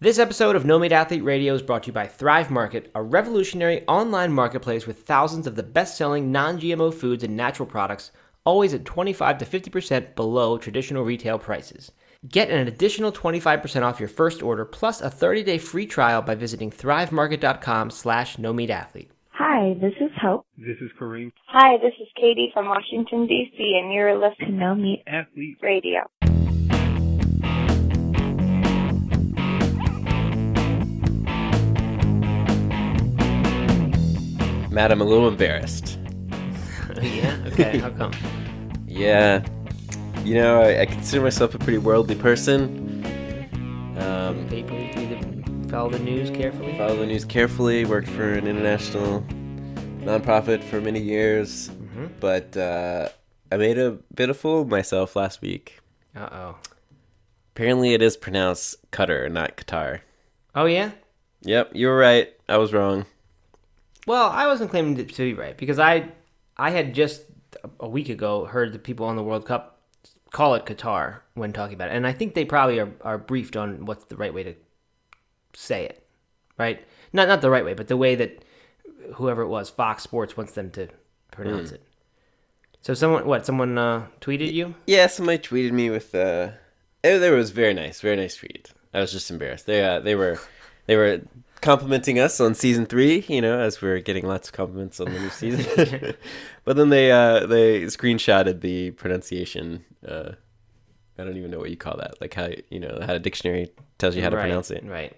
This 0.00 0.20
episode 0.20 0.54
of 0.54 0.64
No 0.64 0.78
Meat 0.78 0.92
Athlete 0.92 1.24
Radio 1.24 1.54
is 1.54 1.62
brought 1.62 1.82
to 1.82 1.86
you 1.88 1.92
by 1.92 2.06
Thrive 2.06 2.52
Market, 2.52 2.88
a 2.94 3.02
revolutionary 3.02 3.84
online 3.88 4.32
marketplace 4.32 4.86
with 4.86 5.02
thousands 5.02 5.44
of 5.48 5.56
the 5.56 5.64
best 5.64 5.96
selling 5.96 6.30
non 6.30 6.60
GMO 6.60 6.94
foods 6.94 7.24
and 7.24 7.36
natural 7.36 7.66
products, 7.66 8.12
always 8.44 8.72
at 8.72 8.84
25 8.84 9.38
to 9.38 9.44
50% 9.44 10.14
below 10.14 10.56
traditional 10.56 11.02
retail 11.02 11.36
prices. 11.36 11.90
Get 12.28 12.48
an 12.48 12.68
additional 12.68 13.10
25% 13.10 13.82
off 13.82 13.98
your 13.98 14.08
first 14.08 14.40
order 14.40 14.64
plus 14.64 15.00
a 15.00 15.10
30 15.10 15.42
day 15.42 15.58
free 15.58 15.86
trial 15.86 16.22
by 16.22 16.36
visiting 16.36 16.70
thrivemarket.com 16.70 17.90
slash 17.90 18.38
no. 18.38 18.56
Hi, 19.32 19.74
this 19.80 19.94
is 20.00 20.12
Hope. 20.22 20.46
This 20.56 20.76
is 20.80 20.90
Kareem. 20.96 21.32
Hi, 21.48 21.76
this 21.78 21.94
is 22.00 22.06
Katie 22.14 22.52
from 22.54 22.68
Washington, 22.68 23.26
D.C., 23.26 23.80
and 23.82 23.92
you're 23.92 24.14
listening 24.16 24.52
to 24.52 24.56
No 24.56 24.76
Meat 24.76 25.02
Athlete 25.08 25.58
Radio. 25.60 26.08
Matt, 34.70 34.92
I'm 34.92 35.00
a 35.00 35.04
little 35.04 35.28
embarrassed. 35.28 35.98
yeah? 37.02 37.36
Okay, 37.46 37.78
how 37.78 37.90
come? 37.90 38.12
Yeah. 38.90 39.46
You 40.24 40.34
know, 40.34 40.60
I, 40.62 40.80
I 40.80 40.86
consider 40.86 41.22
myself 41.22 41.54
a 41.54 41.58
pretty 41.58 41.78
worldly 41.78 42.16
person. 42.16 43.04
Um, 43.98 44.48
Paper, 44.48 45.68
follow 45.68 45.90
the 45.90 46.00
news 46.00 46.30
carefully? 46.30 46.76
follow 46.76 46.96
the 46.96 47.06
news 47.06 47.24
carefully, 47.24 47.84
worked 47.84 48.08
for 48.08 48.32
an 48.32 48.48
international 48.48 49.20
nonprofit 50.00 50.64
for 50.64 50.80
many 50.80 51.00
years, 51.00 51.68
Mm-hmm. 51.68 52.06
but 52.18 52.56
uh, 52.56 53.08
I 53.52 53.56
made 53.56 53.78
a 53.78 53.92
bit 54.14 54.30
of 54.30 54.36
fool 54.36 54.62
of 54.62 54.68
myself 54.68 55.14
last 55.14 55.40
week. 55.42 55.78
Uh 56.16 56.28
oh. 56.32 56.56
Apparently, 57.54 57.92
it 57.94 58.02
is 58.02 58.16
pronounced 58.16 58.90
Qatar, 58.90 59.30
not 59.30 59.56
Qatar. 59.56 60.00
Oh, 60.54 60.64
yeah? 60.64 60.90
Yep, 61.42 61.72
you 61.74 61.86
were 61.88 61.96
right. 61.96 62.32
I 62.48 62.56
was 62.56 62.72
wrong. 62.72 63.06
Well, 64.08 64.30
I 64.30 64.46
wasn't 64.46 64.70
claiming 64.70 64.96
to 64.96 65.04
be 65.04 65.34
right 65.34 65.54
because 65.54 65.78
I 65.78 66.08
I 66.56 66.70
had 66.70 66.94
just 66.94 67.24
a 67.78 67.88
week 67.88 68.08
ago 68.08 68.46
heard 68.46 68.72
the 68.72 68.78
people 68.78 69.04
on 69.04 69.16
the 69.16 69.22
World 69.22 69.44
Cup 69.44 69.82
call 70.30 70.54
it 70.54 70.64
Qatar 70.64 71.20
when 71.34 71.52
talking 71.52 71.74
about 71.74 71.90
it, 71.90 71.96
and 71.96 72.06
I 72.06 72.12
think 72.12 72.32
they 72.32 72.46
probably 72.46 72.80
are, 72.80 72.90
are 73.02 73.18
briefed 73.18 73.54
on 73.54 73.84
what's 73.84 74.04
the 74.04 74.16
right 74.16 74.32
way 74.32 74.44
to 74.44 74.54
say 75.52 75.84
it, 75.84 76.06
right? 76.56 76.82
Not 77.12 77.28
not 77.28 77.42
the 77.42 77.50
right 77.50 77.66
way, 77.66 77.74
but 77.74 77.88
the 77.88 77.98
way 77.98 78.14
that 78.14 78.42
whoever 79.16 79.42
it 79.42 79.48
was, 79.48 79.68
Fox 79.68 80.04
Sports 80.04 80.38
wants 80.38 80.52
them 80.52 80.70
to 80.70 80.88
pronounce 81.30 81.70
it. 81.70 81.82
So 82.80 82.94
someone 82.94 83.26
what 83.26 83.44
someone 83.44 83.76
uh, 83.76 84.06
tweeted 84.22 84.54
you? 84.54 84.74
Yeah, 84.86 85.08
somebody 85.08 85.38
tweeted 85.38 85.72
me 85.72 85.90
with 85.90 86.14
uh 86.14 86.52
it, 87.04 87.18
there 87.18 87.34
was 87.34 87.50
very 87.50 87.74
nice, 87.74 88.00
very 88.00 88.16
nice 88.16 88.36
tweet. 88.36 88.72
I 88.94 89.00
was 89.00 89.12
just 89.12 89.30
embarrassed. 89.30 89.66
They 89.66 89.84
uh, 89.84 90.00
they 90.00 90.14
were 90.14 90.40
they 90.86 90.96
were 90.96 91.20
complimenting 91.60 92.18
us 92.18 92.40
on 92.40 92.54
season 92.54 92.86
three, 92.86 93.24
you 93.28 93.40
know, 93.40 93.58
as 93.58 93.80
we 93.80 93.88
are 93.88 94.00
getting 94.00 94.26
lots 94.26 94.48
of 94.48 94.54
compliments 94.54 95.00
on 95.00 95.12
the 95.12 95.18
new 95.18 95.30
season. 95.30 96.14
but 96.64 96.76
then 96.76 96.90
they 96.90 97.10
uh 97.10 97.46
they 97.46 97.82
screenshotted 97.82 98.60
the 98.60 98.92
pronunciation. 98.92 99.84
Uh, 100.06 100.32
I 101.18 101.24
don't 101.24 101.36
even 101.36 101.50
know 101.50 101.58
what 101.58 101.70
you 101.70 101.76
call 101.76 101.96
that. 101.96 102.20
Like 102.20 102.34
how 102.34 102.48
you 102.70 102.80
know 102.80 102.98
how 103.04 103.14
a 103.14 103.18
dictionary 103.18 103.70
tells 103.98 104.14
you 104.14 104.22
how 104.22 104.30
to 104.30 104.36
right, 104.36 104.42
pronounce 104.42 104.70
it. 104.70 104.84
right? 104.84 105.16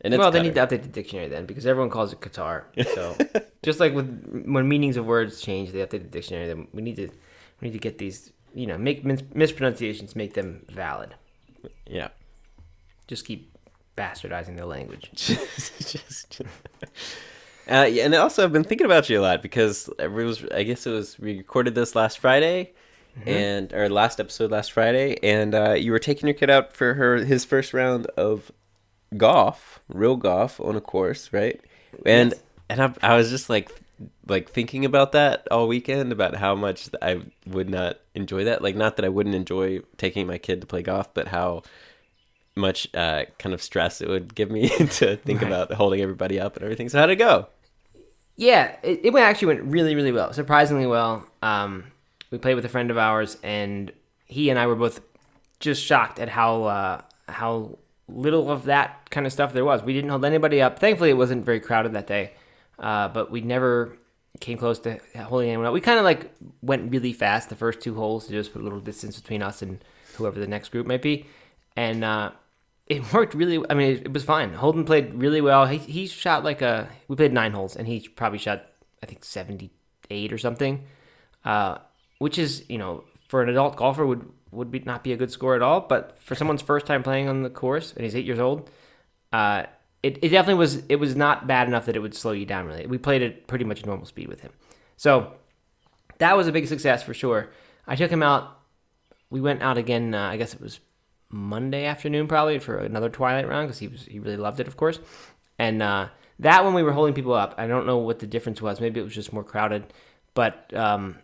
And 0.00 0.12
it's 0.12 0.18
well, 0.18 0.30
they 0.30 0.42
need 0.42 0.54
to 0.54 0.60
update 0.60 0.82
the 0.82 0.88
dictionary 0.88 1.28
then 1.28 1.46
because 1.46 1.66
everyone 1.66 1.90
calls 1.90 2.12
it 2.12 2.20
Qatar. 2.20 2.64
So 2.94 3.16
just 3.62 3.80
like 3.80 3.94
with 3.94 4.44
when 4.46 4.68
meanings 4.68 4.96
of 4.96 5.06
words 5.06 5.40
change, 5.40 5.72
they 5.72 5.80
update 5.80 5.90
the 5.90 5.98
dictionary. 5.98 6.46
Then 6.46 6.68
we 6.72 6.82
need 6.82 6.96
to 6.96 7.08
we 7.60 7.68
need 7.68 7.72
to 7.72 7.78
get 7.78 7.98
these 7.98 8.32
you 8.54 8.66
know 8.66 8.76
make 8.76 9.04
mis- 9.04 9.22
mispronunciations 9.34 10.14
make 10.14 10.34
them 10.34 10.64
valid. 10.68 11.14
Yeah. 11.86 12.08
Just 13.06 13.24
keep 13.24 13.55
bastardizing 13.96 14.56
the 14.56 14.66
language. 14.66 15.10
just, 15.14 16.42
uh, 17.68 17.88
yeah, 17.90 18.04
and 18.04 18.14
also 18.14 18.44
I've 18.44 18.52
been 18.52 18.64
thinking 18.64 18.84
about 18.84 19.08
you 19.08 19.20
a 19.20 19.22
lot 19.22 19.42
because 19.42 19.90
it 19.98 20.10
was 20.10 20.44
I 20.54 20.62
guess 20.62 20.86
it 20.86 20.90
was 20.90 21.18
we 21.18 21.38
recorded 21.38 21.74
this 21.74 21.94
last 21.94 22.18
Friday, 22.18 22.72
and 23.24 23.72
our 23.72 23.88
last 23.88 24.20
episode 24.20 24.50
last 24.50 24.72
Friday, 24.72 25.18
and 25.22 25.54
uh, 25.54 25.72
you 25.72 25.92
were 25.92 25.98
taking 25.98 26.26
your 26.26 26.34
kid 26.34 26.50
out 26.50 26.72
for 26.74 26.94
her 26.94 27.16
his 27.16 27.44
first 27.44 27.72
round 27.72 28.06
of 28.16 28.52
golf, 29.16 29.80
real 29.88 30.16
golf 30.16 30.60
on 30.60 30.76
a 30.76 30.80
course, 30.80 31.32
right? 31.32 31.60
And 32.04 32.34
and 32.68 32.82
I, 32.82 32.92
I 33.02 33.16
was 33.16 33.30
just 33.30 33.48
like 33.48 33.70
like 34.28 34.50
thinking 34.50 34.84
about 34.84 35.12
that 35.12 35.46
all 35.50 35.68
weekend 35.68 36.12
about 36.12 36.36
how 36.36 36.54
much 36.54 36.90
I 37.00 37.22
would 37.46 37.70
not 37.70 37.98
enjoy 38.14 38.44
that. 38.44 38.62
Like 38.62 38.76
not 38.76 38.96
that 38.96 39.04
I 39.04 39.08
wouldn't 39.08 39.34
enjoy 39.34 39.80
taking 39.96 40.26
my 40.26 40.38
kid 40.38 40.60
to 40.60 40.66
play 40.66 40.82
golf, 40.82 41.12
but 41.14 41.28
how 41.28 41.62
much 42.56 42.88
uh, 42.94 43.24
kind 43.38 43.54
of 43.54 43.62
stress 43.62 44.00
it 44.00 44.08
would 44.08 44.34
give 44.34 44.50
me 44.50 44.68
to 44.70 45.16
think 45.16 45.42
Right. 45.42 45.46
about 45.50 45.72
holding 45.72 46.00
everybody 46.00 46.40
up 46.40 46.56
and 46.56 46.64
everything. 46.64 46.88
So 46.88 46.98
how'd 46.98 47.10
it 47.10 47.16
go? 47.16 47.48
Yeah, 48.36 48.76
it, 48.82 49.00
it 49.04 49.12
went 49.12 49.24
actually 49.26 49.48
went 49.48 49.62
really 49.64 49.94
really 49.94 50.12
well, 50.12 50.32
surprisingly 50.32 50.86
well. 50.86 51.26
Um, 51.42 51.84
we 52.30 52.38
played 52.38 52.54
with 52.54 52.64
a 52.64 52.68
friend 52.68 52.90
of 52.90 52.98
ours, 52.98 53.36
and 53.42 53.92
he 54.26 54.50
and 54.50 54.58
I 54.58 54.66
were 54.66 54.74
both 54.74 55.00
just 55.60 55.82
shocked 55.82 56.18
at 56.18 56.28
how 56.28 56.64
uh, 56.64 57.00
how 57.28 57.78
little 58.08 58.50
of 58.50 58.64
that 58.66 59.08
kind 59.10 59.26
of 59.26 59.32
stuff 59.32 59.52
there 59.52 59.64
was. 59.64 59.82
We 59.82 59.94
didn't 59.94 60.10
hold 60.10 60.24
anybody 60.24 60.60
up. 60.60 60.78
Thankfully, 60.78 61.10
it 61.10 61.16
wasn't 61.16 61.44
very 61.44 61.60
crowded 61.60 61.92
that 61.94 62.06
day, 62.06 62.32
uh, 62.78 63.08
but 63.08 63.30
we 63.30 63.40
never 63.40 63.96
came 64.40 64.58
close 64.58 64.78
to 64.80 64.98
holding 65.16 65.48
anyone 65.48 65.66
up. 65.66 65.72
We 65.72 65.80
kind 65.80 65.98
of 65.98 66.04
like 66.04 66.30
went 66.60 66.90
really 66.92 67.14
fast 67.14 67.48
the 67.48 67.56
first 67.56 67.80
two 67.80 67.94
holes 67.94 68.26
to 68.26 68.32
just 68.32 68.52
put 68.52 68.60
a 68.60 68.64
little 68.64 68.80
distance 68.80 69.18
between 69.18 69.40
us 69.42 69.62
and 69.62 69.82
whoever 70.16 70.38
the 70.38 70.46
next 70.46 70.68
group 70.70 70.86
might 70.86 71.00
be, 71.00 71.24
and 71.74 72.04
uh, 72.04 72.32
it 72.86 73.12
worked 73.12 73.34
really. 73.34 73.62
I 73.68 73.74
mean, 73.74 73.96
it, 73.96 74.02
it 74.06 74.12
was 74.12 74.24
fine. 74.24 74.52
Holden 74.52 74.84
played 74.84 75.14
really 75.14 75.40
well. 75.40 75.66
He 75.66 75.78
he 75.78 76.06
shot 76.06 76.44
like 76.44 76.62
a. 76.62 76.88
We 77.08 77.16
played 77.16 77.32
nine 77.32 77.52
holes, 77.52 77.76
and 77.76 77.86
he 77.86 78.00
probably 78.08 78.38
shot 78.38 78.66
I 79.02 79.06
think 79.06 79.24
seventy 79.24 79.70
eight 80.10 80.32
or 80.32 80.38
something, 80.38 80.84
uh, 81.44 81.78
which 82.18 82.38
is 82.38 82.64
you 82.68 82.78
know 82.78 83.04
for 83.28 83.42
an 83.42 83.48
adult 83.48 83.76
golfer 83.76 84.06
would 84.06 84.28
would 84.52 84.70
be 84.70 84.80
not 84.80 85.02
be 85.02 85.12
a 85.12 85.16
good 85.16 85.32
score 85.32 85.56
at 85.56 85.62
all. 85.62 85.80
But 85.80 86.16
for 86.18 86.34
someone's 86.34 86.62
first 86.62 86.86
time 86.86 87.02
playing 87.02 87.28
on 87.28 87.42
the 87.42 87.50
course 87.50 87.92
and 87.92 88.04
he's 88.04 88.14
eight 88.14 88.24
years 88.24 88.38
old, 88.38 88.70
uh, 89.32 89.64
it 90.02 90.18
it 90.22 90.28
definitely 90.28 90.60
was. 90.60 90.82
It 90.88 90.96
was 90.96 91.16
not 91.16 91.46
bad 91.46 91.66
enough 91.66 91.86
that 91.86 91.96
it 91.96 92.00
would 92.00 92.14
slow 92.14 92.32
you 92.32 92.46
down. 92.46 92.66
Really, 92.66 92.86
we 92.86 92.98
played 92.98 93.22
at 93.22 93.46
pretty 93.48 93.64
much 93.64 93.84
normal 93.84 94.06
speed 94.06 94.28
with 94.28 94.40
him, 94.42 94.52
so 94.96 95.32
that 96.18 96.36
was 96.36 96.46
a 96.46 96.52
big 96.52 96.68
success 96.68 97.02
for 97.02 97.14
sure. 97.14 97.50
I 97.86 97.96
took 97.96 98.10
him 98.10 98.22
out. 98.22 98.58
We 99.28 99.40
went 99.40 99.62
out 99.62 99.76
again. 99.76 100.14
Uh, 100.14 100.28
I 100.28 100.36
guess 100.36 100.54
it 100.54 100.60
was 100.60 100.78
Monday 101.28 101.84
afternoon 101.84 102.28
probably 102.28 102.58
for 102.58 102.78
another 102.78 103.08
Twilight 103.08 103.48
round 103.48 103.68
because 103.68 103.78
he 103.78 103.88
was 103.88 104.04
he 104.04 104.18
really 104.18 104.36
loved 104.36 104.60
it, 104.60 104.68
of 104.68 104.76
course. 104.76 105.00
And 105.58 105.82
uh, 105.82 106.08
that 106.40 106.64
one 106.64 106.74
we 106.74 106.82
were 106.82 106.92
holding 106.92 107.14
people 107.14 107.34
up. 107.34 107.54
I 107.58 107.66
don't 107.66 107.86
know 107.86 107.98
what 107.98 108.18
the 108.18 108.26
difference 108.26 108.60
was. 108.60 108.80
Maybe 108.80 109.00
it 109.00 109.04
was 109.04 109.14
just 109.14 109.32
more 109.32 109.44
crowded, 109.44 109.92
but 110.34 110.72
um, 110.74 111.16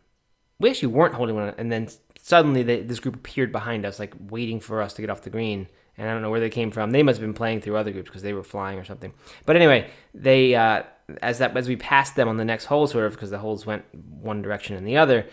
we 0.58 0.70
actually 0.70 0.88
weren't 0.88 1.14
holding 1.14 1.36
one. 1.36 1.54
And 1.58 1.70
then 1.70 1.88
suddenly 2.20 2.62
they, 2.62 2.80
this 2.82 3.00
group 3.00 3.16
appeared 3.16 3.52
behind 3.52 3.84
us, 3.84 3.98
like 3.98 4.14
waiting 4.30 4.60
for 4.60 4.80
us 4.80 4.94
to 4.94 5.02
get 5.02 5.10
off 5.10 5.22
the 5.22 5.30
green. 5.30 5.68
And 5.98 6.08
I 6.08 6.12
don't 6.12 6.22
know 6.22 6.30
where 6.30 6.40
they 6.40 6.48
came 6.48 6.70
from. 6.70 6.90
They 6.90 7.02
must 7.02 7.18
have 7.20 7.26
been 7.26 7.34
playing 7.34 7.60
through 7.60 7.76
other 7.76 7.92
groups 7.92 8.08
because 8.08 8.22
they 8.22 8.32
were 8.32 8.42
flying 8.42 8.78
or 8.78 8.84
something. 8.84 9.12
But 9.44 9.56
anyway, 9.56 9.90
they 10.14 10.54
uh, 10.54 10.84
as 11.20 11.38
that 11.38 11.54
as 11.56 11.68
we 11.68 11.76
passed 11.76 12.16
them 12.16 12.28
on 12.28 12.38
the 12.38 12.44
next 12.44 12.64
hole, 12.64 12.86
sort 12.86 13.04
of 13.04 13.12
because 13.12 13.30
the 13.30 13.38
holes 13.38 13.66
went 13.66 13.84
one 13.94 14.40
direction 14.40 14.76
and 14.76 14.86
the 14.86 14.96
other. 14.96 15.26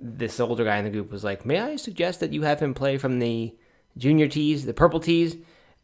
This 0.00 0.40
older 0.40 0.64
guy 0.64 0.76
in 0.76 0.84
the 0.84 0.90
group 0.90 1.10
was 1.10 1.24
like, 1.24 1.44
"May 1.44 1.58
I 1.58 1.76
suggest 1.76 2.20
that 2.20 2.32
you 2.32 2.42
have 2.42 2.60
him 2.60 2.74
play 2.74 2.96
from 2.96 3.18
the 3.18 3.54
junior 3.96 4.28
tees, 4.28 4.66
the 4.66 4.74
purple 4.74 5.00
tees?" 5.00 5.36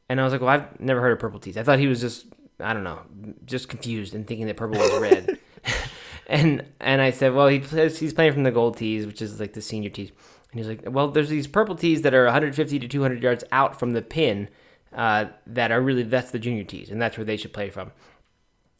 And 0.08 0.20
I 0.20 0.24
was 0.24 0.32
like, 0.32 0.40
"Well, 0.42 0.50
I've 0.50 0.80
never 0.80 1.00
heard 1.00 1.12
of 1.12 1.18
purple 1.18 1.40
tees. 1.40 1.56
I 1.56 1.62
thought 1.62 1.78
he 1.78 1.86
was 1.86 2.00
just, 2.00 2.26
I 2.60 2.72
don't 2.72 2.84
know, 2.84 3.00
just 3.44 3.68
confused 3.68 4.14
and 4.14 4.26
thinking 4.26 4.46
that 4.46 4.56
purple 4.56 4.78
was 4.78 5.00
red." 5.00 5.38
and 6.26 6.64
and 6.80 7.00
I 7.00 7.10
said, 7.10 7.34
"Well, 7.34 7.48
he 7.48 7.60
plays, 7.60 7.98
he's 7.98 8.12
playing 8.12 8.32
from 8.32 8.42
the 8.42 8.50
gold 8.50 8.76
tees, 8.76 9.06
which 9.06 9.22
is 9.22 9.40
like 9.40 9.52
the 9.52 9.62
senior 9.62 9.90
tees." 9.90 10.10
And 10.50 10.60
he's 10.60 10.68
like, 10.68 10.82
"Well, 10.86 11.08
there's 11.08 11.28
these 11.28 11.46
purple 11.46 11.74
tees 11.74 12.02
that 12.02 12.14
are 12.14 12.24
150 12.24 12.78
to 12.78 12.88
200 12.88 13.22
yards 13.22 13.44
out 13.52 13.78
from 13.78 13.92
the 13.92 14.02
pin, 14.02 14.48
uh, 14.94 15.26
that 15.46 15.72
are 15.72 15.80
really 15.80 16.02
that's 16.02 16.30
the 16.30 16.38
junior 16.38 16.64
tees, 16.64 16.90
and 16.90 17.00
that's 17.00 17.16
where 17.16 17.24
they 17.24 17.36
should 17.36 17.52
play 17.52 17.70
from." 17.70 17.92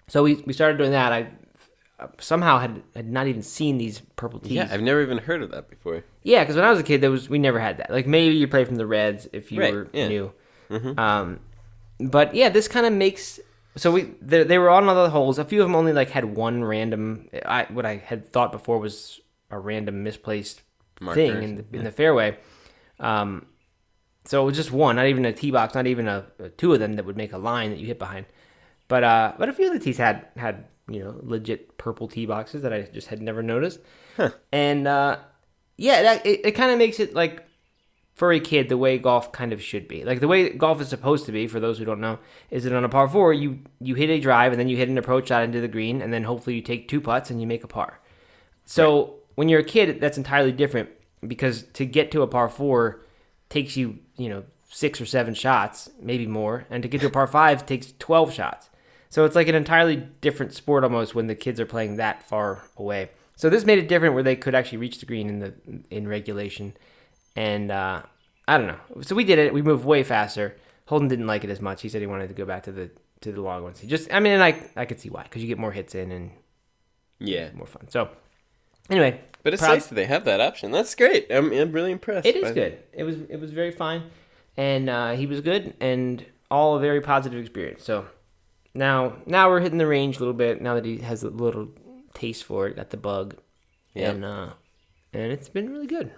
So 0.08 0.22
we 0.22 0.42
we 0.46 0.52
started 0.52 0.78
doing 0.78 0.92
that. 0.92 1.12
I 1.12 1.30
somehow 2.18 2.58
had 2.58 2.82
had 2.94 3.10
not 3.10 3.26
even 3.26 3.42
seen 3.42 3.78
these 3.78 4.00
purple 4.16 4.40
tees. 4.40 4.52
Yeah, 4.52 4.68
I've 4.70 4.82
never 4.82 5.02
even 5.02 5.18
heard 5.18 5.42
of 5.42 5.50
that 5.50 5.68
before. 5.68 6.04
Yeah, 6.22 6.42
because 6.42 6.56
when 6.56 6.64
I 6.64 6.70
was 6.70 6.80
a 6.80 6.82
kid, 6.82 7.00
there 7.00 7.10
was 7.10 7.28
we 7.28 7.38
never 7.38 7.58
had 7.58 7.78
that. 7.78 7.90
Like 7.90 8.06
maybe 8.06 8.34
you 8.36 8.48
play 8.48 8.64
from 8.64 8.76
the 8.76 8.86
Reds 8.86 9.28
if 9.32 9.52
you 9.52 9.60
Right, 9.60 9.72
were 9.72 9.88
yeah. 9.92 10.08
new. 10.08 10.32
Um, 10.96 11.40
but 12.00 12.34
yeah, 12.34 12.48
this 12.48 12.68
kind 12.68 12.86
of 12.86 12.92
makes 12.92 13.38
so 13.76 13.90
we 13.90 14.02
they, 14.20 14.42
they 14.44 14.58
were 14.58 14.70
on 14.70 14.88
other 14.88 15.08
holes. 15.08 15.38
A 15.38 15.44
few 15.44 15.62
of 15.62 15.68
them 15.68 15.74
only 15.74 15.92
like 15.92 16.10
had 16.10 16.24
one 16.24 16.64
random. 16.64 17.28
I 17.44 17.66
what 17.70 17.86
I 17.86 17.96
had 17.96 18.26
thought 18.26 18.52
before 18.52 18.78
was 18.78 19.20
a 19.50 19.58
random 19.58 20.02
misplaced 20.02 20.62
Marker, 21.00 21.14
thing 21.16 21.42
in 21.42 21.56
the 21.56 21.64
in 21.78 21.84
the 21.84 21.90
fairway. 21.90 22.36
Um, 23.00 23.46
so 24.24 24.42
it 24.42 24.46
was 24.46 24.56
just 24.56 24.70
one, 24.70 24.96
not 24.96 25.06
even 25.06 25.24
a 25.24 25.32
tee 25.32 25.50
box, 25.50 25.74
not 25.74 25.86
even 25.86 26.06
a, 26.06 26.26
a 26.38 26.48
two 26.50 26.72
of 26.72 26.80
them 26.80 26.94
that 26.94 27.04
would 27.04 27.16
make 27.16 27.32
a 27.32 27.38
line 27.38 27.70
that 27.70 27.78
you 27.78 27.86
hit 27.86 27.98
behind. 27.98 28.26
But 28.88 29.04
uh, 29.04 29.32
but 29.38 29.48
a 29.48 29.52
few 29.52 29.66
of 29.68 29.72
the 29.72 29.80
tees 29.80 29.98
had 29.98 30.26
had 30.36 30.66
you 30.88 31.02
know 31.02 31.14
legit 31.22 31.78
purple 31.78 32.08
tee 32.08 32.26
boxes 32.26 32.62
that 32.62 32.72
I 32.72 32.82
just 32.82 33.08
had 33.08 33.22
never 33.22 33.42
noticed. 33.42 33.80
And 34.52 34.86
uh, 34.86 35.18
yeah, 35.76 36.02
that, 36.02 36.26
it, 36.26 36.46
it 36.46 36.52
kind 36.52 36.70
of 36.70 36.78
makes 36.78 37.00
it 37.00 37.14
like 37.14 37.46
for 38.14 38.32
a 38.32 38.40
kid 38.40 38.68
the 38.68 38.76
way 38.76 38.98
golf 38.98 39.32
kind 39.32 39.52
of 39.52 39.62
should 39.62 39.88
be. 39.88 40.04
Like 40.04 40.20
the 40.20 40.28
way 40.28 40.50
golf 40.50 40.80
is 40.80 40.88
supposed 40.88 41.26
to 41.26 41.32
be, 41.32 41.46
for 41.46 41.60
those 41.60 41.78
who 41.78 41.84
don't 41.84 42.00
know, 42.00 42.18
is 42.50 42.64
that 42.64 42.72
on 42.72 42.84
a 42.84 42.88
par 42.88 43.08
four 43.08 43.32
you 43.32 43.60
you 43.80 43.94
hit 43.94 44.10
a 44.10 44.20
drive 44.20 44.52
and 44.52 44.60
then 44.60 44.68
you 44.68 44.76
hit 44.76 44.88
an 44.88 44.98
approach 44.98 45.28
shot 45.28 45.42
into 45.42 45.60
the 45.60 45.68
green 45.68 46.02
and 46.02 46.12
then 46.12 46.24
hopefully 46.24 46.56
you 46.56 46.62
take 46.62 46.88
two 46.88 47.00
putts 47.00 47.30
and 47.30 47.40
you 47.40 47.46
make 47.46 47.64
a 47.64 47.68
par. 47.68 48.00
So 48.64 49.14
when 49.34 49.48
you're 49.48 49.60
a 49.60 49.64
kid, 49.64 50.00
that's 50.00 50.18
entirely 50.18 50.52
different 50.52 50.90
because 51.26 51.62
to 51.74 51.86
get 51.86 52.10
to 52.12 52.22
a 52.22 52.26
par 52.26 52.48
four 52.48 53.02
takes 53.48 53.76
you 53.76 53.98
you 54.16 54.28
know 54.28 54.44
six 54.68 55.00
or 55.00 55.06
seven 55.06 55.34
shots, 55.34 55.90
maybe 56.00 56.26
more, 56.26 56.66
and 56.70 56.82
to 56.82 56.88
get 56.88 57.00
to 57.00 57.06
a 57.06 57.10
par 57.10 57.26
five 57.26 57.64
takes 57.66 57.92
twelve 57.98 58.32
shots. 58.32 58.68
So 59.12 59.26
it's 59.26 59.36
like 59.36 59.46
an 59.46 59.54
entirely 59.54 59.96
different 59.96 60.54
sport 60.54 60.84
almost 60.84 61.14
when 61.14 61.26
the 61.26 61.34
kids 61.34 61.60
are 61.60 61.66
playing 61.66 61.96
that 61.96 62.22
far 62.22 62.62
away. 62.78 63.10
So 63.36 63.50
this 63.50 63.62
made 63.66 63.78
it 63.78 63.86
different 63.86 64.14
where 64.14 64.22
they 64.22 64.36
could 64.36 64.54
actually 64.54 64.78
reach 64.78 65.00
the 65.00 65.06
green 65.06 65.28
in 65.28 65.38
the 65.40 65.52
in 65.90 66.08
regulation, 66.08 66.74
and 67.36 67.70
uh, 67.70 68.02
I 68.48 68.56
don't 68.56 68.68
know. 68.68 68.78
So 69.02 69.14
we 69.14 69.24
did 69.24 69.38
it. 69.38 69.52
We 69.52 69.60
moved 69.60 69.84
way 69.84 70.02
faster. 70.02 70.56
Holden 70.86 71.08
didn't 71.08 71.26
like 71.26 71.44
it 71.44 71.50
as 71.50 71.60
much. 71.60 71.82
He 71.82 71.90
said 71.90 72.00
he 72.00 72.06
wanted 72.06 72.28
to 72.28 72.34
go 72.34 72.46
back 72.46 72.62
to 72.62 72.72
the 72.72 72.90
to 73.20 73.32
the 73.32 73.42
long 73.42 73.62
ones. 73.62 73.80
He 73.80 73.86
just, 73.86 74.10
I 74.10 74.18
mean, 74.18 74.32
and 74.32 74.42
I 74.42 74.62
I 74.76 74.86
could 74.86 74.98
see 74.98 75.10
why 75.10 75.24
because 75.24 75.42
you 75.42 75.48
get 75.48 75.58
more 75.58 75.72
hits 75.72 75.94
in 75.94 76.10
and 76.10 76.30
Yeah. 77.18 77.50
more 77.54 77.66
fun. 77.66 77.88
So 77.88 78.08
anyway, 78.88 79.20
But 79.42 79.52
it's 79.52 79.60
proud- 79.62 79.74
nice 79.74 79.86
that 79.88 79.94
they 79.94 80.06
have 80.06 80.24
that 80.24 80.40
option. 80.40 80.70
That's 80.70 80.94
great. 80.94 81.26
I'm, 81.30 81.52
I'm 81.52 81.70
really 81.72 81.92
impressed. 81.92 82.26
It 82.26 82.36
is 82.36 82.50
good. 82.52 82.78
It 82.94 83.04
was 83.04 83.16
it 83.28 83.38
was 83.38 83.52
very 83.52 83.72
fine, 83.72 84.04
and 84.56 84.88
uh, 84.88 85.12
he 85.12 85.26
was 85.26 85.42
good, 85.42 85.74
and 85.80 86.24
all 86.50 86.76
a 86.76 86.80
very 86.80 87.02
positive 87.02 87.38
experience. 87.40 87.84
So 87.84 88.06
now 88.74 89.14
now 89.26 89.48
we're 89.50 89.60
hitting 89.60 89.78
the 89.78 89.86
range 89.86 90.16
a 90.16 90.20
little 90.20 90.34
bit. 90.34 90.60
Now 90.62 90.74
that 90.74 90.84
he 90.84 90.98
has 90.98 91.22
a 91.22 91.30
little 91.30 91.68
taste 92.14 92.44
for 92.44 92.66
it, 92.68 92.76
got 92.76 92.90
the 92.90 92.96
bug, 92.96 93.36
Yeah. 93.94 94.10
and 94.10 94.24
uh, 94.24 94.50
and 95.12 95.32
it's 95.32 95.48
been 95.48 95.70
really 95.70 95.86
good. 95.86 96.10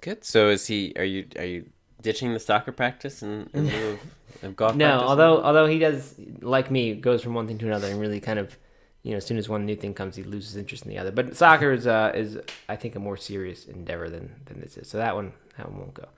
Good. 0.00 0.24
So 0.24 0.48
is 0.48 0.66
he? 0.66 0.92
Are 0.96 1.04
you? 1.04 1.26
Are 1.38 1.44
you 1.44 1.70
ditching 2.02 2.32
the 2.34 2.40
soccer 2.40 2.72
practice 2.72 3.22
and, 3.22 3.48
in 3.54 3.68
lieu 3.68 3.90
of, 3.92 4.44
of 4.44 4.56
golf? 4.56 4.74
No, 4.76 4.86
practice? 4.88 5.08
although 5.08 5.42
although 5.42 5.66
he 5.66 5.78
does 5.78 6.14
like 6.40 6.70
me 6.70 6.94
goes 6.94 7.22
from 7.22 7.34
one 7.34 7.46
thing 7.46 7.58
to 7.58 7.66
another 7.66 7.88
and 7.88 8.00
really 8.00 8.18
kind 8.20 8.38
of 8.40 8.56
you 9.02 9.12
know 9.12 9.18
as 9.18 9.26
soon 9.26 9.38
as 9.38 9.48
one 9.48 9.64
new 9.64 9.76
thing 9.76 9.94
comes 9.94 10.16
he 10.16 10.24
loses 10.24 10.56
interest 10.56 10.84
in 10.84 10.90
the 10.90 10.98
other. 10.98 11.12
But 11.12 11.36
soccer 11.36 11.72
is 11.72 11.86
uh, 11.86 12.12
is 12.14 12.38
I 12.68 12.76
think 12.76 12.96
a 12.96 12.98
more 12.98 13.16
serious 13.16 13.66
endeavor 13.66 14.08
than 14.10 14.34
than 14.46 14.60
this 14.60 14.76
is. 14.76 14.88
So 14.88 14.98
that 14.98 15.14
one 15.14 15.32
that 15.56 15.68
one 15.70 15.78
won't 15.78 15.94
go. 15.94 16.08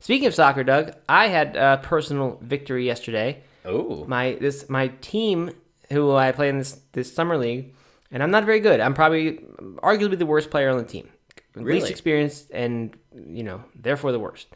Speaking 0.00 0.26
of 0.28 0.34
soccer, 0.34 0.64
Doug, 0.64 0.92
I 1.08 1.28
had 1.28 1.56
a 1.56 1.78
personal 1.82 2.38
victory 2.42 2.86
yesterday. 2.86 3.42
Oh. 3.64 4.04
my 4.06 4.38
this 4.40 4.68
my 4.68 4.88
team 5.00 5.50
who 5.90 6.14
I 6.14 6.32
play 6.32 6.48
in 6.48 6.58
this 6.58 6.80
this 6.92 7.12
summer 7.12 7.36
league, 7.36 7.74
and 8.10 8.22
I'm 8.22 8.30
not 8.30 8.44
very 8.44 8.60
good. 8.60 8.80
I'm 8.80 8.94
probably 8.94 9.44
arguably 9.82 10.18
the 10.18 10.26
worst 10.26 10.50
player 10.50 10.70
on 10.70 10.78
the 10.78 10.84
team, 10.84 11.08
least 11.54 11.90
experienced, 11.90 12.50
and 12.52 12.96
you 13.14 13.42
know 13.42 13.64
therefore 13.74 14.12
the 14.12 14.20
worst. 14.20 14.46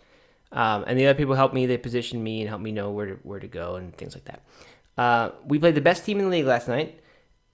Um, 0.53 0.85
and 0.87 0.97
the 0.97 1.07
other 1.07 1.19
people 1.19 1.35
help 1.35 1.53
me. 1.53 1.67
They 1.67 1.77
position 1.77 2.23
me 2.23 2.41
and 2.41 2.49
help 2.49 2.61
me 2.61 2.71
know 2.71 2.91
where 2.91 3.07
to 3.07 3.15
where 3.25 3.41
to 3.41 3.49
go 3.49 3.75
and 3.77 3.95
things 3.97 4.15
like 4.15 4.25
that. 4.27 4.43
Uh, 4.97 5.31
we 5.45 5.59
played 5.59 5.75
the 5.75 5.81
best 5.81 6.05
team 6.05 6.19
in 6.19 6.27
the 6.27 6.31
league 6.31 6.47
last 6.47 6.69
night. 6.69 7.01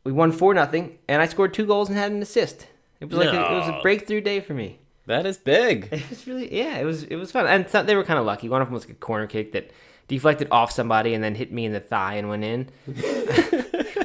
We 0.05 0.13
won 0.13 0.33
four 0.33 0.55
nothing, 0.55 0.99
and 1.09 1.21
I 1.21 1.27
scored 1.27 1.55
two 1.55 1.67
goals 1.67 1.89
and 1.89 1.97
had 1.97 2.13
an 2.13 2.23
assist. 2.23 2.67
It 3.01 3.09
was 3.09 3.19
like 3.19 3.29
a, 3.29 3.41
it 3.41 3.55
was 3.55 3.69
a 3.69 3.81
breakthrough 3.83 4.21
day 4.21 4.41
for 4.41 4.53
me. 4.53 4.79
That 5.07 5.25
is 5.27 5.39
big. 5.39 5.89
It 5.93 6.09
was 6.11 6.27
really 6.27 6.55
yeah, 6.55 6.79
it 6.79 6.85
was 6.85 7.05
it 7.05 7.17
was 7.17 7.33
fun, 7.33 7.47
and 7.47 7.67
they 7.87 7.97
were 7.97 8.05
kind 8.05 8.19
of 8.19 8.27
lucky. 8.27 8.49
One 8.49 8.61
of 8.61 8.69
them 8.69 8.75
was 8.75 8.85
like 8.85 8.97
a 8.97 9.01
corner 9.01 9.27
kick 9.27 9.53
that 9.53 9.71
deflected 10.11 10.49
off 10.51 10.71
somebody 10.73 11.15
and 11.15 11.23
then 11.25 11.35
hit 11.35 11.51
me 11.53 11.65
in 11.65 11.73
the 11.73 11.81
thigh 11.81 12.15
and 12.15 12.29
went 12.29 12.45
in. 12.45 12.69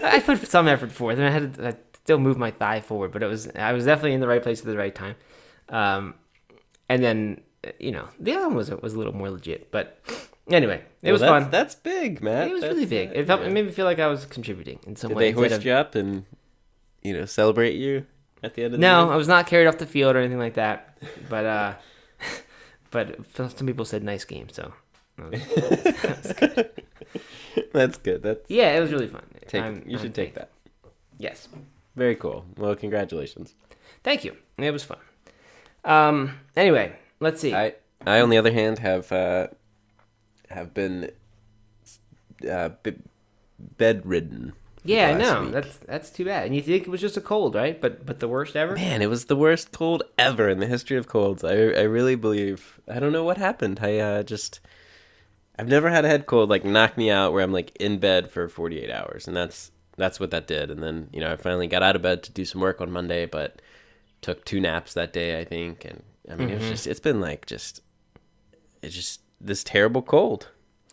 I 0.04 0.22
put 0.26 0.48
some 0.48 0.68
effort 0.68 0.92
forth, 0.92 1.18
and 1.18 1.28
I 1.28 1.32
had 1.32 1.54
to 1.56 1.68
I 1.70 1.76
still 1.96 2.20
move 2.20 2.38
my 2.38 2.52
thigh 2.52 2.80
forward, 2.80 3.12
but 3.12 3.24
it 3.24 3.28
was 3.28 3.50
I 3.56 3.74
was 3.74 3.86
definitely 3.86 4.14
in 4.14 4.20
the 4.22 4.28
right 4.28 4.42
place 4.44 4.60
at 4.62 4.66
the 4.68 4.78
right 4.78 4.94
time. 4.94 5.16
Um, 5.70 6.14
and 6.88 7.04
then 7.04 7.42
you 7.80 7.92
know 7.92 8.08
the 8.20 8.34
other 8.34 8.48
one 8.48 8.56
was 8.56 8.70
was 8.70 8.94
a 8.94 8.98
little 8.98 9.14
more 9.16 9.30
legit, 9.32 9.72
but 9.72 10.00
anyway, 10.50 10.76
it 11.02 11.08
Well, 11.08 11.14
was 11.14 11.22
that's, 11.22 11.30
fun. 11.44 11.50
That's 11.52 11.76
big, 11.76 12.22
man. 12.22 12.50
it 12.50 12.54
was 12.54 12.62
That's, 12.62 12.74
really 12.76 12.86
big. 12.86 13.10
It 13.14 13.26
felt 13.28 13.42
yeah. 13.42 13.48
it 13.48 13.52
made 13.54 13.66
me 13.66 13.72
feel 13.72 13.86
like 13.86 14.00
I 14.00 14.08
was 14.08 14.26
contributing 14.26 14.80
in 14.86 14.96
some 14.96 15.10
Did 15.10 15.18
way. 15.18 15.24
they 15.26 15.32
hoist 15.32 15.56
of- 15.56 15.66
you 15.66 15.72
up 15.74 15.96
and 15.96 16.26
you 17.02 17.14
know 17.18 17.26
celebrate 17.26 17.76
you 17.76 18.06
at 18.44 18.54
the 18.54 18.64
end 18.64 18.74
of 18.76 18.80
the 18.80 18.86
No? 18.88 19.10
I 19.10 19.16
was 19.16 19.28
not 19.28 19.48
carried 19.48 19.66
off 19.68 19.78
the 19.80 19.86
field 19.88 20.16
or 20.16 20.20
anything 20.20 20.38
like 20.40 20.54
that. 20.54 20.98
But 21.30 21.46
uh, 21.46 21.74
but 22.92 23.18
some 23.34 23.66
people 23.66 23.86
said 23.86 24.04
nice 24.04 24.24
game, 24.26 24.50
so 24.50 24.72
that 25.18 25.32
was- 25.32 26.66
That's 27.74 27.98
good. 27.98 28.22
That's 28.24 28.50
yeah, 28.50 28.76
it 28.76 28.80
was 28.82 28.92
really 28.92 29.08
fun. 29.08 29.24
take. 29.48 29.62
I'm- 29.64 29.84
you 29.86 29.98
I'm 29.98 30.02
should 30.04 30.14
take 30.16 30.34
thankful. 30.36 30.50
that. 30.84 30.92
Yes, 31.18 31.48
Very 31.96 32.16
cool. 32.16 32.44
Well, 32.58 32.76
congratulations. 32.76 33.56
thank 34.04 34.26
you. 34.26 34.36
It 34.58 34.72
was 34.72 34.84
fun. 34.84 34.98
Um. 35.86 36.40
Anyway, 36.58 36.94
let's 37.20 37.40
see. 37.42 37.54
I, 37.54 37.76
I 38.06 38.20
on 38.22 38.30
the 38.30 38.38
other 38.38 38.52
hand 38.52 38.80
have 38.80 39.12
uh, 39.12 39.48
have 40.50 40.74
been 40.74 41.12
uh, 42.50 42.70
b- 42.84 42.94
bedridden. 43.78 44.54
yeah, 44.84 45.10
I 45.10 45.14
know. 45.18 45.44
week. 45.44 45.52
That's 45.54 45.78
that's 45.78 46.10
too 46.10 46.26
bad. 46.26 46.48
And 46.48 46.56
you 46.56 46.62
think 46.62 46.84
it 46.84 46.90
was 46.90 47.02
just 47.02 47.16
a 47.18 47.22
cold, 47.22 47.56
right? 47.56 47.80
But 47.80 48.06
but 48.06 48.20
the 48.20 48.28
worst 48.28 48.56
ever. 48.56 48.76
Man, 48.76 49.02
it 49.02 49.10
was 49.10 49.26
the 49.26 49.36
worst 49.36 49.72
cold 49.72 50.04
ever 50.18 50.50
in 50.50 50.60
the 50.60 50.68
history 50.68 50.98
of 50.98 51.08
colds. 51.08 51.44
I 51.44 51.52
I 51.54 51.84
really 51.84 52.16
believe. 52.16 52.80
I 52.92 53.00
don't 53.00 53.14
know 53.14 53.24
what 53.24 53.38
happened. 53.38 53.80
I 53.82 54.00
uh, 54.00 54.24
just 54.24 54.60
I've 55.58 55.68
never 55.68 55.90
had 55.90 56.06
a 56.06 56.08
head 56.08 56.26
cold 56.26 56.50
like 56.50 56.66
knock 56.66 56.98
me 56.98 57.10
out 57.10 57.34
where 57.34 57.44
I'm 57.44 57.54
like 57.54 57.76
in 57.78 58.00
bed 58.00 58.30
for 58.30 58.48
48 58.50 58.90
hours, 58.92 59.28
and 59.28 59.36
that's 59.36 59.72
that's 59.98 60.20
what 60.20 60.32
that 60.32 60.48
did. 60.48 60.70
And 60.70 60.84
then 60.84 61.10
you 61.14 61.20
know 61.20 61.32
I 61.32 61.36
finally 61.36 61.68
got 61.68 61.84
out 61.84 61.96
of 61.96 62.02
bed 62.02 62.24
to 62.24 62.32
do 62.32 62.46
some 62.46 62.62
work 62.62 62.82
on 62.82 62.92
Monday, 62.92 63.26
but 63.26 63.62
took 64.22 64.44
two 64.44 64.60
naps 64.60 64.94
that 64.94 65.14
day 65.14 65.40
I 65.40 65.46
think, 65.46 65.86
and 65.86 66.04
I 66.30 66.36
mean 66.36 66.50
it 66.50 66.56
was 66.56 66.64
mm-hmm. 66.64 66.72
just 66.72 66.88
it's 66.88 67.00
been 67.00 67.22
like 67.22 67.46
just 67.46 67.82
it's 68.82 68.96
just 68.96 69.22
this 69.40 69.64
terrible 69.64 70.02
cold. 70.02 70.50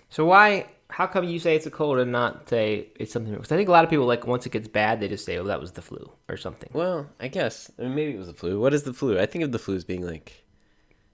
So 0.09 0.25
why? 0.25 0.67
How 0.91 1.07
come 1.07 1.25
you 1.25 1.39
say 1.39 1.57
it's 1.57 1.65
a 1.65 1.71
cold 1.71 1.99
and 1.99 2.13
not 2.13 2.51
say 2.51 2.89
it's 2.97 3.13
something? 3.13 3.33
Because 3.33 3.51
I 3.51 3.57
think 3.57 3.71
a 3.71 3.73
lot 3.73 3.83
of 3.83 3.89
people 3.89 4.05
like 4.05 4.27
once 4.27 4.45
it 4.45 4.53
gets 4.53 4.69
bad, 4.69 5.01
they 5.01 5.09
just 5.09 5.25
say, 5.25 5.39
"Oh, 5.39 5.45
that 5.45 5.59
was 5.59 5.73
the 5.73 5.81
flu" 5.81 6.13
or 6.29 6.37
something. 6.37 6.69
Well, 6.75 7.09
I 7.19 7.29
guess 7.29 7.71
I 7.79 7.83
mean, 7.83 7.95
maybe 7.95 8.15
it 8.15 8.19
was 8.19 8.27
the 8.27 8.35
flu. 8.35 8.61
What 8.61 8.75
is 8.75 8.83
the 8.83 8.93
flu? 8.93 9.19
I 9.19 9.25
think 9.25 9.43
of 9.43 9.53
the 9.53 9.59
flu 9.59 9.75
as 9.75 9.85
being 9.85 10.07
like 10.07 10.45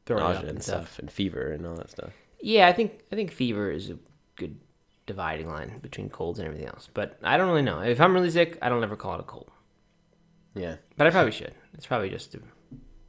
Throwing 0.09 0.25
nausea 0.25 0.49
and 0.49 0.63
stuff 0.63 0.99
and 0.99 1.11
fever 1.11 1.53
and 1.53 1.67
all 1.67 1.77
that 1.77 1.91
stuff. 1.91 2.13
Yeah, 2.41 2.69
I 2.69 2.73
think 2.73 3.01
I 3.13 3.17
think 3.17 3.31
fever 3.33 3.71
is 3.71 3.91
a 3.91 3.99
good 4.37 4.59
dividing 5.07 5.49
line 5.49 5.79
between 5.81 6.09
colds 6.11 6.39
and 6.39 6.47
everything 6.47 6.69
else. 6.69 6.89
But 6.93 7.19
I 7.23 7.37
don't 7.37 7.49
really 7.49 7.63
know. 7.63 7.81
If 7.81 8.01
I'm 8.01 8.13
really 8.15 8.31
sick, 8.31 8.59
I 8.63 8.69
don't 8.69 8.83
ever 8.85 8.97
call 8.97 9.15
it 9.15 9.21
a 9.21 9.25
cold. 9.25 9.51
Yeah. 10.55 10.77
But 10.97 11.07
I 11.07 11.11
probably 11.11 11.33
should. 11.33 11.55
It's 11.75 11.87
probably 11.87 12.11
just 12.11 12.35
a, 12.35 12.41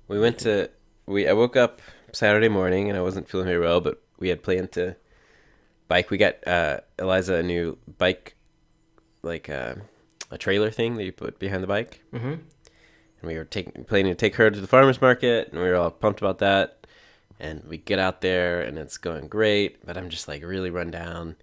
We 0.07 0.19
went 0.19 0.39
to 0.39 0.69
we. 1.05 1.27
I 1.27 1.33
woke 1.33 1.55
up 1.55 1.81
Saturday 2.11 2.49
morning 2.49 2.89
and 2.89 2.97
I 2.97 3.01
wasn't 3.01 3.29
feeling 3.29 3.47
very 3.47 3.59
well, 3.59 3.81
but 3.81 4.01
we 4.19 4.29
had 4.29 4.43
planned 4.43 4.71
to 4.73 4.95
bike. 5.87 6.09
We 6.09 6.17
got 6.17 6.45
uh, 6.47 6.79
Eliza 6.97 7.35
a 7.35 7.43
new 7.43 7.77
bike, 7.97 8.35
like 9.21 9.49
uh, 9.49 9.75
a 10.31 10.37
trailer 10.37 10.71
thing 10.71 10.95
that 10.95 11.04
you 11.04 11.11
put 11.11 11.39
behind 11.39 11.63
the 11.63 11.68
bike, 11.68 12.01
Mhm. 12.13 12.33
and 12.33 12.42
we 13.23 13.35
were 13.35 13.45
taking 13.45 13.83
planning 13.85 14.11
to 14.11 14.15
take 14.15 14.35
her 14.35 14.49
to 14.51 14.61
the 14.61 14.68
farmers 14.68 15.01
market, 15.01 15.49
and 15.51 15.61
we 15.61 15.68
were 15.68 15.75
all 15.75 15.92
pumped 15.92 16.19
about 16.21 16.37
that. 16.39 16.79
And 17.39 17.63
we 17.67 17.77
get 17.77 17.99
out 17.99 18.21
there 18.21 18.61
and 18.61 18.77
it's 18.77 18.97
going 18.97 19.27
great, 19.27 19.85
but 19.85 19.97
I'm 19.97 20.09
just 20.09 20.27
like 20.27 20.43
really 20.43 20.69
run 20.69 20.91
down. 20.91 21.35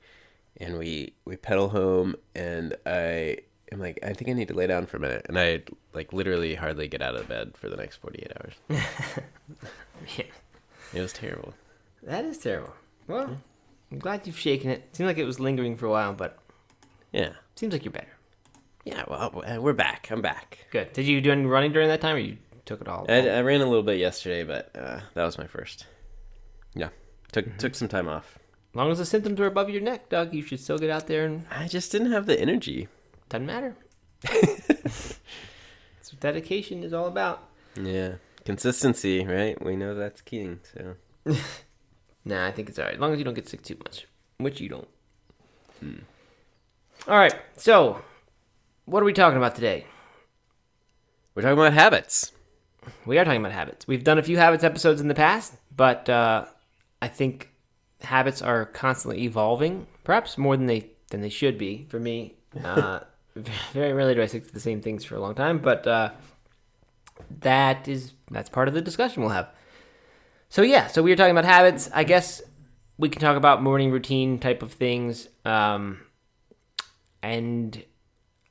And 0.59 0.79
we 0.79 1.13
we 1.27 1.37
pedal 1.37 1.69
home, 1.69 2.17
and 2.35 2.75
I 2.87 3.39
am 3.71 3.79
like, 3.79 3.99
I 4.03 4.15
think 4.15 4.31
I 4.31 4.33
need 4.33 4.49
to 4.49 4.55
lay 4.55 4.67
down 4.67 4.87
for 4.87 4.97
a 4.97 5.01
minute, 5.01 5.27
and 5.29 5.39
I 5.39 5.63
like 5.93 6.13
literally 6.15 6.55
hardly 6.55 6.89
get 6.89 7.03
out 7.03 7.15
of 7.15 7.29
bed 7.29 7.53
for 7.57 7.69
the 7.69 7.77
next 7.77 7.97
48 7.97 8.33
hours. 8.41 8.55
yeah. 10.17 10.25
It 10.95 11.01
was 11.01 11.13
terrible. 11.13 11.53
that 12.03 12.25
is 12.25 12.39
terrible. 12.39 12.73
Well, 13.07 13.37
I'm 13.93 13.99
glad 13.99 14.27
you've 14.27 14.39
shaken 14.39 14.71
it. 14.71 14.89
Seemed 14.93 15.09
like 15.09 15.19
it 15.19 15.25
was 15.25 15.39
lingering 15.41 15.77
for 15.77 15.87
a 15.87 15.91
while, 15.91 16.13
but 16.15 16.39
Yeah. 17.13 17.33
seems 17.55 17.73
like 17.75 17.85
you're 17.85 17.93
better. 17.93 18.17
Yeah, 18.85 19.05
well, 19.09 19.43
uh, 19.47 19.61
we're 19.61 19.73
back. 19.73 20.09
I'm 20.11 20.23
back. 20.23 20.67
Good. 20.71 20.93
Did 20.93 21.07
you 21.07 21.21
do 21.21 21.33
any 21.33 21.45
running 21.45 21.73
during 21.73 21.89
that 21.89 22.01
time, 22.01 22.17
or 22.17 22.21
you 22.21 22.39
took 22.67 22.83
it 22.83 22.89
all? 22.89 23.07
I, 23.09 23.27
I 23.29 23.41
ran 23.41 23.63
a 23.63 23.67
little 23.67 23.83
bit 23.83 23.99
yesterday, 23.99 24.45
but 24.45 24.71
uh, 24.77 25.01
that 25.15 25.25
was 25.25 25.39
my 25.39 25.47
first. 25.47 25.87
Yeah, 26.75 26.91
took 27.33 27.57
took 27.57 27.75
some 27.75 27.89
time 27.89 28.09
off. 28.09 28.39
as 28.73 28.77
long 28.77 28.91
as 28.91 28.99
the 28.99 29.07
symptoms 29.07 29.41
are 29.41 29.47
above 29.47 29.71
your 29.71 29.81
neck, 29.81 30.11
Doug, 30.11 30.35
you 30.35 30.43
should 30.43 30.61
still 30.61 30.77
get 30.79 30.91
out 30.91 31.07
there 31.07 31.25
and 31.25 31.47
I 31.51 31.69
just 31.69 31.91
didn't 31.91 32.13
have 32.13 32.27
the 32.27 32.39
energy. 32.39 32.89
doesn't 33.31 33.47
matter. 33.47 33.75
That's 34.23 35.19
what 36.13 36.21
dedication 36.21 36.83
is 36.85 36.93
all 36.93 37.07
about. 37.07 37.49
Yeah, 37.81 38.17
consistency, 38.45 39.25
right? 39.25 39.63
We 39.65 39.77
know 39.77 39.95
that's 39.95 40.21
king. 40.21 40.61
So 40.75 40.95
Nah, 42.25 42.47
I 42.47 42.53
think 42.53 42.69
it's 42.69 42.79
alright. 42.79 42.95
As 42.95 43.01
long 43.01 43.13
as 43.13 43.19
you 43.19 43.25
don't 43.25 43.35
get 43.35 43.49
sick 43.49 43.63
too 43.63 43.77
much. 43.85 44.07
Which 44.39 44.61
you 44.61 44.69
don't. 44.69 44.89
Alright, 47.09 47.35
so 47.57 48.03
what 48.87 49.03
are 49.03 49.07
we 49.07 49.13
talking 49.13 49.37
about 49.37 49.55
today? 49.55 49.87
we're 51.35 51.43
talking 51.43 51.59
about 51.59 51.73
habits. 51.75 52.33
We 53.05 53.19
are 53.19 53.25
talking 53.25 53.41
about 53.41 53.53
habits. 53.53 53.87
We've 53.87 54.05
done 54.05 54.19
a 54.19 54.23
few 54.23 54.37
habits 54.37 54.65
episodes 54.65 55.01
in 55.01 55.09
the 55.09 55.15
past, 55.15 55.55
but 55.75 56.09
uh, 56.09 56.47
I 57.01 57.09
think 57.09 57.51
habits 58.01 58.43
are 58.43 58.67
constantly 58.67 59.23
evolving, 59.23 59.87
perhaps 60.05 60.39
more 60.39 60.57
than 60.57 60.67
they 60.67 60.91
than 61.11 61.21
they 61.21 61.29
should 61.29 61.59
be. 61.59 61.87
For 61.89 62.01
me, 62.01 62.35
uh, 62.65 63.01
very 63.73 63.93
rarely 63.93 64.15
do 64.15 64.23
I 64.23 64.27
stick 64.27 64.47
to 64.47 64.53
the 64.53 64.61
same 64.61 64.81
things 64.81 65.05
for 65.05 65.17
a 65.17 65.21
long 65.21 65.35
time, 65.35 65.59
but 65.59 65.87
uh, 65.87 66.11
that 67.41 67.89
is 67.89 68.13
that's 68.31 68.49
part 68.49 68.69
of 68.69 68.75
the 68.75 68.83
discussion 68.83 69.23
we'll 69.23 69.33
have. 69.33 69.49
So 70.49 70.63
yeah, 70.63 70.87
so 70.87 71.03
we 71.03 71.11
were 71.11 71.17
talking 71.17 71.37
about 71.37 71.45
habits. 71.45 71.91
I 71.93 72.05
guess 72.05 72.43
we 72.99 73.09
can 73.09 73.21
talk 73.21 73.37
about 73.37 73.63
morning 73.63 73.91
routine 73.91 74.39
type 74.39 74.63
of 74.63 74.73
things. 74.73 75.29
Um, 75.45 76.01
and 77.23 77.83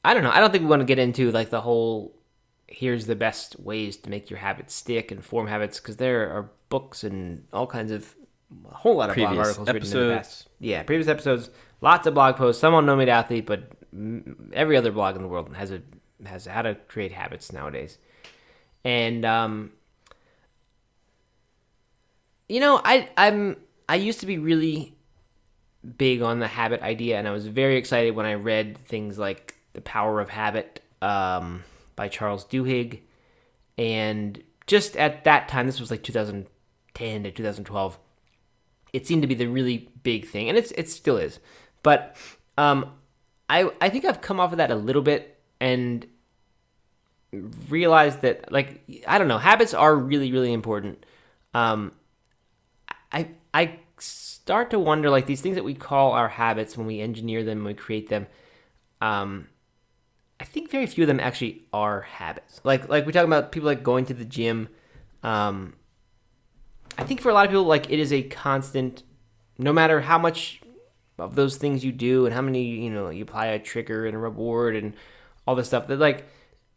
I 0.04 0.14
don't 0.14 0.24
know. 0.24 0.32
I 0.32 0.40
don't 0.40 0.52
think 0.52 0.64
we 0.64 0.70
want 0.70 0.82
to 0.82 0.86
get 0.86 1.00
into 1.00 1.32
like 1.32 1.50
the 1.50 1.62
whole 1.62 2.16
here's 2.68 3.06
the 3.06 3.16
best 3.16 3.60
ways 3.60 3.98
to 3.98 4.10
make 4.10 4.30
your 4.30 4.40
habits 4.40 4.74
stick 4.74 5.12
and 5.12 5.24
form 5.24 5.48
habits 5.48 5.80
because 5.80 5.98
there 5.98 6.30
are 6.32 6.50
books 6.70 7.04
and 7.04 7.46
all 7.54 7.68
kinds 7.68 7.92
of 7.92 8.16
a 8.70 8.74
whole 8.76 8.96
lot 8.96 9.10
of 9.10 9.16
blog 9.16 9.30
Previous 9.30 9.48
articles 9.48 9.68
written 9.68 9.84
in 9.84 9.90
the 9.90 9.98
episodes. 10.14 10.28
past. 10.28 10.50
Yeah, 10.60 10.84
previous 10.84 11.08
episodes, 11.08 11.50
lots 11.82 12.08
of 12.08 12.14
blog 12.14 12.36
posts. 12.38 12.62
Some 12.62 12.74
on 12.74 12.86
No 12.86 12.96
Meat 12.96 13.10
Athlete, 13.10 13.46
but 13.46 13.72
every 14.54 14.78
other 14.78 14.92
blog 14.92 15.16
in 15.16 15.22
the 15.22 15.28
world 15.28 15.56
has 15.56 15.72
a 15.72 15.82
has 16.26 16.46
how 16.46 16.62
to 16.62 16.76
create 16.76 17.12
habits 17.12 17.52
nowadays. 17.52 17.98
And 18.84 19.26
um, 19.26 19.72
you 22.48 22.60
know, 22.60 22.82
I 22.84 23.10
I'm 23.18 23.58
I 23.90 23.96
used 23.96 24.20
to 24.22 24.26
be 24.26 24.38
really 24.38 24.96
big 25.98 26.22
on 26.22 26.40
the 26.40 26.48
habit 26.48 26.82
idea, 26.82 27.18
and 27.18 27.28
I 27.28 27.32
was 27.32 27.48
very 27.48 27.78
excited 27.78 28.16
when 28.16 28.26
I 28.26 28.34
read 28.36 28.78
things 28.78 29.18
like 29.18 29.56
The 29.74 29.82
Power 29.82 30.20
of 30.20 30.30
Habit 30.30 30.82
um, 31.02 31.64
by 31.96 32.08
Charles 32.08 32.46
Duhigg, 32.46 33.02
and 33.78 34.42
just 34.68 34.96
at 34.98 35.24
that 35.24 35.48
time, 35.48 35.66
this 35.66 35.80
was 35.80 35.92
like 35.92 36.04
2010 36.04 37.24
to 37.24 37.32
2012. 37.32 38.00
It 38.94 39.06
seemed 39.06 39.22
to 39.22 39.28
be 39.28 39.36
the 39.36 39.48
really 39.48 39.90
big 40.04 40.28
thing, 40.28 40.50
and 40.50 40.58
it's 40.58 40.72
it 40.72 40.90
still 40.90 41.18
is. 41.18 41.40
But 41.84 42.16
um, 42.58 42.92
I 43.50 43.70
I 43.82 43.90
think 43.90 44.06
I've 44.06 44.22
come 44.22 44.40
off 44.40 44.52
of 44.52 44.58
that 44.58 44.72
a 44.72 44.76
little 44.76 45.02
bit 45.02 45.40
and 45.60 46.06
realized 47.70 48.22
that 48.22 48.52
like 48.52 48.82
I 49.08 49.18
don't 49.18 49.28
know, 49.28 49.38
habits 49.38 49.74
are 49.74 49.96
really 49.96 50.32
really 50.32 50.54
important. 50.54 51.06
Um, 51.54 51.92
I 53.12 53.30
I 53.54 53.80
start 53.98 54.70
to 54.72 54.80
wonder 54.80 55.10
like 55.10 55.26
these 55.26 55.42
things 55.42 55.56
that 55.56 55.64
we 55.64 55.74
call 55.74 56.12
our 56.12 56.28
habits 56.28 56.78
when 56.78 56.88
we 56.88 57.02
engineer 57.02 57.44
them 57.44 57.60
when 57.60 57.68
we 57.68 57.74
create 57.74 58.10
them. 58.10 58.28
Um, 59.02 59.48
I 60.40 60.44
think 60.44 60.70
very 60.70 60.86
few 60.86 61.04
of 61.04 61.08
them 61.08 61.20
actually 61.20 61.64
are 61.72 62.02
habits. 62.02 62.62
Like 62.64 62.90
like 62.90 63.06
we 63.06 63.14
talk 63.14 63.26
about 63.26 63.52
people 63.52 63.68
like 63.68 63.84
going 63.84 64.06
to 64.06 64.14
the 64.14 64.26
gym. 64.26 64.70
Um, 65.24 65.76
I 66.98 67.04
think 67.04 67.22
for 67.22 67.30
a 67.30 67.34
lot 67.34 67.46
of 67.46 67.52
people 67.52 67.64
like 67.64 67.90
it 67.90 68.00
is 68.00 68.12
a 68.12 68.24
constant, 68.24 69.04
no 69.58 69.74
matter 69.74 70.02
how 70.02 70.18
much 70.18 70.62
of 71.18 71.36
those 71.36 71.58
things 71.58 71.84
you 71.84 71.92
do 71.92 72.26
and 72.26 72.34
how 72.34 72.42
many 72.42 72.64
you 72.64 72.90
know 72.90 73.10
you 73.10 73.24
apply 73.24 73.48
a 73.48 73.60
trigger 73.60 74.06
and 74.06 74.16
a 74.16 74.20
reward 74.20 74.76
and 74.76 74.94
all 75.48 75.56
this 75.56 75.68
stuff 75.68 75.88
that 75.88 76.00
like 76.00 76.28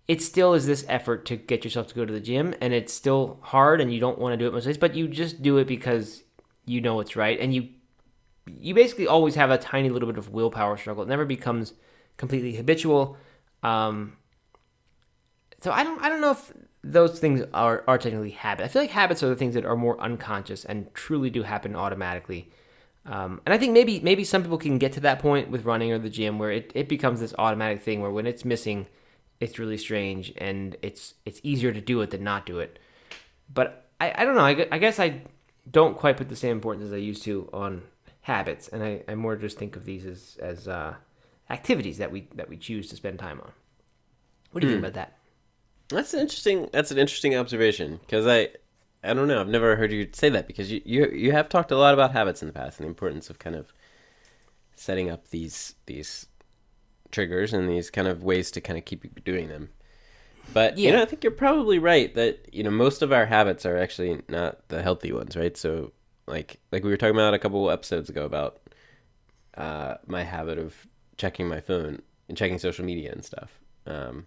it 0.07 0.23
still 0.23 0.55
is 0.55 0.67
this 0.67 0.85
effort 0.89 1.27
to 1.27 1.37
get 1.37 1.65
yourself 1.65 1.89
to 1.89 1.95
go 1.95 2.05
to 2.05 2.13
the 2.13 2.21
gym 2.21 2.55
and 2.61 2.73
it's 2.73 2.93
still 2.93 3.39
hard 3.43 3.81
and 3.81 3.93
you 3.93 4.01
don't 4.01 4.19
want 4.19 4.33
to 4.33 4.37
do 4.37 4.47
it 4.47 4.53
most 4.53 4.65
days 4.65 4.79
but 4.79 4.95
you 4.95 5.09
just 5.09 5.43
do 5.43 5.59
it 5.59 5.67
because 5.67 6.23
you 6.67 6.81
know 6.81 7.01
it's 7.01 7.17
right 7.17 7.41
and 7.41 7.55
you 7.55 7.69
you 8.47 8.75
basically 8.75 9.07
always 9.07 9.35
have 9.35 9.51
a 9.51 9.59
tiny 9.59 9.91
little 9.91 10.09
bit 10.09 10.19
of 10.19 10.31
willpower 10.31 10.77
struggle 10.77 11.03
it 11.03 11.09
never 11.09 11.25
becomes 11.25 11.75
completely 12.17 12.55
habitual 12.55 13.17
um 13.63 14.17
so 15.61 15.71
i 15.73 15.83
don't 15.83 16.03
i 16.03 16.09
don't 16.09 16.21
know 16.21 16.33
if 16.33 16.53
those 16.85 17.19
things 17.19 17.43
are 17.53 17.85
are 17.89 17.99
technically 17.99 18.31
habits 18.31 18.65
i 18.65 18.69
feel 18.73 18.83
like 18.83 18.91
habits 18.91 19.23
are 19.23 19.29
the 19.29 19.37
things 19.37 19.55
that 19.55 19.65
are 19.65 19.77
more 19.77 20.01
unconscious 20.01 20.65
and 20.65 20.93
truly 20.95 21.31
do 21.31 21.43
happen 21.43 21.75
automatically 21.75 22.51
um, 23.09 23.41
and 23.47 23.55
I 23.55 23.59
think 23.59 23.73
maybe 23.73 24.01
maybe 24.01 24.23
some 24.23 24.43
people 24.43 24.59
can 24.59 24.79
get 24.79 24.93
to 24.93 25.01
that 25.01 25.19
point 25.19 25.51
with 25.51 25.65
running 25.65 25.93
or 25.93 25.99
the 25.99 26.11
gym 26.11 26.39
where 26.39 26.51
it, 26.51 26.71
it 26.75 26.89
becomes 26.89 27.21
this 27.21 27.35
automatic 27.39 27.81
thing 27.81 28.03
where 28.03 28.11
when 28.11 28.27
it's 28.27 28.45
missing, 28.45 28.87
it's 29.41 29.59
really 29.59 29.79
strange 29.79 30.33
and 30.37 30.77
it's 30.83 31.15
it's 31.25 31.41
easier 31.43 31.73
to 31.73 31.81
do 31.81 32.03
it 32.03 32.11
than 32.11 32.23
not 32.23 32.45
do 32.45 32.59
it. 32.59 32.79
But 33.53 33.89
I, 33.99 34.13
I 34.15 34.25
don't 34.25 34.35
know. 34.35 34.45
I, 34.45 34.69
I 34.71 34.79
guess 34.79 35.01
I 35.01 35.23
don't 35.71 35.97
quite 35.97 36.19
put 36.19 36.29
the 36.29 36.37
same 36.37 36.53
importance 36.53 36.87
as 36.87 36.93
I 36.93 36.97
used 36.97 37.23
to 37.23 37.49
on 37.53 37.83
habits, 38.21 38.69
and 38.69 38.83
I, 38.83 39.03
I 39.09 39.15
more 39.15 39.37
just 39.37 39.57
think 39.57 39.77
of 39.77 39.87
these 39.87 40.05
as 40.05 40.37
as 40.43 40.69
uh, 40.69 40.95
activities 41.51 41.99
that 41.99 42.13
we 42.13 42.29
that 42.35 42.49
we 42.49 42.57
choose 42.57 42.89
to 42.89 42.97
spend 42.97 43.19
time 43.19 43.41
on. 43.41 43.53
What 44.53 44.61
do 44.61 44.67
you 44.67 44.69
think 44.69 44.81
about 44.81 44.95
that? 44.95 45.19
That's 45.91 46.13
an 46.15 46.21
interesting. 46.21 46.69
That's 46.73 46.91
an 46.91 46.99
interesting 46.99 47.35
observation 47.35 47.99
because 47.99 48.27
I, 48.27 48.49
I 49.03 49.15
don't 49.15 49.29
know. 49.29 49.41
I've 49.41 49.49
never 49.49 49.77
heard 49.77 49.93
you 49.93 50.09
say 50.13 50.29
that 50.29 50.47
because 50.47 50.71
you, 50.71 50.83
you 50.85 51.07
you 51.11 51.33
have 51.33 51.49
talked 51.49 51.71
a 51.71 51.77
lot 51.79 51.95
about 51.95 52.13
habits 52.13 52.43
in 52.43 52.49
the 52.49 52.53
past 52.53 52.79
and 52.79 52.85
the 52.85 52.89
importance 52.91 53.31
of 53.31 53.39
kind 53.39 53.57
of 53.57 53.73
setting 54.77 55.11
up 55.11 55.29
these 55.31 55.75
these 55.87 56.27
triggers 57.13 57.53
and 57.55 57.69
these 57.69 57.91
kind 57.91 58.09
of 58.09 58.25
ways 58.25 58.51
to 58.53 58.61
kind 58.63 58.79
of 58.79 58.85
keep 58.85 59.25
doing 59.25 59.49
them. 59.49 59.71
But 60.53 60.85
you 60.85 60.93
Yeah. 60.93 60.93
know, 60.93 61.03
I 61.03 61.07
think 61.07 61.25
you're 61.25 61.33
probably 61.33 61.79
right 61.79 62.15
that 62.17 62.49
you 62.55 62.63
know 62.65 62.71
most 62.71 63.03
of 63.03 63.13
our 63.13 63.27
habits 63.27 63.67
are 63.67 63.77
actually 63.79 64.23
not 64.29 64.69
the 64.69 64.83
healthy 64.83 65.13
ones, 65.13 65.37
right? 65.37 65.57
So 65.57 65.93
like 66.27 66.61
like 66.73 66.85
we 66.85 66.91
were 66.91 66.97
talking 66.99 67.17
about 67.17 67.35
a 67.35 67.39
couple 67.41 67.71
episodes 67.71 68.11
ago 68.11 68.25
about 68.25 68.61
uh, 69.57 69.97
my 70.07 70.25
habit 70.25 70.59
of 70.59 70.87
checking 71.19 71.47
my 71.49 71.61
phone 71.61 72.01
and 72.29 72.37
checking 72.39 72.59
social 72.59 72.85
media 72.85 73.13
and 73.13 73.25
stuff. 73.25 73.61
Um, 73.87 74.27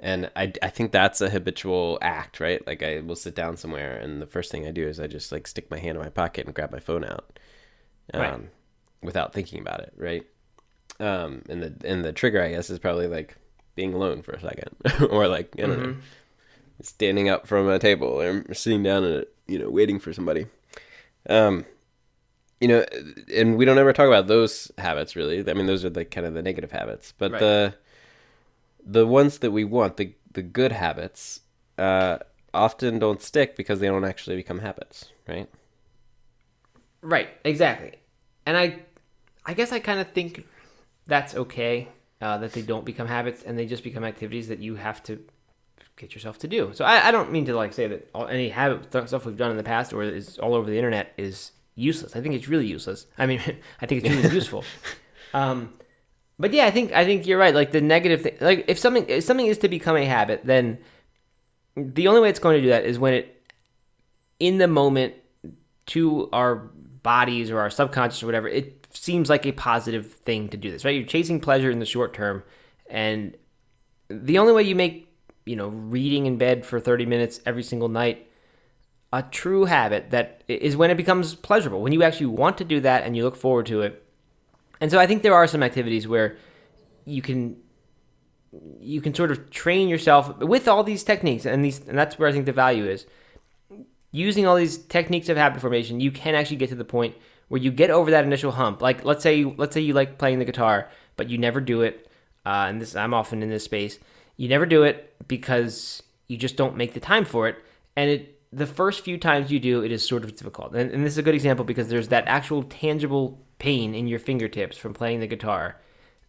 and 0.00 0.30
I, 0.34 0.52
I 0.62 0.68
think 0.70 0.90
that's 0.92 1.20
a 1.20 1.30
habitual 1.30 1.98
act, 2.02 2.40
right? 2.40 2.66
Like 2.66 2.82
I 2.82 3.00
will 3.00 3.16
sit 3.16 3.34
down 3.34 3.56
somewhere, 3.56 3.96
and 3.96 4.20
the 4.20 4.26
first 4.26 4.50
thing 4.50 4.66
I 4.66 4.70
do 4.70 4.86
is 4.88 4.98
I 4.98 5.06
just 5.06 5.30
like 5.30 5.46
stick 5.46 5.70
my 5.70 5.78
hand 5.78 5.96
in 5.96 6.02
my 6.02 6.08
pocket 6.10 6.46
and 6.46 6.54
grab 6.54 6.72
my 6.72 6.80
phone 6.80 7.04
out, 7.04 7.38
um, 8.12 8.20
Right. 8.20 8.40
without 9.02 9.32
thinking 9.32 9.60
about 9.60 9.80
it, 9.80 9.92
right? 9.96 10.26
Um, 11.00 11.42
and 11.48 11.62
the 11.62 11.74
and 11.88 12.04
the 12.04 12.12
trigger, 12.12 12.42
I 12.42 12.50
guess, 12.50 12.70
is 12.70 12.78
probably 12.78 13.06
like 13.06 13.36
being 13.76 13.94
alone 13.94 14.22
for 14.22 14.32
a 14.32 14.40
second, 14.40 14.74
or 15.10 15.28
like 15.28 15.54
I 15.58 15.62
don't 15.66 15.78
know, 15.82 15.96
standing 16.82 17.28
up 17.28 17.46
from 17.46 17.68
a 17.68 17.78
table 17.78 18.20
or 18.20 18.52
sitting 18.52 18.82
down 18.82 19.04
and 19.04 19.26
you 19.46 19.58
know 19.58 19.70
waiting 19.70 20.00
for 20.00 20.12
somebody. 20.12 20.46
Um, 21.28 21.64
you 22.64 22.68
know, 22.68 22.82
and 23.34 23.58
we 23.58 23.66
don't 23.66 23.76
ever 23.76 23.92
talk 23.92 24.06
about 24.06 24.26
those 24.26 24.72
habits 24.78 25.14
really. 25.14 25.38
I 25.46 25.52
mean, 25.52 25.66
those 25.66 25.84
are 25.84 25.90
the 25.90 26.06
kind 26.06 26.26
of 26.26 26.32
the 26.32 26.40
negative 26.40 26.72
habits, 26.72 27.12
but 27.18 27.32
Right. 27.32 27.38
the 27.38 27.74
the 28.86 29.06
ones 29.06 29.40
that 29.40 29.50
we 29.50 29.64
want, 29.64 29.98
the 29.98 30.14
the 30.32 30.40
good 30.40 30.72
habits, 30.72 31.42
uh, 31.76 32.20
often 32.54 32.98
don't 32.98 33.20
stick 33.20 33.54
because 33.54 33.80
they 33.80 33.86
don't 33.88 34.06
actually 34.06 34.36
become 34.36 34.60
habits, 34.60 35.12
right? 35.28 35.46
Right, 37.02 37.28
exactly. 37.44 37.92
And 38.46 38.56
I 38.56 38.80
I 39.44 39.52
guess 39.52 39.70
I 39.70 39.78
kind 39.78 40.00
of 40.00 40.08
think 40.12 40.46
that's 41.06 41.34
okay 41.34 41.88
uh, 42.22 42.38
that 42.38 42.54
they 42.54 42.62
don't 42.62 42.86
become 42.86 43.08
habits 43.08 43.42
and 43.42 43.58
they 43.58 43.66
just 43.66 43.84
become 43.84 44.04
activities 44.04 44.48
that 44.48 44.60
you 44.60 44.76
have 44.76 45.02
to 45.02 45.22
get 45.96 46.14
yourself 46.14 46.38
to 46.38 46.48
do. 46.48 46.70
So 46.72 46.86
I, 46.86 47.08
I 47.08 47.10
don't 47.10 47.30
mean 47.30 47.44
to 47.44 47.54
like 47.54 47.74
say 47.74 47.88
that 47.88 48.08
all, 48.14 48.26
any 48.26 48.48
habit 48.48 48.86
stuff 49.06 49.26
we've 49.26 49.36
done 49.36 49.50
in 49.50 49.58
the 49.58 49.62
past 49.62 49.92
or 49.92 50.02
is 50.02 50.38
all 50.38 50.54
over 50.54 50.70
the 50.70 50.78
internet 50.78 51.12
is 51.18 51.52
useless. 51.74 52.16
I 52.16 52.20
think 52.20 52.34
it's 52.34 52.48
really 52.48 52.66
useless. 52.66 53.06
I 53.18 53.26
mean, 53.26 53.40
I 53.80 53.86
think 53.86 54.04
it's 54.04 54.14
really 54.14 54.34
useful. 54.40 54.64
Um, 55.32 55.72
but 56.38 56.52
yeah, 56.52 56.66
I 56.66 56.70
think 56.70 56.92
I 56.92 57.04
think 57.04 57.26
you're 57.26 57.38
right. 57.38 57.54
Like 57.54 57.72
the 57.72 57.80
negative 57.80 58.22
thing, 58.22 58.36
like 58.40 58.64
if 58.68 58.78
something 58.78 59.06
if 59.08 59.24
something 59.24 59.46
is 59.46 59.58
to 59.58 59.68
become 59.68 59.96
a 59.96 60.04
habit, 60.04 60.42
then 60.44 60.78
the 61.76 62.08
only 62.08 62.20
way 62.20 62.28
it's 62.28 62.38
going 62.38 62.56
to 62.56 62.62
do 62.62 62.68
that 62.70 62.84
is 62.84 62.98
when 62.98 63.14
it 63.14 63.42
in 64.40 64.58
the 64.58 64.68
moment 64.68 65.14
to 65.86 66.28
our 66.32 66.56
bodies 67.02 67.50
or 67.50 67.60
our 67.60 67.70
subconscious 67.70 68.22
or 68.22 68.26
whatever, 68.26 68.48
it 68.48 68.86
seems 68.90 69.28
like 69.28 69.46
a 69.46 69.52
positive 69.52 70.12
thing 70.12 70.48
to 70.48 70.56
do 70.56 70.70
this, 70.70 70.84
right? 70.84 70.94
You're 70.94 71.06
chasing 71.06 71.40
pleasure 71.40 71.70
in 71.70 71.78
the 71.78 71.86
short 71.86 72.14
term, 72.14 72.42
and 72.88 73.36
the 74.08 74.38
only 74.38 74.52
way 74.52 74.62
you 74.62 74.74
make, 74.74 75.08
you 75.44 75.56
know, 75.56 75.68
reading 75.68 76.26
in 76.26 76.36
bed 76.36 76.64
for 76.64 76.80
30 76.80 77.06
minutes 77.06 77.40
every 77.46 77.62
single 77.62 77.88
night 77.88 78.28
a 79.14 79.22
true 79.30 79.64
habit 79.64 80.10
that 80.10 80.42
is 80.48 80.76
when 80.76 80.90
it 80.90 80.96
becomes 80.96 81.34
pleasurable, 81.34 81.80
when 81.80 81.92
you 81.92 82.02
actually 82.02 82.26
want 82.26 82.58
to 82.58 82.64
do 82.64 82.80
that 82.80 83.04
and 83.04 83.16
you 83.16 83.22
look 83.22 83.36
forward 83.36 83.66
to 83.66 83.82
it. 83.82 84.02
And 84.80 84.90
so 84.90 84.98
I 84.98 85.06
think 85.06 85.22
there 85.22 85.34
are 85.34 85.46
some 85.46 85.62
activities 85.62 86.08
where 86.08 86.36
you 87.04 87.22
can 87.22 87.56
you 88.80 89.00
can 89.00 89.12
sort 89.14 89.32
of 89.32 89.50
train 89.50 89.88
yourself 89.88 90.38
with 90.38 90.68
all 90.68 90.84
these 90.84 91.02
techniques 91.02 91.44
and 91.44 91.64
these 91.64 91.80
and 91.88 91.98
that's 91.98 92.18
where 92.18 92.28
I 92.28 92.32
think 92.32 92.46
the 92.46 92.52
value 92.52 92.86
is 92.86 93.06
using 94.14 94.46
all 94.46 94.54
these 94.54 94.78
techniques 94.78 95.28
of 95.28 95.36
habit 95.36 95.60
formation, 95.60 95.98
you 95.98 96.12
can 96.12 96.36
actually 96.36 96.56
get 96.56 96.68
to 96.68 96.76
the 96.76 96.84
point 96.84 97.16
where 97.48 97.60
you 97.60 97.72
get 97.72 97.90
over 97.90 98.12
that 98.12 98.24
initial 98.24 98.52
hump. 98.52 98.80
Like 98.80 99.04
let's 99.04 99.24
say 99.24 99.34
you, 99.34 99.54
let's 99.56 99.74
say 99.74 99.80
you 99.80 99.92
like 99.92 100.18
playing 100.18 100.38
the 100.38 100.44
guitar, 100.44 100.88
but 101.16 101.28
you 101.28 101.36
never 101.36 101.60
do 101.60 101.82
it. 101.82 102.08
Uh, 102.46 102.66
and 102.68 102.80
this 102.80 102.94
I'm 102.94 103.12
often 103.12 103.42
in 103.42 103.50
this 103.50 103.64
space. 103.64 103.98
You 104.36 104.48
never 104.48 104.66
do 104.66 104.84
it 104.84 105.14
because 105.26 106.02
you 106.28 106.36
just 106.36 106.56
don't 106.56 106.76
make 106.76 106.94
the 106.94 107.00
time 107.00 107.24
for 107.24 107.48
it. 107.48 107.56
And 107.96 108.08
it 108.08 108.40
the 108.54 108.66
first 108.66 109.04
few 109.04 109.18
times 109.18 109.50
you 109.50 109.58
do, 109.58 109.82
it 109.82 109.90
is 109.90 110.06
sort 110.06 110.24
of 110.24 110.36
difficult. 110.36 110.74
And, 110.74 110.90
and 110.90 111.04
this 111.04 111.14
is 111.14 111.18
a 111.18 111.22
good 111.22 111.34
example 111.34 111.64
because 111.64 111.88
there's 111.88 112.08
that 112.08 112.24
actual 112.26 112.62
tangible 112.62 113.40
pain 113.58 113.94
in 113.94 114.06
your 114.06 114.18
fingertips 114.18 114.76
from 114.76 114.94
playing 114.94 115.20
the 115.20 115.26
guitar 115.26 115.80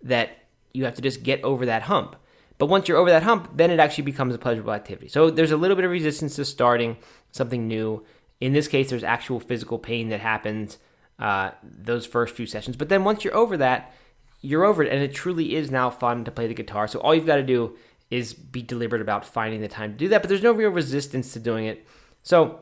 that 0.01 0.29
you 0.73 0.85
have 0.85 0.95
to 0.95 1.01
just 1.01 1.23
get 1.23 1.43
over 1.43 1.65
that 1.65 1.83
hump. 1.83 2.15
But 2.57 2.67
once 2.67 2.87
you're 2.87 2.97
over 2.97 3.09
that 3.09 3.23
hump, 3.23 3.51
then 3.55 3.69
it 3.69 3.79
actually 3.79 4.05
becomes 4.05 4.33
a 4.33 4.37
pleasurable 4.37 4.73
activity. 4.73 5.07
So 5.07 5.29
there's 5.29 5.51
a 5.51 5.57
little 5.57 5.75
bit 5.75 5.85
of 5.85 5.91
resistance 5.91 6.35
to 6.35 6.45
starting 6.45 6.97
something 7.31 7.67
new. 7.67 8.03
In 8.39 8.53
this 8.53 8.67
case, 8.67 8.89
there's 8.89 9.03
actual 9.03 9.39
physical 9.39 9.77
pain 9.77 10.09
that 10.09 10.21
happens 10.21 10.77
uh, 11.19 11.51
those 11.63 12.05
first 12.05 12.35
few 12.35 12.45
sessions. 12.45 12.75
But 12.75 12.89
then 12.89 13.03
once 13.03 13.23
you're 13.23 13.35
over 13.35 13.57
that, 13.57 13.93
you're 14.41 14.63
over 14.63 14.83
it, 14.83 14.91
and 14.91 15.01
it 15.01 15.13
truly 15.13 15.55
is 15.55 15.71
now 15.71 15.89
fun 15.89 16.23
to 16.25 16.31
play 16.31 16.47
the 16.47 16.53
guitar. 16.53 16.87
So 16.87 16.99
all 16.99 17.13
you've 17.13 17.25
got 17.25 17.37
to 17.37 17.43
do 17.43 17.77
is 18.09 18.33
be 18.33 18.61
deliberate 18.61 19.01
about 19.01 19.25
finding 19.25 19.61
the 19.61 19.67
time 19.67 19.91
to 19.91 19.97
do 19.97 20.07
that. 20.09 20.21
But 20.21 20.29
there's 20.29 20.43
no 20.43 20.51
real 20.51 20.69
resistance 20.69 21.33
to 21.33 21.39
doing 21.39 21.65
it. 21.65 21.85
So 22.25 22.59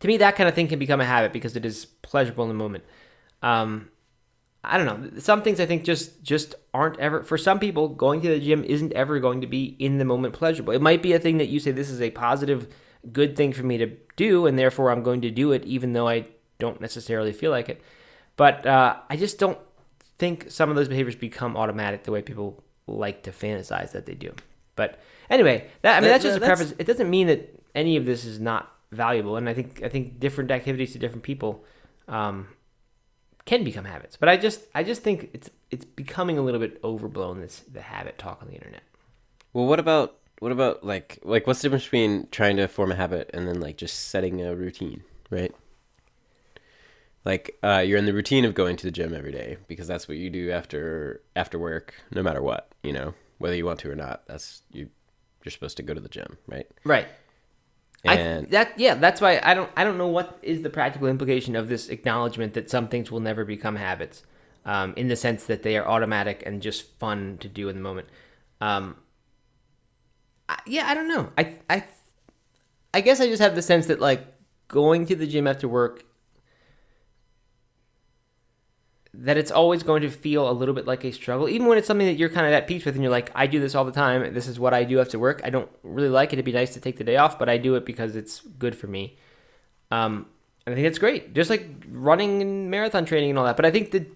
to 0.00 0.06
me, 0.08 0.16
that 0.16 0.36
kind 0.36 0.48
of 0.48 0.54
thing 0.54 0.68
can 0.68 0.78
become 0.78 1.00
a 1.00 1.04
habit 1.04 1.32
because 1.34 1.54
it 1.56 1.66
is 1.66 1.84
pleasurable 1.84 2.44
in 2.44 2.48
the 2.48 2.54
moment. 2.54 2.84
Um, 3.42 3.90
I 4.64 4.78
don't 4.78 4.86
know. 4.86 5.20
Some 5.20 5.42
things 5.42 5.60
I 5.60 5.66
think 5.66 5.84
just 5.84 6.22
just 6.22 6.54
aren't 6.72 6.98
ever 6.98 7.22
for 7.22 7.36
some 7.36 7.58
people 7.58 7.88
going 7.88 8.20
to 8.22 8.28
the 8.28 8.40
gym 8.40 8.64
isn't 8.64 8.92
ever 8.92 9.18
going 9.20 9.40
to 9.42 9.46
be 9.46 9.64
in 9.78 9.98
the 9.98 10.04
moment 10.04 10.34
pleasurable. 10.34 10.72
It 10.72 10.80
might 10.82 11.02
be 11.02 11.12
a 11.12 11.18
thing 11.18 11.38
that 11.38 11.46
you 11.48 11.60
say 11.60 11.70
this 11.72 11.90
is 11.90 12.00
a 12.00 12.10
positive 12.10 12.68
good 13.12 13.36
thing 13.36 13.52
for 13.52 13.62
me 13.62 13.78
to 13.78 13.86
do 14.16 14.46
and 14.46 14.58
therefore 14.58 14.90
I'm 14.90 15.02
going 15.02 15.20
to 15.22 15.30
do 15.30 15.52
it 15.52 15.64
even 15.64 15.92
though 15.92 16.08
I 16.08 16.26
don't 16.58 16.80
necessarily 16.80 17.32
feel 17.32 17.50
like 17.50 17.68
it. 17.68 17.80
But 18.36 18.66
uh, 18.66 18.96
I 19.08 19.16
just 19.16 19.38
don't 19.38 19.58
think 20.18 20.50
some 20.50 20.70
of 20.70 20.76
those 20.76 20.88
behaviors 20.88 21.14
become 21.16 21.56
automatic 21.56 22.02
the 22.04 22.10
way 22.12 22.22
people 22.22 22.62
like 22.88 23.22
to 23.24 23.30
fantasize 23.30 23.92
that 23.92 24.06
they 24.06 24.14
do. 24.14 24.32
But 24.74 24.98
anyway, 25.30 25.68
that 25.82 25.96
I 25.96 26.00
mean 26.00 26.08
That- 26.08 26.14
that's 26.14 26.24
just 26.24 26.36
a 26.36 26.40
that's- 26.40 26.58
preference. 26.58 26.80
It 26.80 26.86
doesn't 26.86 27.08
mean 27.10 27.28
that 27.28 27.57
any 27.78 27.96
of 27.96 28.04
this 28.04 28.24
is 28.24 28.40
not 28.40 28.72
valuable, 28.90 29.36
and 29.36 29.48
I 29.48 29.54
think 29.54 29.82
I 29.82 29.88
think 29.88 30.18
different 30.18 30.50
activities 30.50 30.92
to 30.92 30.98
different 30.98 31.22
people 31.22 31.64
um, 32.08 32.48
can 33.44 33.62
become 33.62 33.84
habits. 33.84 34.16
But 34.16 34.28
I 34.28 34.36
just 34.36 34.62
I 34.74 34.82
just 34.82 35.02
think 35.02 35.30
it's 35.32 35.48
it's 35.70 35.84
becoming 35.84 36.36
a 36.38 36.42
little 36.42 36.60
bit 36.60 36.80
overblown 36.82 37.40
this 37.40 37.60
the 37.72 37.82
habit 37.82 38.18
talk 38.18 38.42
on 38.42 38.48
the 38.48 38.54
internet. 38.54 38.82
Well, 39.52 39.66
what 39.66 39.78
about 39.78 40.16
what 40.40 40.50
about 40.50 40.84
like 40.84 41.20
like 41.22 41.46
what's 41.46 41.62
the 41.62 41.68
difference 41.68 41.84
between 41.84 42.28
trying 42.32 42.56
to 42.56 42.66
form 42.66 42.90
a 42.90 42.96
habit 42.96 43.30
and 43.32 43.46
then 43.46 43.60
like 43.60 43.76
just 43.76 44.08
setting 44.08 44.42
a 44.42 44.56
routine, 44.56 45.04
right? 45.30 45.54
Like 47.24 47.58
uh, 47.62 47.82
you're 47.86 47.98
in 47.98 48.06
the 48.06 48.14
routine 48.14 48.44
of 48.44 48.54
going 48.54 48.76
to 48.76 48.86
the 48.86 48.90
gym 48.90 49.14
every 49.14 49.32
day 49.32 49.58
because 49.68 49.86
that's 49.86 50.08
what 50.08 50.16
you 50.16 50.30
do 50.30 50.50
after 50.50 51.22
after 51.36 51.58
work, 51.60 51.94
no 52.10 52.24
matter 52.24 52.42
what, 52.42 52.72
you 52.82 52.92
know, 52.92 53.14
whether 53.38 53.54
you 53.54 53.66
want 53.66 53.78
to 53.80 53.90
or 53.90 53.96
not. 53.96 54.26
That's 54.26 54.62
you. 54.72 54.88
You're 55.44 55.52
supposed 55.52 55.76
to 55.76 55.84
go 55.84 55.94
to 55.94 56.00
the 56.00 56.08
gym, 56.08 56.36
right? 56.48 56.66
Right. 56.84 57.06
And 58.04 58.46
I, 58.46 58.50
that 58.50 58.78
yeah, 58.78 58.94
that's 58.94 59.20
why 59.20 59.40
I 59.42 59.54
don't 59.54 59.70
I 59.76 59.84
don't 59.84 59.98
know 59.98 60.08
what 60.08 60.38
is 60.42 60.62
the 60.62 60.70
practical 60.70 61.08
implication 61.08 61.56
of 61.56 61.68
this 61.68 61.88
acknowledgement 61.88 62.54
that 62.54 62.70
some 62.70 62.88
things 62.88 63.10
will 63.10 63.20
never 63.20 63.44
become 63.44 63.76
habits, 63.76 64.22
um, 64.64 64.94
in 64.96 65.08
the 65.08 65.16
sense 65.16 65.44
that 65.46 65.62
they 65.62 65.76
are 65.76 65.86
automatic 65.86 66.42
and 66.46 66.62
just 66.62 66.92
fun 66.98 67.38
to 67.40 67.48
do 67.48 67.68
in 67.68 67.74
the 67.74 67.82
moment. 67.82 68.08
Um, 68.60 68.96
I, 70.48 70.58
yeah, 70.66 70.86
I 70.86 70.94
don't 70.94 71.08
know. 71.08 71.32
I 71.36 71.56
I 71.68 71.84
I 72.94 73.00
guess 73.00 73.20
I 73.20 73.26
just 73.26 73.42
have 73.42 73.54
the 73.54 73.62
sense 73.62 73.86
that 73.86 74.00
like 74.00 74.26
going 74.68 75.06
to 75.06 75.16
the 75.16 75.26
gym 75.26 75.46
after 75.46 75.66
work 75.66 76.04
that 79.20 79.36
it's 79.36 79.50
always 79.50 79.82
going 79.82 80.00
to 80.02 80.10
feel 80.10 80.48
a 80.48 80.52
little 80.52 80.74
bit 80.74 80.86
like 80.86 81.04
a 81.04 81.10
struggle, 81.10 81.48
even 81.48 81.66
when 81.66 81.76
it's 81.76 81.88
something 81.88 82.06
that 82.06 82.16
you're 82.16 82.28
kind 82.28 82.46
of 82.46 82.52
at 82.52 82.68
peace 82.68 82.84
with 82.84 82.94
and 82.94 83.02
you're 83.02 83.10
like, 83.10 83.32
I 83.34 83.48
do 83.48 83.58
this 83.58 83.74
all 83.74 83.84
the 83.84 83.92
time. 83.92 84.32
This 84.32 84.46
is 84.46 84.60
what 84.60 84.72
I 84.72 84.84
do 84.84 85.00
after 85.00 85.18
work. 85.18 85.40
I 85.42 85.50
don't 85.50 85.68
really 85.82 86.08
like 86.08 86.32
it. 86.32 86.36
It'd 86.36 86.44
be 86.44 86.52
nice 86.52 86.72
to 86.74 86.80
take 86.80 86.98
the 86.98 87.04
day 87.04 87.16
off, 87.16 87.36
but 87.36 87.48
I 87.48 87.58
do 87.58 87.74
it 87.74 87.84
because 87.84 88.14
it's 88.14 88.40
good 88.40 88.76
for 88.76 88.86
me. 88.86 89.18
Um, 89.90 90.26
and 90.64 90.72
I 90.72 90.76
think 90.76 90.86
it's 90.86 91.00
great, 91.00 91.34
just 91.34 91.50
like 91.50 91.66
running 91.90 92.40
and 92.42 92.70
marathon 92.70 93.06
training 93.06 93.30
and 93.30 93.38
all 93.38 93.44
that. 93.44 93.56
But 93.56 93.66
I 93.66 93.72
think 93.72 93.90
that, 93.90 94.06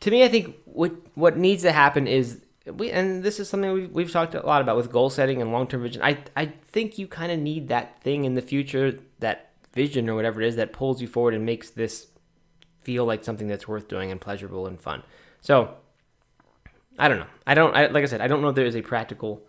to 0.00 0.10
me, 0.10 0.24
I 0.24 0.28
think 0.28 0.56
what 0.64 0.92
what 1.14 1.36
needs 1.36 1.62
to 1.62 1.72
happen 1.72 2.08
is 2.08 2.40
we, 2.66 2.90
and 2.90 3.22
this 3.22 3.38
is 3.38 3.48
something 3.48 3.70
we've, 3.72 3.90
we've 3.92 4.10
talked 4.10 4.34
a 4.34 4.44
lot 4.44 4.62
about 4.62 4.76
with 4.76 4.90
goal 4.90 5.10
setting 5.10 5.40
and 5.40 5.52
long 5.52 5.68
term 5.68 5.82
vision. 5.82 6.02
I 6.02 6.18
I 6.36 6.46
think 6.46 6.98
you 6.98 7.06
kind 7.06 7.30
of 7.30 7.38
need 7.38 7.68
that 7.68 8.02
thing 8.02 8.24
in 8.24 8.34
the 8.34 8.42
future, 8.42 8.98
that 9.20 9.50
vision 9.74 10.08
or 10.08 10.16
whatever 10.16 10.40
it 10.42 10.48
is 10.48 10.56
that 10.56 10.72
pulls 10.72 11.00
you 11.00 11.06
forward 11.06 11.34
and 11.34 11.44
makes 11.44 11.70
this 11.70 12.08
feel 12.82 13.04
like 13.04 13.24
something 13.24 13.48
that's 13.48 13.68
worth 13.68 13.88
doing 13.88 14.10
and 14.10 14.20
pleasurable 14.20 14.66
and 14.66 14.80
fun. 14.80 15.02
So 15.40 15.74
I 16.98 17.08
don't 17.08 17.18
know. 17.18 17.26
I 17.46 17.54
don't. 17.54 17.74
I, 17.74 17.86
like 17.86 18.02
I 18.02 18.06
said, 18.06 18.20
I 18.20 18.26
don't 18.28 18.42
know 18.42 18.48
if 18.48 18.54
there 18.54 18.66
is 18.66 18.76
a 18.76 18.82
practical 18.82 19.42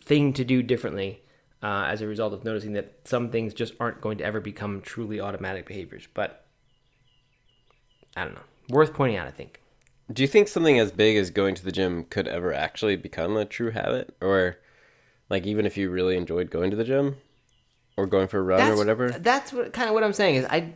thing 0.00 0.32
to 0.34 0.44
do 0.44 0.62
differently 0.62 1.22
uh, 1.62 1.84
as 1.88 2.00
a 2.00 2.06
result 2.06 2.32
of 2.32 2.44
noticing 2.44 2.72
that 2.74 2.92
some 3.04 3.30
things 3.30 3.54
just 3.54 3.74
aren't 3.80 4.00
going 4.00 4.18
to 4.18 4.24
ever 4.24 4.40
become 4.40 4.80
truly 4.80 5.20
automatic 5.20 5.66
behaviors. 5.66 6.08
But 6.14 6.44
I 8.16 8.24
don't 8.24 8.34
know. 8.34 8.40
Worth 8.70 8.94
pointing 8.94 9.18
out, 9.18 9.26
I 9.26 9.30
think. 9.30 9.60
do 10.12 10.22
you 10.22 10.28
think 10.28 10.48
something 10.48 10.78
as 10.78 10.92
big 10.92 11.16
as 11.16 11.30
going 11.30 11.54
to 11.54 11.64
the 11.64 11.72
gym 11.72 12.04
could 12.04 12.28
ever 12.28 12.52
actually 12.52 12.96
become 12.96 13.36
a 13.36 13.44
true 13.44 13.70
habit, 13.70 14.14
or 14.20 14.58
like 15.28 15.46
even 15.46 15.66
if 15.66 15.76
you 15.76 15.90
really 15.90 16.16
enjoyed 16.16 16.50
going 16.50 16.70
to 16.70 16.76
the 16.76 16.84
gym 16.84 17.16
or 17.96 18.06
going 18.06 18.28
for 18.28 18.38
a 18.38 18.42
run 18.42 18.70
or 18.70 18.76
whatever? 18.76 19.10
That's 19.10 19.52
what 19.52 19.72
kind 19.72 19.88
of 19.88 19.94
what 19.94 20.04
I'm 20.04 20.12
saying 20.12 20.36
is 20.36 20.44
I 20.46 20.72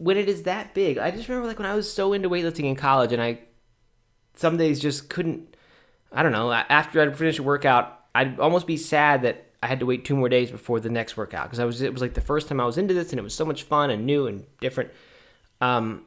when 0.00 0.16
it 0.16 0.28
is 0.28 0.44
that 0.44 0.72
big. 0.72 0.96
I 0.98 1.10
just 1.10 1.28
remember 1.28 1.46
like 1.46 1.58
when 1.58 1.68
I 1.68 1.74
was 1.74 1.92
so 1.92 2.12
into 2.14 2.30
weightlifting 2.30 2.64
in 2.64 2.74
college, 2.74 3.12
and 3.12 3.22
I 3.22 3.38
some 4.34 4.56
days 4.56 4.80
just 4.80 5.08
couldn't. 5.10 5.56
I 6.10 6.22
don't 6.22 6.32
know. 6.32 6.50
After 6.50 7.00
I'd 7.00 7.16
finish 7.16 7.38
a 7.38 7.42
workout, 7.42 8.00
I'd 8.14 8.40
almost 8.40 8.66
be 8.66 8.76
sad 8.76 9.22
that 9.22 9.46
I 9.62 9.66
had 9.66 9.80
to 9.80 9.86
wait 9.86 10.04
two 10.04 10.16
more 10.16 10.28
days 10.30 10.50
before 10.50 10.80
the 10.80 10.88
next 10.88 11.16
workout 11.16 11.44
because 11.44 11.60
I 11.60 11.64
was 11.66 11.82
it 11.82 11.92
was 11.92 12.00
like 12.02 12.14
the 12.14 12.20
first 12.20 12.48
time 12.48 12.60
I 12.60 12.64
was 12.64 12.78
into 12.78 12.94
this, 12.94 13.10
and 13.10 13.20
it 13.20 13.22
was 13.22 13.34
so 13.34 13.44
much 13.44 13.62
fun 13.64 13.90
and 13.90 14.06
new 14.06 14.26
and 14.26 14.46
different. 14.60 14.90
Um, 15.60 16.04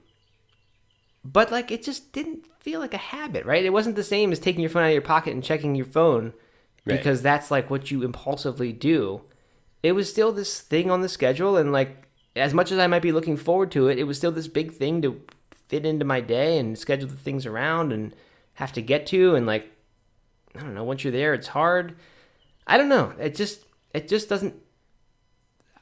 but 1.24 1.52
like 1.52 1.72
it 1.72 1.84
just 1.84 2.12
didn't 2.12 2.48
feel 2.60 2.80
like 2.80 2.94
a 2.94 2.98
habit, 2.98 3.46
right? 3.46 3.64
It 3.64 3.72
wasn't 3.74 3.96
the 3.96 4.04
same 4.04 4.32
as 4.32 4.40
taking 4.40 4.62
your 4.62 4.70
phone 4.70 4.84
out 4.84 4.88
of 4.88 4.94
your 4.94 5.02
pocket 5.02 5.34
and 5.34 5.44
checking 5.44 5.76
your 5.76 5.86
phone 5.86 6.34
Right. 6.86 6.98
because 6.98 7.22
that's 7.22 7.50
like 7.50 7.70
what 7.70 7.92
you 7.92 8.04
impulsively 8.04 8.74
do. 8.74 9.22
It 9.84 9.94
was 9.94 10.10
still 10.10 10.34
this 10.34 10.60
thing 10.60 10.92
on 10.92 11.00
the 11.02 11.08
schedule, 11.08 11.56
and 11.56 11.72
like 11.72 12.03
as 12.36 12.54
much 12.54 12.72
as 12.72 12.80
I 12.80 12.88
might 12.88 13.02
be 13.02 13.12
looking 13.12 13.38
forward 13.38 13.72
to 13.72 13.88
it, 13.88 14.00
it 14.00 14.04
was 14.04 14.18
still 14.18 14.32
this 14.32 14.48
big 14.48 14.74
thing 14.74 15.02
to 15.02 15.22
fit 15.68 15.86
into 15.86 16.06
my 16.06 16.22
day 16.22 16.58
and 16.58 16.78
schedule 16.78 17.08
the 17.08 17.16
things 17.16 17.46
around 17.46 17.92
and 17.92 18.16
have 18.56 18.74
to 18.74 18.82
get 18.82 19.08
to, 19.08 19.36
and 19.36 19.46
like 19.46 19.72
I 20.56 20.62
don't 20.62 20.76
know. 20.76 20.84
Once 20.84 21.04
you're 21.04 21.14
there, 21.14 21.34
it's 21.34 21.48
hard. 21.48 21.96
I 22.68 22.78
don't 22.78 22.90
know. 22.90 23.14
It 23.20 23.36
just 23.36 23.66
it 23.94 24.08
just 24.08 24.30
doesn't. 24.30 24.56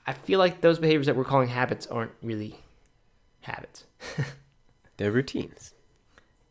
I 0.06 0.14
feel 0.14 0.40
like 0.40 0.62
those 0.62 0.80
behaviors 0.80 1.06
that 1.06 1.16
we're 1.16 1.24
calling 1.24 1.50
habits 1.50 1.88
aren't 1.88 2.12
really 2.22 2.56
habits. 3.42 3.86
They're 4.98 5.12
routines. 5.12 5.74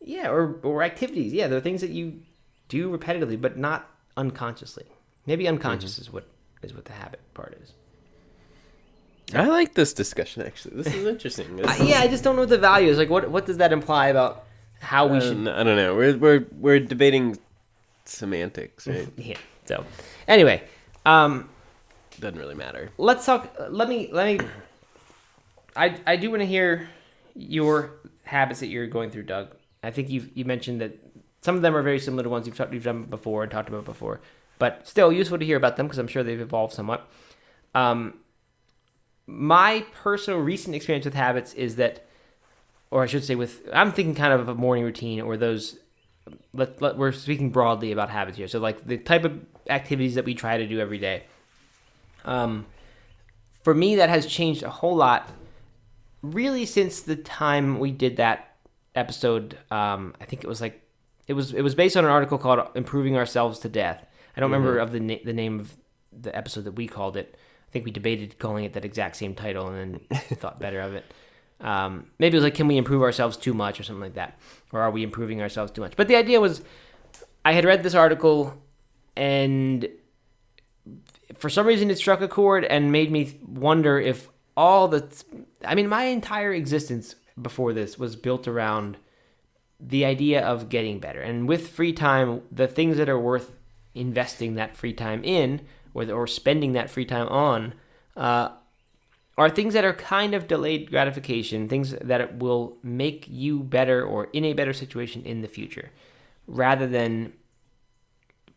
Yeah, 0.01 0.31
or 0.31 0.59
or 0.63 0.83
activities. 0.83 1.33
Yeah, 1.33 1.47
they're 1.47 1.61
things 1.61 1.83
that 1.83 1.91
you 1.91 2.23
do 2.69 2.91
repetitively, 2.91 3.41
but 3.41 3.59
not 3.59 3.89
unconsciously. 4.17 4.87
Maybe 5.27 5.47
unconscious 5.47 5.93
mm-hmm. 5.93 6.03
is 6.03 6.13
what 6.13 6.27
is 6.63 6.75
what 6.75 6.87
the 6.87 6.95
habit 6.95 7.21
part 7.35 7.57
is. 7.63 7.75
I 9.35 9.47
like 9.47 9.75
this 9.75 9.93
discussion 9.93 10.43
actually. 10.43 10.83
This 10.83 10.95
is 10.95 11.07
interesting. 11.07 11.57
This 11.57 11.81
Uh, 11.81 11.85
yeah, 11.85 12.01
I 12.01 12.09
just 12.09 12.25
don't 12.25 12.37
know 12.37 12.43
what 12.43 12.49
the 12.49 12.59
value 12.59 12.88
is. 12.90 12.99
Like, 12.99 13.11
what 13.11 13.31
what 13.31 13.47
does 13.47 13.59
that 13.59 13.73
imply 13.73 14.09
about 14.09 14.45
how 14.81 15.07
we 15.07 15.21
should? 15.21 15.47
I 15.49 15.62
don't 15.62 15.77
know. 15.77 15.95
We're 15.95 16.16
we're 16.16 16.47
we're 16.59 16.81
debating 16.81 17.38
semantics, 18.05 18.87
right? 18.87 19.09
Yeah. 19.16 19.37
So, 19.66 19.85
anyway, 20.27 20.62
um, 21.07 21.49
Doesn't 22.19 22.38
really 22.38 22.57
matter. 22.57 22.90
let's 22.99 23.25
talk. 23.25 23.55
Let 23.69 23.88
me 23.88 24.09
let 24.12 24.27
me. 24.27 24.47
I 25.77 25.97
I 26.07 26.16
do 26.16 26.31
want 26.31 26.40
to 26.43 26.47
hear 26.47 26.88
your 27.35 27.93
habits 28.25 28.61
that 28.61 28.66
you're 28.66 28.87
going 28.88 29.11
through, 29.11 29.25
Doug. 29.25 29.55
I 29.83 29.90
think 29.90 30.11
you've 30.11 30.29
you 30.37 30.45
mentioned 30.45 30.81
that 30.81 30.99
some 31.43 31.55
of 31.57 31.62
them 31.62 31.77
are 31.77 31.83
very 31.83 31.99
similar 32.01 32.23
to 32.25 32.29
ones 32.29 32.47
you've 32.47 32.57
talked 32.57 32.73
you've 32.73 32.85
done 32.85 33.05
before 33.05 33.43
and 33.45 33.53
talked 33.53 33.69
about 33.69 33.85
before, 33.85 34.21
but 34.59 34.87
still 34.88 35.12
useful 35.12 35.38
to 35.38 35.45
hear 35.45 35.57
about 35.57 35.77
them 35.77 35.87
because 35.87 35.99
I'm 35.99 36.09
sure 36.09 36.23
they've 36.23 36.40
evolved 36.40 36.75
somewhat. 36.75 37.09
Um, 37.75 38.14
my 39.31 39.85
personal 40.03 40.40
recent 40.40 40.75
experience 40.75 41.05
with 41.05 41.14
habits 41.14 41.55
is 41.55 41.77
that, 41.77 42.05
or 42.90 43.03
I 43.03 43.07
should 43.07 43.25
say, 43.25 43.37
with 43.37 43.62
I'm 43.73 43.93
thinking 43.93 44.14
kind 44.14 44.33
of 44.33 44.49
a 44.49 44.55
morning 44.55 44.85
routine 44.85 45.21
or 45.21 45.37
those. 45.37 45.79
Let, 46.53 46.83
let 46.83 46.97
we're 46.97 47.12
speaking 47.12 47.51
broadly 47.51 47.93
about 47.93 48.11
habits 48.11 48.37
here, 48.37 48.49
so 48.49 48.59
like 48.59 48.85
the 48.87 48.99
type 48.99 49.25
of 49.25 49.40
activities 49.69 50.16
that 50.16 50.25
we 50.25 50.35
try 50.35 50.59
to 50.59 50.66
do 50.66 50.79
every 50.79 50.99
day. 50.99 51.25
Um, 52.25 52.66
for 53.62 53.75
me, 53.75 53.97
that 53.97 54.09
has 54.09 54.27
changed 54.27 54.62
a 54.62 54.71
whole 54.71 54.95
lot, 54.95 55.29
really, 56.23 56.66
since 56.66 57.01
the 57.01 57.16
time 57.16 57.79
we 57.79 57.90
did 57.90 58.16
that 58.16 58.57
episode. 58.95 59.57
Um, 59.71 60.14
I 60.21 60.25
think 60.25 60.45
it 60.45 60.47
was 60.47 60.61
like 60.61 60.83
it 61.27 61.35
was 61.35 61.53
it 61.53 61.62
was 61.62 61.75
based 61.75 61.97
on 61.97 62.05
an 62.05 62.11
article 62.11 62.38
called 62.38 62.66
"Improving 62.75 63.16
Ourselves 63.16 63.61
to 63.61 63.69
Death." 63.69 64.05
I 64.37 64.40
don't 64.40 64.51
remember 64.51 64.79
of 64.79 64.93
the 64.93 65.01
na- 65.01 65.25
the 65.25 65.33
name 65.33 65.59
of 65.61 65.77
the 66.12 66.37
episode 66.37 66.64
that 66.64 66.73
we 66.73 66.87
called 66.87 67.16
it. 67.16 67.37
I 67.71 67.73
think 67.73 67.85
we 67.85 67.91
debated 67.93 68.39
calling 68.39 68.65
it 68.65 68.73
that 68.73 68.85
exact 68.85 69.17
same 69.17 69.35
title 69.35 69.69
and 69.69 70.01
then 70.09 70.19
thought 70.35 70.59
better 70.59 70.81
of 70.81 70.95
it. 70.95 71.05
Um, 71.61 72.07
maybe 72.19 72.37
it 72.37 72.39
was 72.39 72.45
like, 72.45 72.55
"Can 72.55 72.67
we 72.67 72.77
improve 72.77 73.03
ourselves 73.03 73.37
too 73.37 73.55
much?" 73.55 73.79
or 73.79 73.83
something 73.83 74.01
like 74.01 74.15
that, 74.15 74.39
or 74.73 74.81
are 74.81 74.91
we 74.91 75.03
improving 75.03 75.41
ourselves 75.41 75.71
too 75.71 75.83
much? 75.83 75.95
But 75.95 76.09
the 76.09 76.17
idea 76.17 76.41
was, 76.41 76.63
I 77.45 77.53
had 77.53 77.65
read 77.65 77.83
this 77.83 77.95
article 77.95 78.55
and 79.17 79.89
for 81.35 81.51
some 81.51 81.67
reason 81.67 81.91
it 81.91 81.99
struck 81.99 82.21
a 82.21 82.29
chord 82.29 82.65
and 82.65 82.93
made 82.93 83.11
me 83.11 83.39
wonder 83.47 83.99
if 83.99 84.29
all 84.57 84.89
the 84.89 85.07
I 85.65 85.75
mean 85.75 85.89
my 85.89 86.05
entire 86.05 86.53
existence 86.53 87.15
before 87.41 87.73
this 87.73 87.99
was 87.99 88.17
built 88.17 88.47
around 88.47 88.97
the 89.79 90.05
idea 90.05 90.45
of 90.45 90.69
getting 90.69 90.99
better 90.99 91.21
and 91.21 91.49
with 91.49 91.69
free 91.69 91.93
time 91.93 92.43
the 92.51 92.67
things 92.67 92.97
that 92.99 93.09
are 93.09 93.19
worth 93.19 93.57
investing 93.95 94.55
that 94.55 94.77
free 94.77 94.93
time 94.93 95.25
in 95.25 95.61
or, 95.94 96.11
or 96.11 96.26
spending 96.26 96.72
that 96.72 96.90
free 96.90 97.05
time 97.05 97.29
on 97.29 97.74
uh, 98.16 98.50
are 99.38 99.50
things 99.50 99.74
that 99.74 99.85
are 99.85 99.94
kind 99.94 100.35
of 100.35 100.46
delayed 100.46 100.90
gratification 100.90 101.68
things 101.68 101.94
that 102.00 102.38
will 102.38 102.76
make 102.83 103.26
you 103.29 103.61
better 103.61 104.05
or 104.05 104.29
in 104.33 104.44
a 104.44 104.53
better 104.53 104.72
situation 104.72 105.22
in 105.24 105.40
the 105.40 105.48
future 105.48 105.90
rather 106.46 106.87
than 106.87 107.33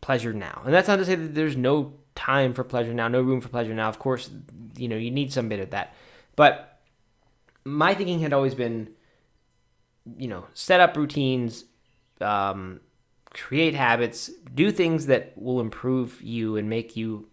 pleasure 0.04 0.34
now. 0.34 0.60
And 0.66 0.74
that's 0.74 0.86
not 0.86 0.96
to 0.96 1.04
say 1.06 1.14
that 1.14 1.34
there's 1.34 1.56
no 1.56 1.94
time 2.14 2.52
for 2.52 2.62
pleasure 2.62 2.92
now, 2.92 3.08
no 3.08 3.22
room 3.22 3.40
for 3.40 3.48
pleasure 3.48 3.72
now. 3.72 3.88
Of 3.88 3.98
course, 3.98 4.28
you 4.76 4.86
know, 4.86 4.96
you 4.96 5.10
need 5.10 5.32
some 5.32 5.48
bit 5.48 5.60
of 5.60 5.70
that. 5.70 5.94
But 6.36 6.78
my 7.64 7.94
thinking 7.94 8.20
had 8.20 8.34
always 8.34 8.54
been, 8.54 8.90
you 10.18 10.28
know, 10.28 10.44
set 10.52 10.80
up 10.80 10.94
routines, 10.94 11.64
um, 12.20 12.80
create 13.34 13.74
habits, 13.74 14.30
do 14.54 14.70
things 14.70 15.06
that 15.06 15.32
will 15.36 15.60
improve 15.60 16.22
you 16.22 16.56
and 16.56 16.70
make 16.70 16.96
you 16.96 17.28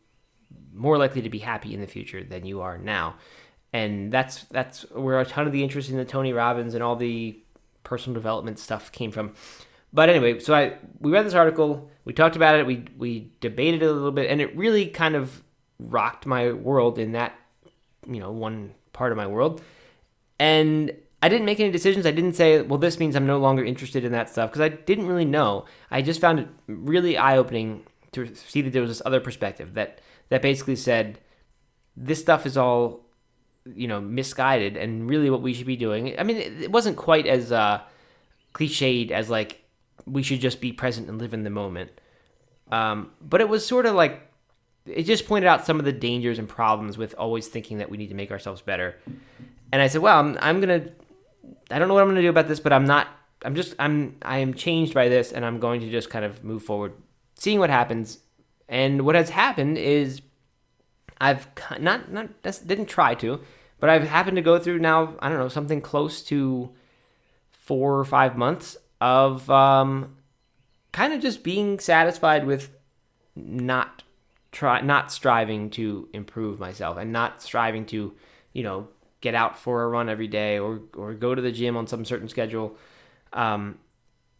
more 0.73 0.97
likely 0.97 1.21
to 1.21 1.29
be 1.29 1.39
happy 1.39 1.73
in 1.73 1.81
the 1.81 1.87
future 1.87 2.23
than 2.23 2.45
you 2.45 2.61
are 2.61 2.77
now. 2.77 3.15
And 3.73 4.11
that's 4.11 4.43
that's 4.45 4.81
where 4.91 5.19
a 5.19 5.25
ton 5.25 5.47
of 5.47 5.53
the 5.53 5.63
interest 5.63 5.89
in 5.89 5.97
the 5.97 6.05
Tony 6.05 6.33
Robbins 6.33 6.73
and 6.73 6.83
all 6.83 6.95
the 6.95 7.39
personal 7.83 8.13
development 8.13 8.59
stuff 8.59 8.91
came 8.91 9.11
from. 9.11 9.33
But 9.93 10.09
anyway, 10.09 10.39
so 10.39 10.53
I 10.53 10.75
we 10.99 11.11
read 11.11 11.25
this 11.25 11.33
article, 11.33 11.89
we 12.03 12.13
talked 12.13 12.35
about 12.35 12.59
it, 12.59 12.65
we 12.65 12.85
we 12.97 13.31
debated 13.39 13.81
it 13.83 13.85
a 13.85 13.93
little 13.93 14.11
bit, 14.11 14.29
and 14.29 14.41
it 14.41 14.55
really 14.57 14.87
kind 14.87 15.15
of 15.15 15.41
rocked 15.79 16.25
my 16.25 16.51
world 16.51 16.99
in 16.99 17.13
that 17.13 17.33
you 18.07 18.19
know 18.19 18.31
one 18.31 18.73
part 18.93 19.11
of 19.11 19.17
my 19.17 19.27
world. 19.27 19.61
And 20.39 20.91
I 21.21 21.29
didn't 21.29 21.45
make 21.45 21.59
any 21.59 21.71
decisions. 21.71 22.05
I 22.05 22.11
didn't 22.11 22.33
say, 22.33 22.61
well, 22.61 22.79
this 22.79 22.99
means 22.99 23.15
I'm 23.15 23.27
no 23.27 23.37
longer 23.37 23.63
interested 23.63 24.03
in 24.03 24.11
that 24.11 24.29
stuff 24.29 24.49
because 24.49 24.61
I 24.61 24.69
didn't 24.69 25.07
really 25.07 25.25
know. 25.25 25.65
I 25.91 26.01
just 26.01 26.19
found 26.19 26.39
it 26.39 26.47
really 26.67 27.17
eye 27.17 27.37
opening 27.37 27.85
to 28.13 28.33
see 28.35 28.61
that 28.61 28.73
there 28.73 28.81
was 28.81 28.91
this 28.91 29.01
other 29.05 29.19
perspective 29.19 29.73
that 29.75 29.99
that 30.29 30.41
basically 30.41 30.75
said 30.75 31.19
this 31.95 32.19
stuff 32.19 32.45
is 32.45 32.57
all 32.57 33.05
you 33.75 33.87
know 33.87 34.01
misguided 34.01 34.75
and 34.75 35.09
really 35.09 35.29
what 35.29 35.41
we 35.41 35.53
should 35.53 35.67
be 35.67 35.75
doing. 35.75 36.17
I 36.19 36.23
mean, 36.23 36.37
it 36.37 36.71
wasn't 36.71 36.97
quite 36.97 37.27
as 37.27 37.51
uh, 37.51 37.81
cliched 38.53 39.11
as 39.11 39.29
like 39.29 39.63
we 40.05 40.23
should 40.23 40.41
just 40.41 40.59
be 40.59 40.71
present 40.71 41.07
and 41.07 41.19
live 41.19 41.33
in 41.33 41.43
the 41.43 41.49
moment. 41.49 41.91
Um, 42.71 43.11
but 43.21 43.41
it 43.41 43.49
was 43.49 43.65
sort 43.65 43.85
of 43.85 43.93
like 43.93 44.21
it 44.85 45.03
just 45.03 45.27
pointed 45.27 45.47
out 45.47 45.65
some 45.65 45.77
of 45.77 45.85
the 45.85 45.91
dangers 45.91 46.39
and 46.39 46.49
problems 46.49 46.97
with 46.97 47.13
always 47.17 47.47
thinking 47.47 47.77
that 47.77 47.89
we 47.89 47.97
need 47.97 48.07
to 48.07 48.15
make 48.15 48.31
ourselves 48.31 48.61
better. 48.61 48.97
And 49.71 49.81
I 49.81 49.87
said, 49.87 50.01
well, 50.01 50.19
I'm, 50.19 50.37
I'm 50.41 50.59
gonna, 50.59 50.89
I 51.69 51.79
don't 51.79 51.87
know 51.87 51.93
what 51.93 52.03
I'm 52.03 52.09
gonna 52.09 52.21
do 52.21 52.29
about 52.29 52.47
this, 52.47 52.59
but 52.59 52.73
I'm 52.73 52.85
not, 52.85 53.07
I'm 53.43 53.55
just, 53.55 53.75
I'm, 53.79 54.17
I 54.21 54.39
am 54.39 54.53
changed 54.53 54.93
by 54.93 55.09
this, 55.09 55.31
and 55.31 55.45
I'm 55.45 55.59
going 55.59 55.81
to 55.81 55.89
just 55.89 56.09
kind 56.09 56.25
of 56.25 56.43
move 56.43 56.63
forward, 56.63 56.93
seeing 57.35 57.59
what 57.59 57.69
happens. 57.69 58.19
And 58.69 59.05
what 59.05 59.15
has 59.15 59.29
happened 59.29 59.77
is, 59.77 60.21
I've 61.19 61.47
not, 61.79 62.11
not, 62.11 62.29
didn't 62.43 62.85
try 62.85 63.15
to, 63.15 63.41
but 63.79 63.89
I've 63.89 64.07
happened 64.07 64.37
to 64.37 64.41
go 64.41 64.59
through 64.59 64.79
now, 64.79 65.15
I 65.19 65.29
don't 65.29 65.39
know, 65.39 65.49
something 65.49 65.81
close 65.81 66.21
to 66.23 66.71
four 67.51 67.99
or 67.99 68.05
five 68.05 68.37
months 68.37 68.77
of 68.99 69.49
um, 69.49 70.15
kind 70.91 71.13
of 71.13 71.21
just 71.21 71.43
being 71.43 71.79
satisfied 71.79 72.45
with 72.45 72.69
not 73.35 74.03
try 74.51 74.81
not 74.81 75.11
striving 75.11 75.69
to 75.69 76.09
improve 76.13 76.59
myself 76.59 76.97
and 76.97 77.11
not 77.11 77.41
striving 77.41 77.85
to 77.85 78.13
you 78.51 78.63
know 78.63 78.87
get 79.21 79.35
out 79.35 79.57
for 79.57 79.83
a 79.83 79.87
run 79.87 80.09
every 80.09 80.27
day 80.27 80.59
or 80.59 80.81
or 80.95 81.13
go 81.13 81.33
to 81.33 81.41
the 81.41 81.51
gym 81.51 81.77
on 81.77 81.87
some 81.87 82.03
certain 82.03 82.27
schedule. 82.27 82.75
Um, 83.33 83.77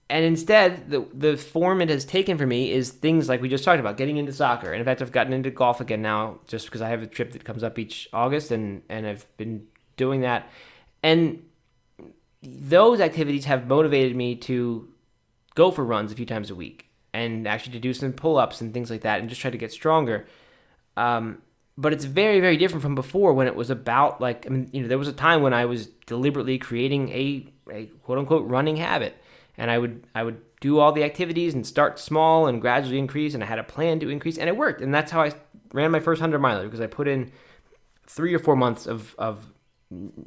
and 0.10 0.26
instead 0.26 0.90
the 0.90 1.06
the 1.14 1.38
form 1.38 1.82
it 1.82 1.90
has 1.90 2.04
taken 2.04 2.38
for 2.38 2.46
me 2.46 2.72
is 2.72 2.92
things 2.92 3.30
like 3.30 3.42
we 3.42 3.48
just 3.48 3.64
talked 3.64 3.80
about 3.80 3.98
getting 3.98 4.18
into 4.18 4.34
soccer. 4.34 4.72
And 4.72 4.80
in 4.80 4.86
fact 4.86 5.02
I've 5.02 5.12
gotten 5.12 5.34
into 5.34 5.52
golf 5.52 5.80
again 5.80 6.02
now 6.02 6.40
just 6.48 6.66
because 6.66 6.82
I 6.82 6.90
have 6.90 7.02
a 7.02 7.08
trip 7.08 7.32
that 7.32 7.46
comes 7.46 7.64
up 7.64 7.80
each 7.80 8.10
August 8.12 8.52
and 8.52 8.82
and 8.90 9.08
I've 9.08 9.26
been 9.38 9.68
doing 9.96 10.22
that. 10.22 10.50
And 11.04 11.44
those 12.44 13.00
activities 13.00 13.46
have 13.46 13.68
motivated 13.68 14.16
me 14.16 14.36
to 14.36 14.90
go 15.56 15.72
for 15.72 15.86
runs 15.86 16.12
a 16.12 16.16
few 16.16 16.26
times 16.26 16.50
a 16.50 16.56
week 16.56 16.88
and 17.14 17.48
actually 17.48 17.74
to 17.74 17.80
do 17.80 17.94
some 17.94 18.14
pull 18.14 18.38
ups 18.38 18.62
and 18.62 18.74
things 18.74 18.90
like 18.90 19.02
that 19.02 19.20
and 19.20 19.30
just 19.30 19.42
try 19.42 19.52
to 19.52 19.58
get 19.58 19.72
stronger. 19.72 20.26
Um, 20.98 21.42
but 21.78 21.94
it's 21.94 22.06
very, 22.06 22.40
very 22.40 22.58
different 22.58 22.82
from 22.82 22.96
before 22.96 23.34
when 23.34 23.48
it 23.48 23.56
was 23.56 23.70
about 23.70 24.20
like, 24.20 24.46
I 24.46 24.50
mean, 24.50 24.70
you 24.72 24.82
know, 24.82 24.88
there 24.88 24.98
was 24.98 25.08
a 25.08 25.14
time 25.14 25.42
when 25.42 25.54
I 25.54 25.66
was 25.66 25.88
deliberately 26.06 26.58
creating 26.58 27.10
a, 27.10 27.48
a 27.72 27.86
quote 28.04 28.18
unquote 28.18 28.48
running 28.48 28.78
habit. 28.78 29.16
And 29.58 29.70
I 29.70 29.78
would, 29.78 30.06
I 30.16 30.24
would 30.24 30.42
do 30.60 30.80
all 30.80 30.92
the 30.92 31.04
activities 31.04 31.54
and 31.54 31.66
start 31.66 32.00
small 32.00 32.48
and 32.48 32.62
gradually 32.62 32.98
increase. 32.98 33.34
And 33.34 33.44
I 33.44 33.48
had 33.48 33.60
a 33.60 33.64
plan 33.64 34.00
to 34.00 34.10
increase 34.10 34.38
and 34.38 34.50
it 34.50 34.58
worked. 34.58 34.82
And 34.82 34.94
that's 34.94 35.12
how 35.12 35.22
I 35.22 35.34
ran 35.74 35.92
my 35.92 36.00
first 36.00 36.22
100 36.22 36.40
miler 36.40 36.66
because 36.66 36.82
I 36.82 36.88
put 36.88 37.08
in 37.08 37.32
three 38.08 38.34
or 38.34 38.40
four 38.40 38.56
months 38.56 38.86
of, 38.86 39.16
of 39.18 39.48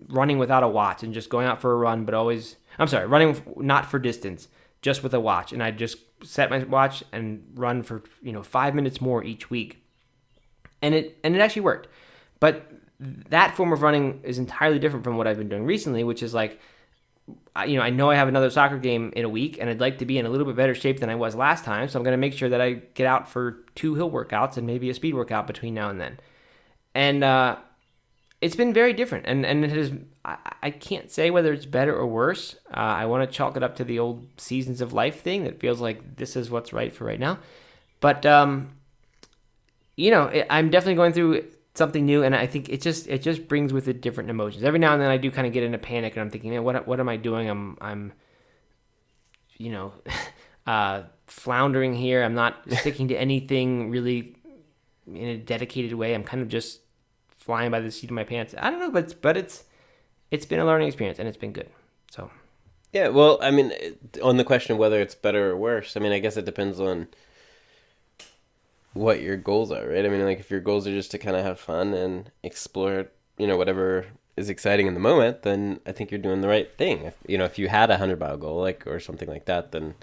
running 0.09 0.39
without 0.39 0.63
a 0.63 0.69
watch 0.69 1.03
and 1.03 1.13
just 1.13 1.31
going 1.31 1.47
out 1.47 1.61
for 1.61 1.73
a 1.73 1.77
run, 1.77 2.05
but 2.05 2.15
always, 2.15 2.57
I'm 2.79 2.89
sorry, 2.89 3.07
running 3.07 3.41
not 3.57 3.91
for 3.91 3.99
distance, 3.99 4.49
just 4.83 5.03
with 5.03 5.15
a 5.15 5.21
watch. 5.21 5.53
And 5.53 5.63
I 5.63 5.71
just 5.71 5.99
set 6.23 6.51
my 6.51 6.65
watch 6.65 7.03
and 7.13 7.45
run 7.55 7.83
for, 7.83 8.03
you 8.23 8.33
know, 8.33 8.43
five 8.43 8.75
minutes 8.75 9.01
more 9.01 9.23
each 9.23 9.51
week. 9.51 9.84
And 10.83 10.95
it, 10.95 11.19
and 11.25 11.35
it 11.35 11.41
actually 11.41 11.63
worked. 11.63 11.89
But 12.41 12.71
that 13.01 13.57
form 13.57 13.73
of 13.73 13.83
running 13.83 14.21
is 14.23 14.39
entirely 14.39 14.79
different 14.79 15.05
from 15.05 15.17
what 15.17 15.27
I've 15.27 15.39
been 15.39 15.49
doing 15.49 15.65
recently, 15.65 16.05
which 16.05 16.23
is 16.23 16.35
like, 16.35 16.61
you 17.67 17.77
know, 17.77 17.83
I 17.83 17.91
know 17.91 18.11
I 18.11 18.17
have 18.17 18.29
another 18.29 18.51
soccer 18.51 18.79
game 18.79 19.13
in 19.17 19.25
a 19.25 19.29
week 19.29 19.59
and 19.61 19.71
I'd 19.71 19.81
like 19.81 19.99
to 19.99 20.07
be 20.07 20.19
in 20.19 20.27
a 20.27 20.29
little 20.29 20.47
bit 20.47 20.57
better 20.57 20.75
shape 20.75 21.01
than 21.01 21.09
I 21.09 21.15
was 21.15 21.35
last 21.35 21.65
time. 21.65 21.89
So 21.89 21.99
I'm 21.99 22.05
going 22.05 22.13
to 22.13 22.19
make 22.19 22.35
sure 22.35 22.49
that 22.49 22.61
I 22.61 22.73
get 22.73 23.07
out 23.07 23.29
for 23.29 23.65
two 23.75 23.95
hill 23.95 24.11
workouts 24.11 24.57
and 24.57 24.67
maybe 24.67 24.91
a 24.91 24.95
speed 24.95 25.15
workout 25.15 25.47
between 25.47 25.75
now 25.75 25.89
and 25.89 26.01
then. 26.01 26.19
And, 26.95 27.25
uh, 27.25 27.57
it's 28.45 28.57
been 28.57 28.75
very 28.75 28.93
different, 28.93 29.25
and 29.27 29.47
and 29.47 29.65
it 29.65 29.71
has. 29.71 29.91
I, 30.23 30.37
I 30.65 30.71
can't 30.71 31.11
say 31.11 31.31
whether 31.31 31.51
it's 31.51 31.65
better 31.65 31.97
or 31.97 32.07
worse. 32.07 32.57
Uh, 32.71 32.77
I 32.77 33.07
want 33.07 33.27
to 33.29 33.35
chalk 33.35 33.57
it 33.57 33.63
up 33.63 33.77
to 33.77 33.85
the 33.85 33.99
old 33.99 34.27
seasons 34.37 34.83
of 34.83 34.93
life 34.93 35.23
thing 35.23 35.45
that 35.45 35.61
feels 35.61 35.81
like 35.81 36.17
this 36.17 36.37
is 36.37 36.51
what's 36.51 36.71
right 36.71 36.93
for 36.93 37.05
right 37.07 37.19
now. 37.19 37.39
But 38.01 38.27
um, 38.27 38.73
you 39.97 40.11
know, 40.11 40.25
it, 40.25 40.47
I'm 40.51 40.71
definitely 40.71 40.97
going 40.97 41.13
through 41.13 41.45
something 41.75 42.05
new, 42.05 42.23
and 42.23 42.35
I 42.35 42.47
think 42.47 42.69
it 42.69 42.81
just 42.81 43.09
it 43.09 43.23
just 43.23 43.49
brings 43.49 43.73
with 43.73 43.89
it 43.89 44.01
different 44.01 44.31
emotions. 44.31 44.65
Every 44.65 44.79
now 44.79 44.93
and 44.93 45.03
then, 45.03 45.11
I 45.11 45.17
do 45.17 45.31
kind 45.31 45.47
of 45.47 45.53
get 45.53 45.63
into 45.63 45.77
a 45.77 45.81
panic, 45.81 46.15
and 46.15 46.23
I'm 46.23 46.31
thinking, 46.31 46.51
man, 46.51 46.65
what 46.65 46.87
what 46.87 47.01
am 47.01 47.09
I 47.09 47.17
doing? 47.17 47.49
I'm 47.49 47.77
I'm, 47.81 48.13
you 49.57 49.71
know, 49.71 49.93
uh, 50.67 51.03
floundering 51.27 51.95
here. 51.95 52.23
I'm 52.23 52.35
not 52.35 52.61
sticking 52.81 53.09
to 53.09 53.17
anything 53.17 53.91
really 53.91 54.37
in 55.07 55.29
a 55.29 55.37
dedicated 55.37 55.95
way. 55.95 56.15
I'm 56.15 56.25
kind 56.25 56.43
of 56.43 56.49
just 56.49 56.81
flying 57.37 57.71
by 57.71 57.81
the 57.81 57.91
seat 57.91 58.11
of 58.11 58.15
my 58.15 58.25
pants. 58.25 58.55
I 58.59 58.71
don't 58.71 58.81
know, 58.81 58.91
but 58.91 59.05
it's, 59.05 59.15
but 59.15 59.37
it's 59.37 59.65
it's 60.31 60.47
been 60.47 60.61
a 60.61 60.65
learning 60.65 60.89
experience 60.89 61.19
and 61.19 61.29
it's 61.29 61.37
been 61.37 61.53
good. 61.53 61.69
So 62.11 62.31
yeah, 62.93 63.09
well, 63.09 63.39
I 63.43 63.51
mean, 63.51 63.73
on 64.23 64.37
the 64.37 64.45
question 64.45 64.73
of 64.73 64.79
whether 64.79 65.01
it's 65.01 65.15
better 65.15 65.51
or 65.51 65.57
worse, 65.57 65.97
I 65.97 66.01
mean, 66.01 66.13
I 66.13 66.21
guess 66.21 66.37
it 66.37 66.45
depends 66.45 66.81
on 66.81 67.09
what 68.95 69.21
your 69.21 69.37
goals 69.37 69.71
are, 69.71 69.89
right? 69.89 70.05
I 70.05 70.09
mean, 70.09 70.25
like 70.25 70.41
if 70.41 70.51
your 70.51 70.61
goals 70.61 70.87
are 70.87 70.93
just 70.93 71.11
to 71.11 71.19
kind 71.19 71.37
of 71.37 71.45
have 71.45 71.61
fun 71.61 71.93
and 71.93 72.31
explore, 72.43 73.09
you 73.37 73.47
know, 73.47 73.57
whatever 73.57 74.07
is 74.37 74.49
exciting 74.49 74.87
in 74.87 74.95
the 74.95 75.01
moment, 75.01 75.43
then 75.43 75.81
I 75.87 75.93
think 75.93 76.11
you're 76.11 76.19
doing 76.19 76.41
the 76.41 76.49
right 76.49 76.73
thing. 76.77 77.03
If, 77.03 77.15
you 77.27 77.37
know, 77.37 77.45
if 77.45 77.59
you 77.59 77.69
had 77.69 77.91
a 77.91 77.99
hundred 77.99 78.21
mile 78.21 78.37
goal, 78.37 78.61
like 78.61 78.87
or 78.87 78.99
something 79.01 79.29
like 79.29 79.45
that, 79.47 79.73
then 79.73 79.95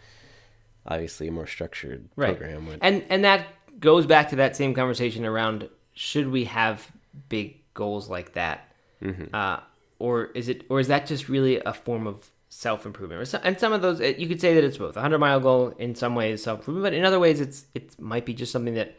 obviously 0.86 1.28
a 1.28 1.32
more 1.32 1.48
structured 1.48 2.10
right. 2.16 2.38
program 2.38 2.68
would. 2.68 2.80
And 2.82 3.04
and 3.10 3.24
that 3.24 3.48
goes 3.80 4.06
back 4.06 4.30
to 4.30 4.36
that 4.38 4.56
same 4.56 4.74
conversation 4.74 5.26
around 5.26 5.70
should 5.94 6.30
we 6.30 6.46
have 6.46 6.92
big 7.30 7.62
goals 7.74 8.10
like 8.10 8.34
that, 8.34 8.74
mm-hmm. 9.02 9.34
uh, 9.34 9.60
or 10.00 10.26
is 10.36 10.50
it, 10.50 10.64
or 10.70 10.80
is 10.80 10.88
that 10.88 11.06
just 11.06 11.30
really 11.30 11.62
a 11.66 11.74
form 11.74 12.08
of 12.08 12.31
self 12.52 12.86
improvement? 12.86 13.34
And 13.44 13.60
some 13.60 13.74
of 13.74 13.82
those, 13.82 14.00
you 14.00 14.28
could 14.28 14.40
say 14.40 14.54
that 14.54 14.64
it's 14.64 14.78
both. 14.78 14.96
A 14.98 15.02
hundred 15.02 15.20
mile 15.20 15.40
goal 15.40 15.74
in 15.80 15.96
some 15.96 16.14
ways 16.14 16.44
self 16.44 16.60
improvement, 16.60 16.84
but 16.84 16.94
in 16.94 17.04
other 17.04 17.20
ways, 17.20 17.42
it's 17.42 17.66
it 17.74 18.00
might 18.00 18.26
be 18.26 18.36
just 18.36 18.52
something 18.52 18.76
that 18.76 18.96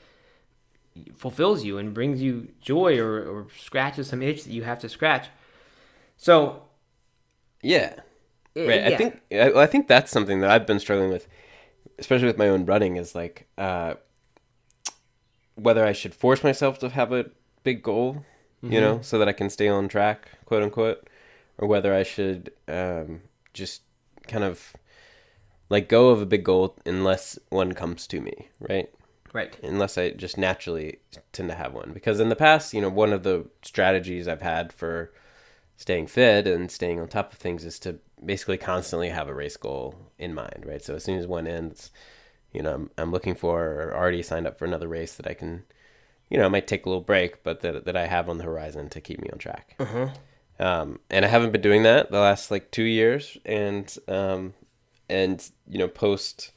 fulfills 1.16 1.64
you 1.64 1.78
and 1.78 1.94
brings 1.94 2.20
you 2.20 2.48
joy 2.60 2.98
or, 2.98 3.22
or 3.22 3.46
scratches 3.56 4.08
some 4.08 4.22
itch 4.22 4.44
that 4.44 4.52
you 4.52 4.62
have 4.64 4.78
to 4.80 4.88
scratch. 4.88 5.28
So, 6.16 6.62
yeah, 7.62 7.94
right. 8.56 8.80
Yeah. 8.80 8.88
I 8.88 8.96
think 8.96 9.20
I, 9.30 9.52
I 9.52 9.66
think 9.66 9.86
that's 9.86 10.10
something 10.10 10.40
that 10.40 10.50
I've 10.50 10.66
been 10.66 10.80
struggling 10.80 11.10
with, 11.10 11.28
especially 11.98 12.26
with 12.26 12.38
my 12.38 12.48
own 12.48 12.64
running. 12.64 12.96
Is 12.96 13.14
like 13.14 13.46
uh, 13.58 13.94
whether 15.54 15.84
I 15.84 15.92
should 15.92 16.14
force 16.14 16.42
myself 16.42 16.78
to 16.80 16.88
have 16.88 17.12
a 17.12 17.26
big 17.64 17.82
goal, 17.82 18.24
mm-hmm. 18.62 18.72
you 18.72 18.80
know, 18.80 19.00
so 19.02 19.18
that 19.18 19.28
I 19.28 19.32
can 19.32 19.50
stay 19.50 19.68
on 19.68 19.88
track, 19.88 20.28
quote 20.46 20.62
unquote, 20.62 21.08
or 21.58 21.68
whether 21.68 21.94
I 21.94 22.02
should 22.02 22.52
um, 22.68 23.22
just 23.52 23.82
kind 24.26 24.44
of 24.44 24.72
let 25.68 25.88
go 25.88 26.10
of 26.10 26.20
a 26.20 26.26
big 26.26 26.44
goal 26.44 26.76
unless 26.84 27.38
one 27.48 27.72
comes 27.72 28.06
to 28.08 28.20
me, 28.20 28.48
right? 28.60 28.90
Right. 29.32 29.58
Unless 29.62 29.96
I 29.96 30.10
just 30.10 30.36
naturally 30.36 30.98
tend 31.32 31.48
to 31.48 31.54
have 31.54 31.72
one. 31.72 31.92
Because 31.92 32.20
in 32.20 32.28
the 32.28 32.36
past, 32.36 32.74
you 32.74 32.80
know, 32.80 32.90
one 32.90 33.12
of 33.12 33.22
the 33.22 33.46
strategies 33.62 34.28
I've 34.28 34.42
had 34.42 34.72
for 34.72 35.12
staying 35.76 36.06
fit 36.08 36.46
and 36.46 36.70
staying 36.70 37.00
on 37.00 37.08
top 37.08 37.32
of 37.32 37.38
things 37.38 37.64
is 37.64 37.78
to 37.80 37.98
basically 38.22 38.58
constantly 38.58 39.08
have 39.08 39.28
a 39.28 39.34
race 39.34 39.56
goal 39.56 39.94
in 40.18 40.34
mind, 40.34 40.64
right? 40.66 40.84
So 40.84 40.96
as 40.96 41.04
soon 41.04 41.18
as 41.18 41.26
one 41.26 41.46
ends, 41.46 41.90
you 42.52 42.62
know, 42.62 42.74
I'm, 42.74 42.90
I'm 42.98 43.10
looking 43.10 43.34
for 43.34 43.62
or 43.62 43.96
already 43.96 44.22
signed 44.22 44.46
up 44.46 44.58
for 44.58 44.66
another 44.66 44.88
race 44.88 45.14
that 45.14 45.26
I 45.26 45.34
can 45.34 45.64
you 46.32 46.38
know, 46.38 46.46
I 46.46 46.48
might 46.48 46.66
take 46.66 46.86
a 46.86 46.88
little 46.88 47.04
break, 47.04 47.42
but 47.42 47.60
that 47.60 47.84
that 47.84 47.94
I 47.94 48.06
have 48.06 48.30
on 48.30 48.38
the 48.38 48.44
horizon 48.44 48.88
to 48.88 49.02
keep 49.02 49.20
me 49.20 49.28
on 49.30 49.38
track. 49.38 49.76
Uh-huh. 49.78 50.08
Um, 50.62 51.00
and 51.10 51.24
I 51.24 51.28
haven't 51.28 51.50
been 51.50 51.60
doing 51.60 51.82
that 51.82 52.12
the 52.12 52.20
last 52.20 52.52
like 52.52 52.70
two 52.70 52.84
years, 52.84 53.36
and 53.44 53.92
um, 54.06 54.54
and 55.08 55.50
you 55.68 55.78
know, 55.78 55.88
post 55.88 56.52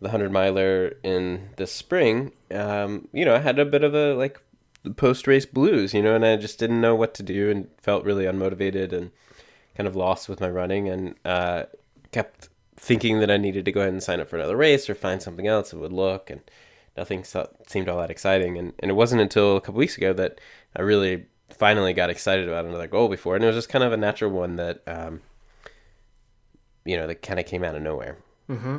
the 0.00 0.08
hundred 0.08 0.32
miler 0.32 0.94
in 1.02 1.50
the 1.56 1.66
spring, 1.66 2.32
um, 2.50 3.08
you 3.12 3.26
know, 3.26 3.34
I 3.34 3.40
had 3.40 3.58
a 3.58 3.66
bit 3.66 3.84
of 3.84 3.94
a 3.94 4.14
like 4.14 4.40
post 4.96 5.26
race 5.26 5.44
blues, 5.44 5.92
you 5.92 6.02
know, 6.02 6.14
and 6.14 6.24
I 6.24 6.36
just 6.36 6.58
didn't 6.58 6.80
know 6.80 6.94
what 6.94 7.12
to 7.14 7.22
do 7.22 7.50
and 7.50 7.68
felt 7.76 8.06
really 8.06 8.24
unmotivated 8.24 8.94
and 8.94 9.10
kind 9.76 9.86
of 9.86 9.94
lost 9.94 10.26
with 10.26 10.40
my 10.40 10.48
running 10.48 10.88
and 10.88 11.14
uh, 11.26 11.64
kept 12.12 12.48
thinking 12.76 13.20
that 13.20 13.30
I 13.30 13.36
needed 13.36 13.66
to 13.66 13.72
go 13.72 13.80
ahead 13.80 13.92
and 13.92 14.02
sign 14.02 14.20
up 14.20 14.30
for 14.30 14.36
another 14.36 14.56
race 14.56 14.88
or 14.88 14.94
find 14.94 15.20
something 15.20 15.46
else 15.46 15.70
that 15.70 15.78
would 15.78 15.92
look. 15.92 16.30
And 16.30 16.40
nothing 16.96 17.24
so- 17.24 17.54
seemed 17.66 17.90
all 17.90 17.98
that 17.98 18.10
exciting. 18.10 18.56
And, 18.56 18.72
and 18.78 18.90
it 18.90 18.94
wasn't 18.94 19.20
until 19.20 19.58
a 19.58 19.60
couple 19.60 19.78
weeks 19.78 19.98
ago 19.98 20.14
that 20.14 20.40
I 20.74 20.80
really 20.80 21.26
finally 21.54 21.92
got 21.92 22.10
excited 22.10 22.48
about 22.48 22.64
another 22.64 22.86
goal 22.86 23.08
before 23.08 23.34
and 23.36 23.44
it 23.44 23.46
was 23.46 23.56
just 23.56 23.68
kind 23.68 23.84
of 23.84 23.92
a 23.92 23.96
natural 23.96 24.30
one 24.30 24.56
that 24.56 24.82
um, 24.86 25.20
you 26.84 26.96
know 26.96 27.06
that 27.06 27.22
kind 27.22 27.38
of 27.40 27.46
came 27.46 27.64
out 27.64 27.74
of 27.74 27.82
nowhere 27.82 28.18
Mm-hmm. 28.48 28.78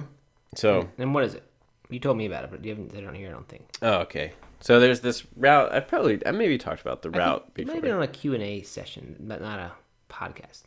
so 0.56 0.90
And 0.98 1.14
what 1.14 1.24
is 1.24 1.34
it? 1.36 1.44
You 1.90 2.00
told 2.00 2.18
me 2.18 2.26
about 2.26 2.44
it, 2.46 2.52
but 2.52 2.64
you 2.64 2.72
haven't 2.72 2.92
said 2.92 3.04
it 3.04 3.08
on 3.08 3.16
here. 3.16 3.30
I 3.30 3.32
don't 3.32 3.48
think. 3.48 3.70
oh 3.82 4.00
okay 4.00 4.34
so 4.60 4.80
there's 4.80 5.00
this 5.00 5.24
route 5.38 5.72
I 5.74 5.80
probably 5.80 6.26
I 6.26 6.32
maybe 6.32 6.58
talked 6.58 6.82
about 6.82 7.02
the 7.02 7.10
route 7.10 7.46
think 7.56 7.60
it 7.60 7.62
might 7.68 7.74
before 7.74 7.76
have 7.76 7.82
been 7.84 7.92
on 7.94 8.04
a 8.04 8.08
Q 8.08 8.34
and 8.34 8.44
A 8.44 8.62
session, 8.64 9.16
but 9.20 9.42
not 9.42 9.60
a 9.60 9.72
podcast. 10.10 10.64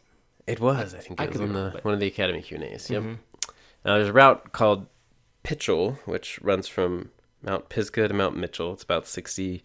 It 0.46 0.58
was. 0.60 0.94
I 0.94 0.98
think 0.98 1.20
I 1.20 1.24
it 1.24 1.28
was 1.30 1.38
could 1.38 1.48
be 1.50 1.54
on 1.56 1.64
the 1.64 1.70
but- 1.70 1.78
Mm-hmm. 1.80 1.88
one 1.88 1.94
of 1.94 2.00
the 2.00 2.06
academy 2.06 2.42
Q 2.42 2.56
and 2.56 2.64
A's. 2.64 2.88
Yep. 2.90 3.02
Uh, 3.84 3.94
there's 3.96 4.08
a 4.08 4.12
route 4.12 4.52
called 4.52 4.86
Pitchell, 5.42 5.98
which 6.06 6.40
runs 6.42 6.66
from 6.66 7.10
Mount 7.42 7.68
Pisgah 7.68 8.08
to 8.08 8.14
Mount 8.14 8.36
Mitchell. 8.36 8.72
It's 8.72 8.82
about 8.82 9.06
sixty 9.06 9.62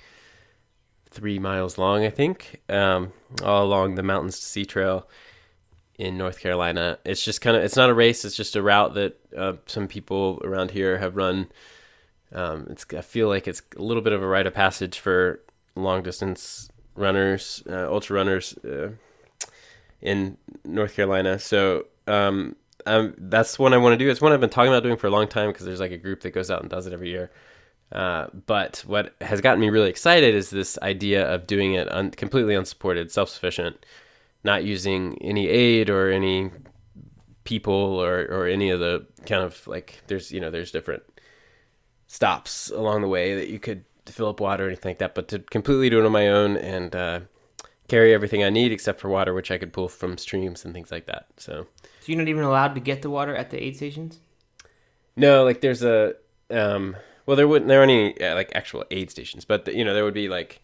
three 1.12 1.40
miles 1.40 1.78
long, 1.78 2.06
I 2.06 2.10
think, 2.10 2.62
um, 2.70 3.14
all 3.44 3.66
along 3.66 3.96
the 3.96 4.04
Mountains 4.04 4.40
to 4.40 4.46
Sea 4.46 4.66
Trail 4.66 5.08
in 5.98 6.18
North 6.18 6.40
Carolina. 6.40 6.98
It's 7.04 7.24
just 7.24 7.42
kind 7.42 7.58
of 7.58 7.64
it's 7.64 7.76
not 7.76 7.90
a 7.90 7.94
race. 7.94 8.24
It's 8.24 8.36
just 8.36 8.56
a 8.56 8.62
route 8.62 8.94
that 8.94 9.18
uh, 9.36 9.54
some 9.66 9.88
people 9.88 10.42
around 10.44 10.72
here 10.72 10.98
have 10.98 11.16
run. 11.16 11.50
Um, 12.32 12.68
it's 12.70 12.86
I 12.96 13.02
feel 13.02 13.28
like 13.28 13.48
it's 13.48 13.62
a 13.76 13.82
little 13.82 14.04
bit 14.04 14.14
of 14.14 14.24
a 14.24 14.28
rite 14.28 14.48
of 14.48 14.54
passage 14.54 15.00
for 15.00 15.42
long 15.76 16.04
distance 16.04 16.70
runners, 16.96 17.64
uh, 17.70 17.92
ultra 17.92 18.16
runners 18.16 18.58
uh, 18.64 18.92
in 20.02 20.38
North 20.64 20.96
Carolina. 20.96 21.40
So 21.40 21.88
um, 22.08 22.56
um, 22.86 23.14
that's 23.18 23.60
one 23.60 23.74
I 23.74 23.78
want 23.78 23.94
to 23.94 23.98
do. 23.98 24.10
It's 24.10 24.22
one 24.22 24.32
I've 24.32 24.40
been 24.40 24.50
talking 24.50 24.72
about 24.72 24.84
doing 24.84 24.98
for 24.98 25.08
a 25.08 25.12
long 25.12 25.28
time 25.28 25.50
because 25.50 25.66
there's 25.66 25.80
like 25.80 25.92
a 25.92 25.98
group 25.98 26.22
that 26.22 26.32
goes 26.32 26.50
out 26.50 26.62
and 26.62 26.70
does 26.70 26.88
it 26.88 26.94
every 26.94 27.10
year. 27.10 27.30
Uh, 27.92 28.28
but 28.46 28.84
what 28.86 29.16
has 29.22 29.42
gotten 29.42 29.60
me 29.60 29.70
really 29.70 29.90
excited 29.90 30.36
is 30.36 30.50
this 30.52 30.78
idea 30.84 31.26
of 31.28 31.48
doing 31.48 31.74
it 31.74 31.92
un- 31.92 32.12
completely 32.12 32.54
unsupported, 32.56 33.12
self 33.12 33.30
sufficient, 33.30 33.86
not 34.44 34.64
using 34.64 35.18
any 35.22 35.48
aid 35.48 35.90
or 35.90 36.12
any 36.12 36.52
people 37.44 37.74
or, 37.74 38.28
or 38.30 38.46
any 38.48 38.70
of 38.70 38.80
the 38.80 39.06
kind 39.26 39.44
of 39.44 39.66
like 39.66 40.02
there's 40.08 40.32
you 40.32 40.40
know 40.40 40.52
there's 40.52 40.72
different 40.72 41.02
stops 42.08 42.70
along 42.70 43.02
the 43.02 43.08
way 43.08 43.36
that 43.36 43.48
you 43.50 43.60
could 43.60 43.84
fill 44.06 44.30
up 44.30 44.40
water 44.40 44.66
or 44.66 44.68
anything 44.68 44.90
like 44.92 45.00
that, 45.00 45.14
but 45.16 45.28
to 45.28 45.40
completely 45.40 45.90
do 45.90 46.00
it 46.00 46.06
on 46.06 46.12
my 46.12 46.28
own 46.28 46.58
and 46.58 46.96
uh, 46.96 47.20
carry 47.88 48.14
everything 48.14 48.44
I 48.44 48.50
need 48.50 48.72
except 48.72 49.00
for 49.00 49.10
water, 49.10 49.34
which 49.34 49.52
I 49.52 49.58
could 49.58 49.72
pull 49.74 49.88
from 49.88 50.18
streams 50.18 50.66
and 50.66 50.74
things 50.74 50.92
like 50.92 51.06
that. 51.08 51.28
So 51.38 51.68
So 52.02 52.06
you're 52.12 52.18
not 52.18 52.28
even 52.28 52.44
allowed 52.44 52.74
to 52.76 52.82
get 52.82 53.02
the 53.02 53.10
water 53.10 53.36
at 53.36 53.50
the 53.52 53.62
aid 53.64 53.76
stations. 53.76 54.20
no, 55.16 55.44
like 55.44 55.62
there's 55.62 55.84
a 55.84 56.16
um, 56.50 56.96
well, 57.30 57.36
there 57.36 57.48
wouldn't 57.48 57.70
there 57.70 57.80
aren't 57.82 57.92
any 57.92 58.20
uh, 58.20 58.34
like 58.34 58.52
actual 58.56 58.84
aid 58.90 59.12
stations, 59.12 59.46
but 59.46 59.66
the, 59.66 59.76
you 59.78 59.86
know 59.86 59.94
there 59.94 60.04
would 60.04 60.16
be 60.16 60.30
like 60.30 60.62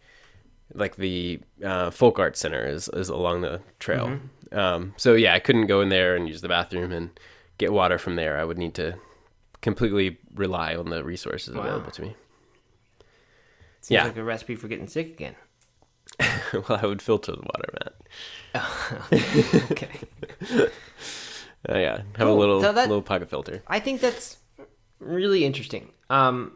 like 0.74 0.96
the 0.96 1.38
uh, 1.64 1.90
folk 1.92 2.18
art 2.18 2.36
center 2.36 2.66
is 2.66 2.88
is 2.88 3.08
along 3.08 3.42
the 3.42 3.60
trail. 3.78 4.18
Um, 4.50 4.92
so 4.96 5.14
yeah, 5.14 5.32
I 5.34 5.38
couldn't 5.38 5.68
go 5.68 5.80
in 5.80 5.90
there 5.90 6.16
and 6.16 6.26
use 6.26 6.40
the 6.40 6.48
bathroom 6.48 6.90
and 6.90 7.10
get 7.58 7.72
water 7.72 7.98
from 7.98 8.16
there. 8.16 8.36
I 8.36 8.42
would 8.42 8.58
need 8.58 8.74
to 8.74 8.96
completely 9.60 10.18
rely 10.34 10.74
on 10.74 10.90
the 10.90 11.04
resources 11.04 11.54
Wow. 11.54 11.62
available 11.62 11.92
to 11.92 12.02
me. 12.02 12.16
Seems 13.80 13.90
Yeah. 13.94 14.04
like 14.06 14.16
a 14.16 14.24
recipe 14.24 14.56
for 14.56 14.66
getting 14.66 14.88
sick 14.88 15.06
again. 15.06 15.36
well, 16.52 16.80
I 16.82 16.86
would 16.86 17.00
filter 17.00 17.30
the 17.30 17.42
water, 17.42 17.94
Matt. 18.54 19.70
okay. 19.70 20.00
Uh, 21.68 21.78
yeah, 21.78 22.02
have 22.16 22.26
a 22.28 22.32
little 22.32 22.60
So 22.60 22.72
that- 22.72 22.88
little 22.88 23.02
pocket 23.02 23.30
filter. 23.30 23.62
I 23.68 23.78
think 23.78 24.00
that's 24.00 24.38
really 24.98 25.44
interesting. 25.44 25.90
Um, 26.10 26.52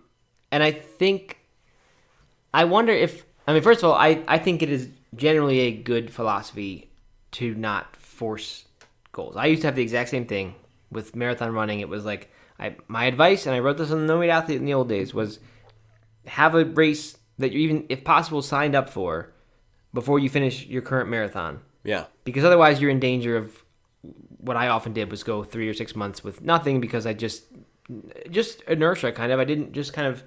and 0.52 0.62
I 0.62 0.72
think 0.72 1.38
I 2.52 2.64
wonder 2.64 2.92
if 2.92 3.24
I 3.46 3.52
mean, 3.52 3.62
first 3.62 3.82
of 3.82 3.90
all, 3.90 3.94
I 3.94 4.22
I 4.28 4.38
think 4.38 4.62
it 4.62 4.70
is 4.70 4.88
generally 5.14 5.60
a 5.60 5.72
good 5.72 6.12
philosophy 6.12 6.90
to 7.32 7.54
not 7.54 7.96
force 7.96 8.64
goals. 9.12 9.36
I 9.36 9.46
used 9.46 9.62
to 9.62 9.68
have 9.68 9.76
the 9.76 9.82
exact 9.82 10.10
same 10.10 10.26
thing 10.26 10.54
with 10.90 11.16
marathon 11.16 11.52
running. 11.52 11.80
It 11.80 11.88
was 11.88 12.04
like 12.04 12.30
I 12.58 12.76
my 12.88 13.04
advice, 13.04 13.46
and 13.46 13.54
I 13.54 13.60
wrote 13.60 13.78
this 13.78 13.90
on 13.90 14.00
the 14.00 14.06
No 14.06 14.18
Meat 14.18 14.30
Athlete 14.30 14.58
in 14.58 14.64
the 14.64 14.74
old 14.74 14.88
days, 14.88 15.14
was 15.14 15.40
have 16.26 16.54
a 16.54 16.64
race 16.64 17.16
that 17.38 17.52
you 17.52 17.60
even, 17.60 17.86
if 17.88 18.04
possible, 18.04 18.42
signed 18.42 18.74
up 18.74 18.90
for 18.90 19.32
before 19.94 20.18
you 20.18 20.28
finish 20.28 20.66
your 20.66 20.82
current 20.82 21.08
marathon 21.08 21.60
Yeah, 21.82 22.04
because 22.24 22.44
otherwise 22.44 22.80
you're 22.80 22.90
in 22.90 23.00
danger 23.00 23.36
of 23.36 23.64
what 24.38 24.56
I 24.56 24.68
often 24.68 24.92
did 24.92 25.10
was 25.10 25.22
go 25.22 25.42
three 25.42 25.68
or 25.68 25.74
six 25.74 25.94
months 25.94 26.24
with 26.24 26.42
nothing 26.42 26.80
because 26.80 27.06
I 27.06 27.12
just 27.12 27.44
just 28.30 28.62
inertia 28.62 29.12
kind 29.12 29.32
of 29.32 29.40
I 29.40 29.44
didn't 29.44 29.72
just 29.72 29.92
kind 29.92 30.06
of 30.06 30.22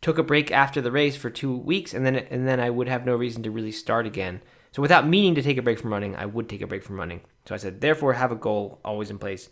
took 0.00 0.18
a 0.18 0.22
break 0.22 0.50
after 0.50 0.80
the 0.80 0.92
race 0.92 1.16
for 1.16 1.30
two 1.30 1.56
weeks 1.56 1.92
and 1.94 2.04
then 2.06 2.16
and 2.16 2.46
then 2.46 2.60
I 2.60 2.70
would 2.70 2.88
have 2.88 3.06
no 3.06 3.16
reason 3.16 3.42
to 3.42 3.50
really 3.50 3.72
start 3.72 4.06
again. 4.06 4.40
So 4.72 4.82
without 4.82 5.06
meaning 5.06 5.34
to 5.34 5.42
take 5.42 5.56
a 5.56 5.62
break 5.62 5.78
from 5.78 5.92
running, 5.92 6.14
I 6.14 6.26
would 6.26 6.48
take 6.48 6.62
a 6.62 6.66
break 6.66 6.84
from 6.84 6.96
running. 6.96 7.22
So 7.44 7.54
I 7.54 7.58
said, 7.58 7.80
therefore, 7.80 8.12
have 8.12 8.30
a 8.30 8.36
goal 8.36 8.78
always 8.84 9.10
in 9.10 9.18
place. 9.18 9.48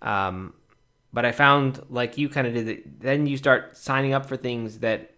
Um, 0.00 0.54
but 1.12 1.24
I 1.24 1.32
found, 1.32 1.80
like 1.90 2.16
you 2.18 2.28
kind 2.28 2.46
of 2.46 2.54
did, 2.54 2.66
that 2.66 3.00
then 3.00 3.26
you 3.26 3.36
start 3.36 3.76
signing 3.76 4.14
up 4.14 4.26
for 4.26 4.36
things 4.36 4.78
that 4.78 5.12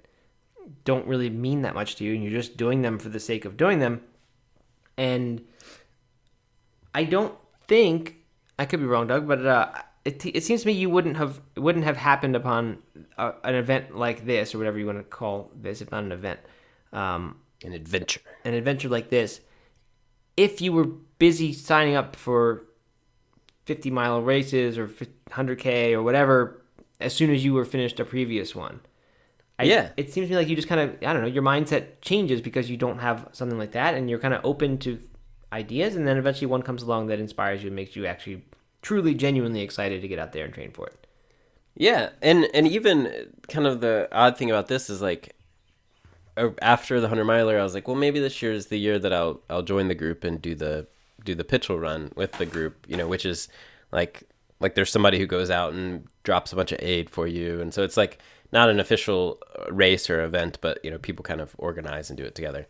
don't 0.85 1.07
really 1.07 1.31
mean 1.31 1.63
that 1.63 1.75
much 1.75 1.97
to 1.97 2.05
you, 2.05 2.15
and 2.15 2.23
you're 2.23 2.33
just 2.33 2.57
doing 2.57 2.83
them 2.83 2.99
for 2.99 3.09
the 3.09 3.21
sake 3.21 3.45
of 3.45 3.57
doing 3.57 3.79
them. 3.79 4.03
And 4.99 5.45
I 6.95 7.05
don't 7.05 7.35
think 7.69 8.17
I 8.59 8.65
could 8.65 8.81
be 8.81 8.87
wrong, 8.87 9.07
Doug, 9.07 9.29
but 9.29 9.47
uh, 9.47 9.73
it, 10.07 10.25
it 10.25 10.45
seems 10.45 10.63
to 10.63 10.69
me 10.69 10.73
you 10.73 10.89
wouldn't 10.89 11.17
have 11.17 11.41
it 11.57 11.61
wouldn't 11.61 11.85
have 11.85 11.97
happened 11.97 12.37
upon 12.37 12.79
a, 13.19 13.33
an 13.45 13.55
event 13.55 13.97
like 13.97 14.25
this 14.25 14.55
or 14.55 14.59
whatever 14.59 14.79
you 14.79 14.87
want 14.87 14.99
to 14.99 15.05
call 15.05 15.51
this, 15.55 15.81
if 15.81 15.91
not 15.91 16.05
an 16.05 16.13
event, 16.13 16.41
um, 16.93 17.37
an 17.65 17.73
adventure. 17.73 18.21
an 18.45 18.55
adventure 18.55 18.89
like 18.89 19.11
this, 19.11 19.41
if 20.37 20.61
you 20.61 20.73
were 20.73 20.85
busy 21.19 21.53
signing 21.53 21.97
up 21.97 22.15
for 22.15 22.65
fifty 23.65 23.91
mile 23.91 24.23
races 24.23 24.79
or 24.79 24.89
hundred 25.33 25.59
k 25.59 25.93
or 25.95 26.03
whatever 26.03 26.63
as 27.01 27.13
soon 27.13 27.31
as 27.31 27.45
you 27.45 27.53
were 27.53 27.65
finished 27.65 27.99
a 28.01 28.05
previous 28.05 28.55
one. 28.55 28.81
I, 29.59 29.65
Yeah. 29.65 29.91
it 29.97 30.13
seems 30.13 30.29
to 30.29 30.31
me 30.33 30.37
like 30.37 30.49
you 30.49 30.55
just 30.57 30.69
kind 30.69 30.81
of 30.81 30.97
I 31.03 31.13
don't 31.13 31.23
know 31.23 31.29
your 31.29 31.43
mindset 31.43 32.01
changes 32.01 32.41
because 32.41 32.71
you 32.71 32.77
don't 32.77 32.99
have 32.99 33.29
something 33.33 33.59
like 33.59 33.73
that 33.73 33.95
and 33.95 34.09
you're 34.09 34.19
kind 34.19 34.35
of 34.35 34.41
open 34.45 34.79
to 34.79 35.01
ideas 35.53 35.97
and 35.97 36.07
then 36.07 36.17
eventually 36.17 36.47
one 36.47 36.63
comes 36.63 36.83
along 36.83 37.07
that 37.09 37.19
inspires 37.19 37.63
you 37.63 37.69
and 37.69 37.77
makes 37.77 37.97
you 37.97 38.07
actually 38.07 38.45
truly 38.87 39.15
genuinely 39.17 39.63
excited 39.63 40.01
to 40.01 40.07
get 40.07 40.17
out 40.17 40.33
there 40.33 40.45
and 40.45 40.55
train 40.55 40.71
for 40.71 40.87
it. 40.87 41.09
Yeah, 41.75 42.11
and 42.23 42.47
and 42.55 42.69
even 42.69 43.33
kind 43.49 43.67
of 43.67 43.81
the 43.81 44.09
odd 44.13 44.39
thing 44.39 44.49
about 44.49 44.69
this 44.69 44.89
is 44.89 45.03
like 45.03 45.35
after 46.63 47.01
the 47.01 47.09
hundred 47.09 47.25
miler, 47.25 47.59
I 47.59 47.65
was 47.65 47.75
like, 47.75 47.89
well, 47.89 47.97
maybe 47.97 48.21
this 48.21 48.41
year 48.41 48.53
is 48.53 48.67
the 48.67 48.79
year 48.79 48.97
that 49.01 49.13
I'll 49.13 49.41
I'll 49.51 49.65
join 49.65 49.89
the 49.89 49.97
group 49.97 50.23
and 50.23 50.41
do 50.41 50.55
the 50.55 50.87
do 51.25 51.35
the 51.35 51.43
Pitchell 51.43 51.81
run 51.81 52.13
with 52.15 52.31
the 52.39 52.47
group, 52.47 52.87
you 52.87 52.97
know, 52.97 53.09
which 53.09 53.27
is 53.27 53.49
like 53.91 54.23
like 54.61 54.77
there's 54.77 54.93
somebody 54.93 55.19
who 55.19 55.27
goes 55.27 55.51
out 55.51 55.73
and 55.73 56.07
drops 56.23 56.53
a 56.53 56.57
bunch 56.57 56.71
of 56.71 56.79
aid 56.81 57.11
for 57.11 57.27
you, 57.27 57.61
and 57.61 57.75
so 57.75 57.83
it's 57.83 57.97
like 57.97 58.21
not 58.53 58.69
an 58.69 58.79
official 58.79 59.41
uh, 59.59 59.73
race 59.73 60.09
or 60.09 60.23
event, 60.23 60.59
but 60.61 60.79
you 60.85 60.93
know, 60.93 60.99
people 60.99 61.25
kind 61.25 61.41
of 61.41 61.57
organize 61.59 62.09
and 62.09 62.17
do 62.17 62.25
it 62.25 62.37
together. 62.37 62.69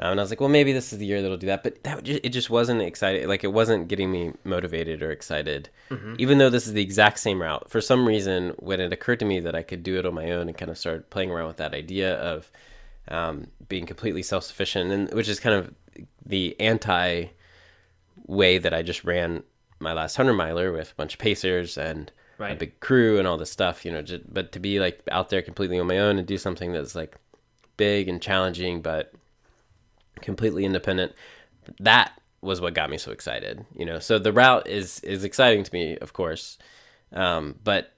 Um, 0.00 0.12
and 0.12 0.20
I 0.20 0.22
was 0.22 0.30
like, 0.30 0.40
well, 0.40 0.48
maybe 0.48 0.72
this 0.72 0.92
is 0.92 0.98
the 1.00 1.06
year 1.06 1.20
that'll 1.22 1.36
do 1.36 1.48
that. 1.48 1.64
But 1.64 1.82
that 1.82 2.04
just, 2.04 2.20
it 2.22 2.28
just 2.28 2.50
wasn't 2.50 2.82
excited. 2.82 3.26
Like 3.26 3.42
it 3.42 3.52
wasn't 3.52 3.88
getting 3.88 4.12
me 4.12 4.32
motivated 4.44 5.02
or 5.02 5.10
excited. 5.10 5.70
Even 6.20 6.38
though 6.38 6.50
this 6.50 6.66
is 6.66 6.72
the 6.72 6.82
exact 6.82 7.18
same 7.18 7.42
route, 7.42 7.68
for 7.68 7.80
some 7.80 8.06
reason, 8.06 8.50
when 8.58 8.80
it 8.80 8.92
occurred 8.92 9.18
to 9.20 9.24
me 9.24 9.40
that 9.40 9.56
I 9.56 9.62
could 9.62 9.82
do 9.82 9.98
it 9.98 10.06
on 10.06 10.14
my 10.14 10.30
own 10.30 10.48
and 10.48 10.56
kind 10.56 10.70
of 10.70 10.78
started 10.78 11.10
playing 11.10 11.30
around 11.30 11.48
with 11.48 11.56
that 11.56 11.74
idea 11.74 12.14
of 12.14 12.50
um, 13.08 13.48
being 13.68 13.86
completely 13.86 14.22
self 14.22 14.44
sufficient, 14.44 14.92
and 14.92 15.12
which 15.12 15.28
is 15.28 15.40
kind 15.40 15.56
of 15.56 15.74
the 16.24 16.54
anti 16.60 17.26
way 18.26 18.58
that 18.58 18.74
I 18.74 18.82
just 18.82 19.04
ran 19.04 19.42
my 19.80 19.92
last 19.92 20.16
hundred 20.16 20.34
miler 20.34 20.72
with 20.72 20.92
a 20.92 20.94
bunch 20.94 21.14
of 21.14 21.18
pacers 21.18 21.78
and 21.78 22.12
a 22.52 22.56
big 22.56 22.78
crew 22.80 23.18
and 23.18 23.26
all 23.26 23.38
this 23.38 23.50
stuff, 23.50 23.84
you 23.84 23.90
know. 23.90 24.02
Just, 24.02 24.32
but 24.32 24.52
to 24.52 24.60
be 24.60 24.78
like 24.78 25.00
out 25.10 25.30
there 25.30 25.42
completely 25.42 25.78
on 25.80 25.86
my 25.88 25.98
own 25.98 26.18
and 26.18 26.26
do 26.26 26.38
something 26.38 26.72
that's 26.72 26.94
like 26.94 27.16
big 27.76 28.08
and 28.08 28.20
challenging, 28.22 28.80
but 28.82 29.12
completely 30.22 30.64
independent. 30.64 31.12
That 31.80 32.12
was 32.40 32.60
what 32.60 32.74
got 32.74 32.90
me 32.90 32.98
so 32.98 33.10
excited, 33.10 33.64
you 33.74 33.84
know. 33.84 33.98
So 33.98 34.18
the 34.18 34.32
route 34.32 34.66
is 34.68 35.00
is 35.00 35.24
exciting 35.24 35.64
to 35.64 35.72
me, 35.72 35.96
of 35.98 36.12
course, 36.12 36.58
um, 37.12 37.56
but 37.64 37.92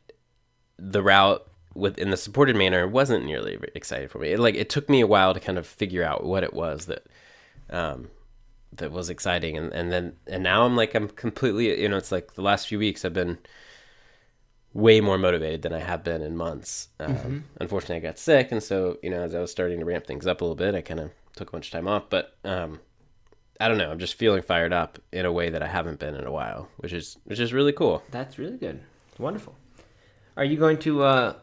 the 0.78 1.02
route 1.02 1.46
with 1.74 1.98
in 1.98 2.10
the 2.10 2.16
supported 2.16 2.56
manner 2.56 2.88
wasn't 2.88 3.24
nearly 3.24 3.58
excited 3.74 4.10
for 4.10 4.18
me. 4.18 4.32
It, 4.32 4.40
like 4.40 4.54
it 4.54 4.70
took 4.70 4.88
me 4.88 5.00
a 5.00 5.06
while 5.06 5.34
to 5.34 5.40
kind 5.40 5.58
of 5.58 5.66
figure 5.66 6.02
out 6.02 6.24
what 6.24 6.42
it 6.42 6.54
was 6.54 6.86
that 6.86 7.06
um, 7.70 8.08
that 8.72 8.92
was 8.92 9.10
exciting, 9.10 9.56
and 9.56 9.72
and 9.72 9.92
then 9.92 10.16
and 10.26 10.42
now 10.42 10.64
I'm 10.64 10.76
like 10.76 10.94
I'm 10.94 11.08
completely, 11.08 11.80
you 11.80 11.88
know, 11.88 11.96
it's 11.96 12.12
like 12.12 12.34
the 12.34 12.42
last 12.42 12.66
few 12.68 12.78
weeks 12.78 13.04
I've 13.04 13.14
been 13.14 13.38
way 14.72 15.00
more 15.00 15.18
motivated 15.18 15.62
than 15.62 15.72
I 15.72 15.80
have 15.80 16.04
been 16.04 16.22
in 16.22 16.36
months. 16.36 16.88
Um, 17.00 17.08
Mm-hmm. 17.14 17.38
Unfortunately, 17.60 17.96
I 17.96 18.00
got 18.00 18.18
sick, 18.18 18.52
and 18.52 18.62
so 18.62 18.98
you 19.02 19.10
know, 19.10 19.22
as 19.22 19.34
I 19.34 19.40
was 19.40 19.50
starting 19.50 19.80
to 19.80 19.84
ramp 19.84 20.06
things 20.06 20.26
up 20.26 20.40
a 20.40 20.44
little 20.44 20.56
bit, 20.56 20.74
I 20.74 20.80
kind 20.80 21.00
of 21.00 21.10
took 21.36 21.48
a 21.48 21.52
bunch 21.52 21.66
of 21.66 21.72
time 21.72 21.88
off. 21.88 22.04
But 22.10 22.36
um, 22.44 22.80
I 23.60 23.68
don't 23.68 23.78
know, 23.78 23.90
I'm 23.90 23.98
just 23.98 24.14
feeling 24.14 24.42
fired 24.42 24.72
up 24.72 24.98
in 25.12 25.26
a 25.26 25.32
way 25.32 25.50
that 25.50 25.62
I 25.62 25.66
haven't 25.66 25.98
been 25.98 26.14
in 26.14 26.26
a 26.26 26.32
while, 26.32 26.68
which 26.78 26.92
is 26.92 27.18
which 27.24 27.40
is 27.40 27.52
really 27.52 27.72
cool. 27.72 28.02
That's 28.10 28.38
really 28.38 28.56
good. 28.56 28.80
Wonderful. 29.18 29.54
Are 30.36 30.44
you 30.44 30.56
going 30.56 30.78
to 30.80 31.02
uh, 31.02 31.34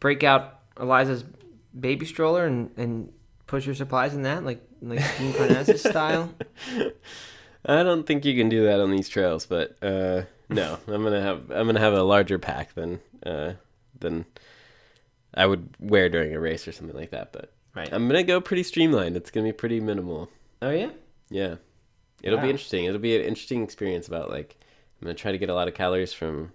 break 0.00 0.22
out 0.22 0.60
Eliza's 0.78 1.24
baby 1.78 2.04
stroller 2.04 2.44
and, 2.44 2.70
and 2.76 3.12
push 3.46 3.64
your 3.64 3.74
supplies 3.74 4.14
in 4.14 4.22
that, 4.22 4.44
like 4.44 4.62
like 4.82 5.00
Dean 5.18 5.32
Karnazes 5.32 5.78
style? 5.78 6.32
I 7.64 7.82
don't 7.82 8.06
think 8.06 8.24
you 8.24 8.36
can 8.36 8.48
do 8.48 8.64
that 8.64 8.80
on 8.80 8.90
these 8.90 9.08
trails, 9.08 9.46
but 9.46 9.76
uh, 9.82 10.22
no, 10.48 10.78
I'm 10.86 11.02
gonna 11.02 11.22
have 11.22 11.50
I'm 11.50 11.66
gonna 11.66 11.80
have 11.80 11.94
a 11.94 12.02
larger 12.02 12.38
pack 12.38 12.74
than 12.74 13.00
uh, 13.24 13.54
than 13.98 14.26
I 15.34 15.46
would 15.46 15.70
wear 15.80 16.08
during 16.08 16.34
a 16.34 16.40
race 16.40 16.68
or 16.68 16.72
something 16.72 16.96
like 16.96 17.10
that. 17.10 17.32
But 17.32 17.52
Right. 17.76 17.92
I'm 17.92 18.08
gonna 18.08 18.22
go 18.22 18.40
pretty 18.40 18.62
streamlined. 18.62 19.16
It's 19.16 19.30
gonna 19.30 19.44
be 19.46 19.52
pretty 19.52 19.80
minimal. 19.80 20.30
Oh 20.62 20.70
yeah. 20.70 20.90
Yeah, 21.28 21.56
it'll 22.22 22.38
Wow. 22.38 22.44
be 22.44 22.50
interesting. 22.50 22.84
It'll 22.86 22.98
be 23.00 23.14
an 23.16 23.22
interesting 23.22 23.62
experience 23.62 24.08
about 24.08 24.30
like 24.30 24.56
I'm 25.00 25.04
gonna 25.04 25.14
try 25.14 25.30
to 25.32 25.38
get 25.38 25.50
a 25.50 25.54
lot 25.54 25.68
of 25.68 25.74
calories 25.74 26.12
from 26.12 26.52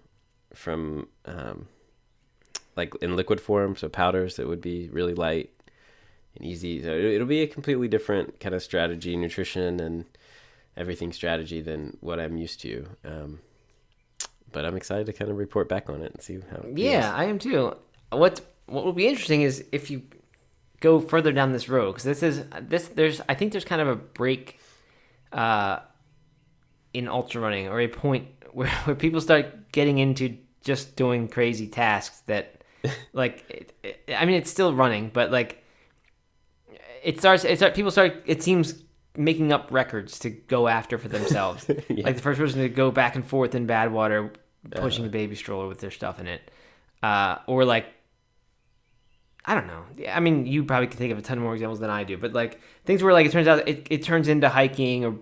from 0.52 1.08
um, 1.24 1.68
like 2.76 2.92
in 3.00 3.14
liquid 3.16 3.40
form, 3.40 3.76
so 3.76 3.88
powders 3.88 4.36
that 4.36 4.48
would 4.48 4.60
be 4.60 4.88
really 4.90 5.14
light 5.14 5.50
and 6.36 6.44
easy. 6.46 6.82
So 6.82 6.90
it- 6.90 7.04
it'll 7.04 7.26
be 7.26 7.42
a 7.42 7.46
completely 7.46 7.86
different 7.88 8.40
kind 8.40 8.54
of 8.54 8.62
strategy, 8.62 9.14
nutrition, 9.16 9.78
and 9.80 10.04
everything 10.76 11.12
strategy 11.12 11.60
than 11.60 11.96
what 12.00 12.18
I'm 12.18 12.36
used 12.36 12.60
to. 12.62 12.86
Um, 13.04 13.40
but 14.50 14.64
I'm 14.64 14.76
excited 14.76 15.06
to 15.06 15.12
kind 15.12 15.30
of 15.30 15.36
report 15.36 15.68
back 15.68 15.88
on 15.88 16.02
it 16.02 16.12
and 16.12 16.20
see 16.22 16.38
how. 16.50 16.56
It 16.68 16.78
Yeah, 16.78 17.02
feels. 17.02 17.14
I 17.14 17.24
am 17.26 17.38
too. 17.38 17.76
What 18.10 18.40
what 18.66 18.84
will 18.84 18.92
be 18.92 19.06
interesting 19.06 19.42
is 19.42 19.64
if 19.70 19.90
you 19.90 20.02
go 20.82 21.00
further 21.00 21.32
down 21.32 21.52
this 21.52 21.68
road 21.70 21.92
because 21.92 22.04
this 22.04 22.22
is 22.22 22.44
this 22.60 22.88
there's 22.88 23.22
I 23.28 23.34
think 23.34 23.52
there's 23.52 23.64
kind 23.64 23.80
of 23.80 23.88
a 23.88 23.96
break 23.96 24.60
uh, 25.32 25.78
in 26.92 27.08
ultra 27.08 27.40
running 27.40 27.68
or 27.68 27.80
a 27.80 27.88
point 27.88 28.28
where, 28.52 28.68
where 28.84 28.94
people 28.96 29.20
start 29.22 29.72
getting 29.72 29.96
into 29.96 30.36
just 30.62 30.94
doing 30.96 31.28
crazy 31.28 31.66
tasks 31.68 32.20
that 32.26 32.62
like 33.14 33.44
it, 33.48 33.72
it- 33.82 34.14
I 34.18 34.26
mean 34.26 34.34
it's 34.36 34.50
still 34.50 34.74
running 34.74 35.10
but 35.14 35.30
like 35.32 35.62
it 37.02 37.18
starts 37.18 37.44
it 37.44 37.56
start 37.56 37.74
people 37.74 37.90
start 37.90 38.22
it 38.26 38.42
seems 38.42 38.82
making 39.16 39.52
up 39.52 39.68
records 39.70 40.18
to 40.20 40.30
go 40.30 40.68
after 40.68 40.98
for 40.98 41.08
themselves 41.08 41.66
Yeah. 41.88 42.04
like 42.04 42.16
the 42.16 42.22
first 42.22 42.38
person 42.40 42.60
to 42.60 42.68
go 42.68 42.90
back 42.90 43.14
and 43.16 43.24
forth 43.24 43.54
in 43.54 43.66
Badwater 43.66 44.30
pushing 44.70 45.04
the 45.04 45.10
baby 45.10 45.34
stroller 45.34 45.66
with 45.68 45.80
their 45.80 45.90
stuff 45.90 46.18
in 46.20 46.26
it 46.28 46.50
uh, 47.02 47.38
or 47.46 47.64
like 47.64 47.86
I 49.44 49.54
don't 49.54 49.66
know. 49.66 49.82
I 50.08 50.20
mean, 50.20 50.46
you 50.46 50.64
probably 50.64 50.86
can 50.86 50.98
think 50.98 51.12
of 51.12 51.18
a 51.18 51.22
ton 51.22 51.38
more 51.40 51.52
examples 51.54 51.80
than 51.80 51.90
I 51.90 52.04
do, 52.04 52.16
but 52.16 52.32
like 52.32 52.60
things 52.84 53.02
where 53.02 53.12
like 53.12 53.26
it 53.26 53.32
turns 53.32 53.48
out 53.48 53.68
it, 53.68 53.86
it 53.90 54.02
turns 54.04 54.28
into 54.28 54.48
hiking 54.48 55.04
or 55.04 55.16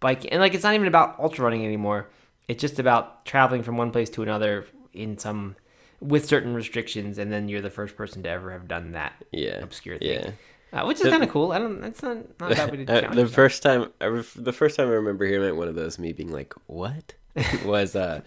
biking, 0.00 0.30
and 0.32 0.40
like 0.40 0.54
it's 0.54 0.64
not 0.64 0.74
even 0.74 0.86
about 0.86 1.18
ultra 1.18 1.44
running 1.44 1.64
anymore. 1.64 2.08
It's 2.48 2.60
just 2.60 2.78
about 2.78 3.24
traveling 3.24 3.62
from 3.62 3.76
one 3.76 3.90
place 3.90 4.10
to 4.10 4.22
another 4.22 4.66
in 4.92 5.18
some 5.18 5.56
with 6.00 6.26
certain 6.26 6.54
restrictions, 6.54 7.18
and 7.18 7.32
then 7.32 7.48
you're 7.48 7.60
the 7.60 7.70
first 7.70 7.96
person 7.96 8.22
to 8.24 8.28
ever 8.28 8.52
have 8.52 8.68
done 8.68 8.92
that 8.92 9.12
yeah, 9.32 9.58
obscure 9.62 9.98
thing, 9.98 10.34
Yeah. 10.72 10.80
uh, 10.82 10.86
which 10.86 11.00
is 11.00 11.08
kind 11.08 11.22
of 11.22 11.28
cool. 11.30 11.52
I 11.52 11.58
don't. 11.58 11.80
That's 11.80 12.02
not 12.02 12.18
not 12.40 12.70
way 12.70 12.84
to 12.84 12.92
Uh, 12.92 13.00
challenge 13.02 13.16
the 13.16 13.26
first 13.28 13.62
time, 13.62 13.92
I 14.00 14.22
the 14.36 14.52
first 14.52 14.76
time 14.76 14.88
I 14.88 14.92
remember 14.92 15.24
hearing 15.26 15.48
it, 15.48 15.56
one 15.56 15.68
of 15.68 15.74
those 15.74 15.98
me 15.98 16.12
being 16.12 16.32
like, 16.32 16.54
"What?" 16.66 17.14
was 17.64 17.94
uh, 17.96 18.20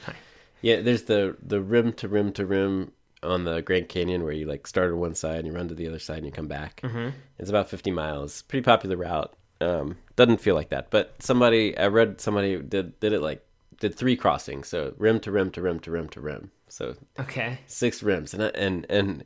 yeah. 0.62 0.82
There's 0.82 1.04
the 1.04 1.36
the 1.46 1.62
rim 1.62 1.94
to 1.94 2.08
rim 2.08 2.32
to 2.34 2.46
rim 2.46 2.92
on 3.24 3.46
the 3.46 3.62
Grand 3.62 3.90
Canyon 3.90 4.24
where 4.24 4.34
you 4.34 4.46
like 4.46 4.68
start 4.68 4.92
on 4.92 5.00
one 5.00 5.16
side 5.16 5.38
and 5.40 5.48
you 5.48 5.54
run 5.54 5.68
to 5.70 5.76
the 5.76 5.88
other 5.88 6.00
side 6.00 6.18
and 6.18 6.26
you 6.26 6.32
come 6.32 6.48
back. 6.48 6.82
Mm-hmm. 6.82 7.10
It's 7.40 7.50
about 7.50 7.70
50 7.70 7.92
miles. 7.92 8.42
Pretty 8.44 8.64
popular 8.64 8.98
route. 8.98 9.34
Um, 9.62 9.98
doesn't 10.16 10.42
feel 10.42 10.56
like 10.56 10.70
that, 10.70 10.90
but 10.90 11.16
somebody 11.24 11.78
I 11.78 11.88
read 11.88 12.20
somebody 12.20 12.58
did 12.62 13.00
did 13.00 13.14
it 13.14 13.22
like 13.22 13.46
did 13.80 13.96
three 13.96 14.16
crossings, 14.18 14.68
so 14.68 14.94
rim 14.98 15.20
to 15.22 15.32
rim 15.32 15.52
to 15.52 15.62
rim 15.62 15.80
to 15.82 15.92
rim 15.92 16.10
to 16.10 16.20
rim. 16.22 16.52
So 16.68 16.96
Okay. 17.20 17.60
six 17.68 18.04
rims, 18.04 18.34
and 18.34 18.44
I- 18.44 18.52
and 18.56 18.86
and 18.90 19.24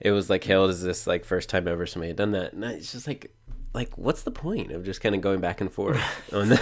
it 0.00 0.10
was 0.10 0.28
like 0.28 0.44
hailed 0.44 0.68
as 0.70 0.82
this 0.82 1.06
like 1.06 1.24
first 1.24 1.48
time 1.48 1.66
ever 1.68 1.86
somebody 1.86 2.08
had 2.08 2.16
done 2.16 2.32
that, 2.32 2.52
and 2.52 2.64
I, 2.66 2.72
it's 2.72 2.92
just 2.92 3.06
like 3.06 3.34
like 3.72 3.96
what's 3.96 4.24
the 4.24 4.30
point 4.30 4.72
of 4.72 4.84
just 4.84 5.00
kind 5.00 5.14
of 5.14 5.22
going 5.22 5.40
back 5.40 5.62
and 5.62 5.72
forth 5.72 5.98
on 6.34 6.50
the 6.50 6.60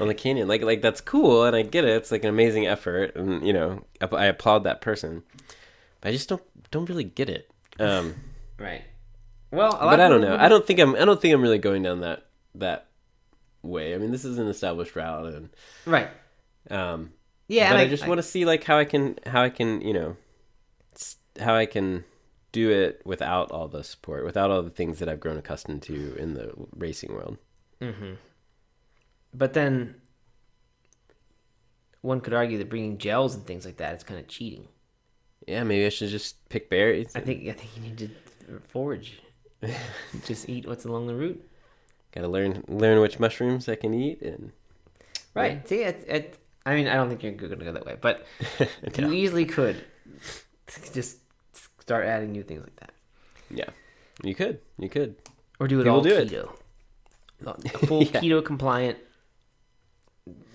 on 0.00 0.08
the 0.08 0.14
canyon? 0.14 0.48
Like 0.48 0.62
like 0.62 0.80
that's 0.80 1.02
cool, 1.02 1.44
and 1.44 1.54
I 1.54 1.62
get 1.62 1.84
it. 1.84 1.90
It's 1.90 2.10
like 2.10 2.22
an 2.24 2.30
amazing 2.30 2.66
effort, 2.66 3.14
and 3.14 3.46
you 3.46 3.52
know 3.52 3.84
I, 4.00 4.06
I 4.06 4.24
applaud 4.26 4.64
that 4.64 4.80
person, 4.80 5.22
I 6.02 6.12
just 6.12 6.28
don't 6.28 6.42
don't 6.70 6.88
really 6.88 7.04
get 7.04 7.28
it. 7.28 7.50
Um, 7.78 8.14
Right. 8.58 8.82
Well, 9.52 9.70
a 9.70 9.86
lot 9.86 9.90
but 9.90 10.00
I 10.00 10.08
don't 10.08 10.20
know. 10.20 10.36
I 10.36 10.48
don't 10.48 10.66
think 10.66 10.78
I'm 10.80 10.94
I 10.96 11.04
don't 11.04 11.20
think 11.20 11.32
I'm 11.32 11.40
really 11.42 11.58
going 11.58 11.82
down 11.82 12.00
that 12.00 12.26
that 12.56 12.86
way. 13.62 13.94
I 13.94 13.98
mean, 13.98 14.10
this 14.10 14.24
is 14.24 14.38
an 14.38 14.48
established 14.48 14.94
route, 14.96 15.26
and 15.26 15.48
Right. 15.86 16.08
um, 16.70 17.12
Yeah. 17.46 17.68
but 17.70 17.78
and 17.80 17.86
I, 17.86 17.88
just 17.88 18.06
want 18.06 18.18
to 18.18 18.22
see 18.24 18.44
like 18.44 18.64
how 18.64 18.78
I 18.78 18.84
can 18.84 19.18
how 19.26 19.42
I 19.42 19.48
can 19.50 19.80
you 19.80 19.92
know 19.94 20.16
how 21.40 21.54
I 21.54 21.66
can 21.66 22.04
do 22.50 22.70
it 22.70 23.00
without 23.04 23.50
all 23.52 23.68
the 23.68 23.84
support, 23.84 24.24
without 24.24 24.50
all 24.50 24.62
the 24.62 24.70
things 24.70 24.98
that 24.98 25.08
I've 25.08 25.20
grown 25.20 25.36
accustomed 25.36 25.82
to 25.82 26.16
in 26.16 26.34
the 26.34 26.52
racing 26.76 27.12
world. 27.12 27.38
But 29.32 29.52
then 29.52 29.94
one 32.00 32.20
could 32.20 32.34
argue 32.34 32.58
that 32.58 32.68
bringing 32.70 32.98
gels 32.98 33.34
and 33.34 33.46
things 33.46 33.64
like 33.64 33.76
that 33.76 33.94
is 33.96 34.02
kind 34.04 34.18
of 34.18 34.28
cheating. 34.28 34.68
Yeah, 35.48 35.64
maybe 35.64 35.86
I 35.86 35.88
should 35.88 36.10
just 36.10 36.46
pick 36.50 36.68
berries. 36.68 37.10
I 37.16 37.20
think 37.20 37.48
I 37.48 37.52
think 37.52 37.70
you 37.76 37.82
need 37.82 37.96
to 37.98 38.60
forage. 38.68 39.22
Just 40.26 40.48
eat 40.48 40.66
what's 40.68 40.84
along 40.84 41.06
the 41.06 41.14
route. 41.14 41.42
Got 42.12 42.20
to 42.20 42.28
learn 42.28 42.62
learn 42.68 43.00
which 43.00 43.18
mushrooms 43.18 43.68
I 43.68 43.74
can 43.76 43.94
eat, 43.94 44.20
and 44.22 44.52
Right. 45.34 45.66
See, 45.66 45.82
it, 45.82 46.04
it, 46.06 46.38
I 46.66 46.74
mean, 46.74 46.86
I 46.86 46.94
don't 46.94 47.08
think 47.08 47.22
you're 47.22 47.32
going 47.32 47.58
to 47.58 47.64
go 47.64 47.72
that 47.72 47.86
way, 47.86 47.96
but 48.00 48.26
No. 48.98 49.08
you 49.08 49.12
easily 49.14 49.44
could 49.46 49.82
just 50.92 51.18
start 51.80 52.04
adding 52.06 52.32
new 52.32 52.42
things 52.42 52.62
like 52.62 52.76
that, 52.76 52.92
yeah, 53.50 53.70
you 54.22 54.34
could, 54.34 54.60
you 54.78 54.88
could. 54.90 55.16
or 55.60 55.66
do 55.68 55.80
it 55.80 55.84
People 55.84 55.96
all 55.96 56.02
do 56.02 56.14
it. 56.14 56.28
keto. 56.28 56.52
A 57.46 57.78
full 57.86 58.02
Yeah. 58.12 58.20
keto 58.20 58.44
compliant. 58.44 58.98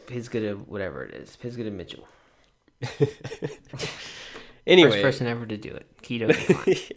Pisgah, 0.05 0.53
whatever 0.55 1.03
it 1.03 1.13
is, 1.15 1.35
Pisgah 1.37 1.71
Mitchell, 1.71 2.05
Anyway, 4.65 4.91
first 4.91 5.01
person 5.01 5.27
ever 5.27 5.45
to 5.45 5.57
do 5.57 5.69
it, 5.69 5.87
keto 6.01 6.33
compliant. 6.45 6.91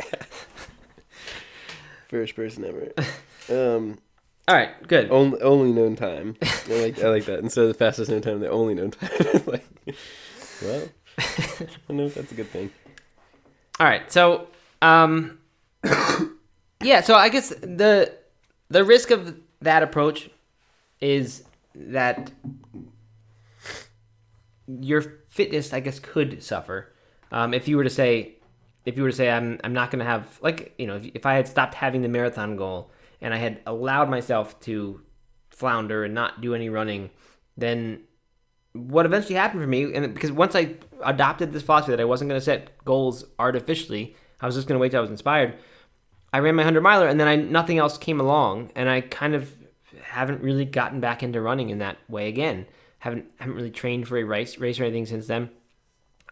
first 2.09 2.35
person 2.37 2.65
ever. 2.65 2.93
Um, 3.49 3.99
all 4.49 4.57
right, 4.57 4.71
good. 4.89 5.09
only 5.13 5.41
only 5.41 5.71
known 5.71 5.95
time. 5.95 6.35
I 6.43 6.83
like 6.83 7.01
I 7.01 7.09
like 7.11 7.27
that 7.27 7.39
instead 7.45 7.63
of 7.63 7.69
the 7.69 7.75
fastest 7.75 8.11
known 8.11 8.21
time, 8.21 8.41
the 8.41 8.51
only 8.51 8.75
known 8.75 8.91
time. 8.91 9.09
like, 9.47 9.65
well, 10.63 10.89
I 11.17 11.67
don't 11.87 11.97
know 11.97 12.07
if 12.07 12.15
that's 12.17 12.33
a 12.33 12.35
good 12.35 12.49
thing. 12.49 12.73
All 13.79 13.87
right, 13.87 14.11
so 14.11 14.49
um, 14.83 15.39
yeah, 16.83 17.03
so 17.03 17.15
I 17.15 17.29
guess 17.29 17.51
the 17.51 18.13
the 18.69 18.83
risk 18.83 19.13
of 19.13 19.39
that 19.61 19.85
approach 19.85 20.29
is 21.01 21.45
that 21.77 22.33
your 24.67 25.03
fitness, 25.29 25.73
I 25.73 25.79
guess, 25.79 26.01
could 26.01 26.43
suffer 26.43 26.93
um, 27.33 27.55
if 27.55 27.69
you 27.69 27.77
were 27.77 27.85
to 27.85 27.91
say, 27.91 28.37
if 28.85 28.97
you 28.97 29.03
were 29.03 29.11
to 29.11 29.17
say, 29.17 29.31
I'm 29.31 29.61
I'm 29.65 29.73
not 29.73 29.91
going 29.91 30.01
to 30.01 30.05
have 30.05 30.39
like 30.43 30.75
you 30.79 30.87
know, 30.87 30.97
if, 30.97 31.07
if 31.15 31.27
I 31.27 31.35
had 31.35 31.49
stopped 31.49 31.75
having 31.75 32.03
the 32.03 32.09
marathon 32.09 32.57
goal 32.57 32.91
and 33.21 33.33
I 33.35 33.39
had 33.39 33.61
allowed 33.67 34.09
myself 34.11 34.59
to 34.61 35.01
flounder 35.51 36.05
and 36.05 36.15
not 36.15 36.41
do 36.41 36.55
any 36.55 36.69
running, 36.69 37.11
then 37.57 38.03
what 38.77 39.07
eventually 39.07 39.35
happened 39.35 39.63
for 39.63 39.67
me, 39.67 39.95
and 39.95 40.13
because 40.13 40.31
once 40.31 40.55
I 40.55 40.75
adopted 41.03 41.53
this 41.53 41.63
philosophy 41.63 41.93
that 41.93 42.01
I 42.01 42.05
wasn't 42.05 42.29
going 42.29 42.39
to 42.39 42.45
set 42.45 42.85
goals 42.85 43.25
artificially, 43.39 44.15
I 44.41 44.47
was 44.47 44.55
just 44.55 44.69
going 44.69 44.79
to 44.79 44.81
wait 44.81 44.91
till 44.91 44.99
I 44.99 45.03
was 45.03 45.11
inspired. 45.11 45.57
I 46.33 46.41
ran 46.41 46.55
my 46.55 46.63
hundred 46.63 46.83
miler, 46.83 47.09
and 47.09 47.19
then 47.19 47.29
I 47.29 47.37
nothing 47.37 47.79
else 47.79 47.97
came 47.97 48.21
along, 48.21 48.71
and 48.75 48.89
I 48.89 49.01
kind 49.01 49.35
of 49.35 49.55
haven't 50.03 50.43
really 50.43 50.65
gotten 50.65 51.01
back 51.01 51.23
into 51.23 51.41
running 51.41 51.71
in 51.71 51.79
that 51.79 51.97
way 52.09 52.29
again. 52.29 52.67
Haven't 52.99 53.27
haven't 53.39 53.55
really 53.55 53.71
trained 53.71 54.07
for 54.07 54.19
a 54.19 54.25
race 54.25 54.59
race 54.59 54.79
or 54.79 54.85
anything 54.85 55.07
since 55.07 55.27
then. 55.27 55.51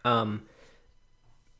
Um, 0.03 0.43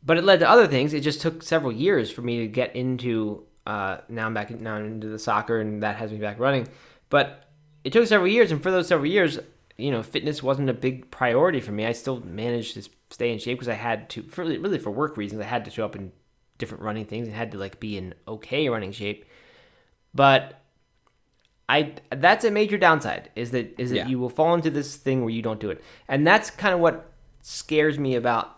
but 0.06 0.18
it 0.18 0.24
led 0.24 0.40
to 0.40 0.50
other 0.50 0.68
things. 0.68 0.94
It 0.94 1.02
just 1.02 1.22
took 1.22 1.42
several 1.44 1.72
years 1.72 2.12
for 2.12 2.22
me 2.22 2.40
to 2.40 2.48
get 2.48 2.76
into. 2.76 3.44
Uh, 3.66 3.98
now 4.10 4.28
I'm 4.28 4.34
back 4.34 4.52
now 4.52 4.76
I'm 4.76 4.86
into 4.86 5.08
the 5.08 5.20
soccer, 5.20 5.60
and 5.60 5.82
that 5.84 5.96
has 5.98 6.12
me 6.12 6.18
back 6.20 6.40
running. 6.40 6.68
But 7.10 7.44
it 7.84 7.92
took 7.94 8.08
several 8.08 8.30
years, 8.30 8.52
and 8.52 8.62
for 8.62 8.72
those 8.72 8.88
several 8.88 9.10
years, 9.10 9.40
you 9.78 9.92
know, 9.92 10.04
fitness 10.04 10.42
wasn't 10.44 10.70
a 10.70 10.74
big 10.74 11.10
priority 11.12 11.60
for 11.60 11.72
me. 11.72 11.86
I 11.86 11.92
still 11.92 12.20
managed 12.22 12.76
to 12.76 12.90
stay 13.10 13.32
in 13.32 13.40
shape 13.40 13.58
because 13.58 13.70
I 13.70 13.74
had 13.74 14.10
to, 14.12 14.24
for, 14.24 14.44
really 14.44 14.80
for 14.80 14.92
work 14.92 15.18
reasons, 15.18 15.42
I 15.42 15.46
had 15.46 15.66
to 15.66 15.72
show 15.72 15.86
up 15.86 15.96
in 15.96 16.12
different 16.58 16.84
running 16.84 17.06
things 17.06 17.28
and 17.28 17.36
had 17.36 17.52
to 17.52 17.58
like 17.58 17.80
be 17.80 17.98
in 17.98 18.14
okay 18.28 18.70
running 18.70 18.92
shape. 18.92 19.26
But 20.14 20.62
I 21.68 21.96
that's 22.12 22.46
a 22.46 22.52
major 22.52 22.78
downside 22.78 23.32
is 23.36 23.52
that 23.52 23.80
is 23.80 23.90
that 23.90 23.96
Yeah. 23.98 24.08
you 24.08 24.20
will 24.20 24.30
fall 24.30 24.54
into 24.54 24.70
this 24.70 24.96
thing 24.96 25.22
where 25.22 25.32
you 25.32 25.42
don't 25.42 25.60
do 25.60 25.70
it, 25.72 25.84
and 26.08 26.26
that's 26.26 26.50
kind 26.52 26.74
of 26.74 26.80
what 26.80 27.12
scares 27.42 27.98
me 28.00 28.16
about 28.16 28.58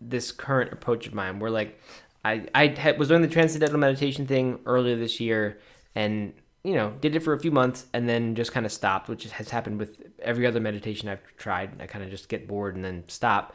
this 0.00 0.32
current 0.32 0.72
approach 0.72 1.06
of 1.06 1.14
mine 1.14 1.38
where 1.38 1.50
like 1.50 1.80
I 2.24 2.46
I 2.54 2.68
had, 2.68 2.98
was 2.98 3.08
doing 3.08 3.22
the 3.22 3.28
transcendental 3.28 3.78
meditation 3.78 4.26
thing 4.26 4.60
earlier 4.66 4.96
this 4.96 5.20
year 5.20 5.58
and 5.94 6.34
you 6.64 6.74
know 6.74 6.90
did 7.00 7.14
it 7.14 7.20
for 7.20 7.32
a 7.32 7.40
few 7.40 7.50
months 7.50 7.86
and 7.92 8.08
then 8.08 8.34
just 8.34 8.52
kind 8.52 8.66
of 8.66 8.72
stopped, 8.72 9.08
which 9.08 9.24
has 9.24 9.50
happened 9.50 9.78
with 9.78 10.02
every 10.20 10.46
other 10.46 10.60
meditation 10.60 11.08
I've 11.08 11.22
tried. 11.36 11.80
I 11.80 11.86
kind 11.86 12.04
of 12.04 12.10
just 12.10 12.28
get 12.28 12.48
bored 12.48 12.76
and 12.76 12.84
then 12.84 13.04
stop. 13.08 13.54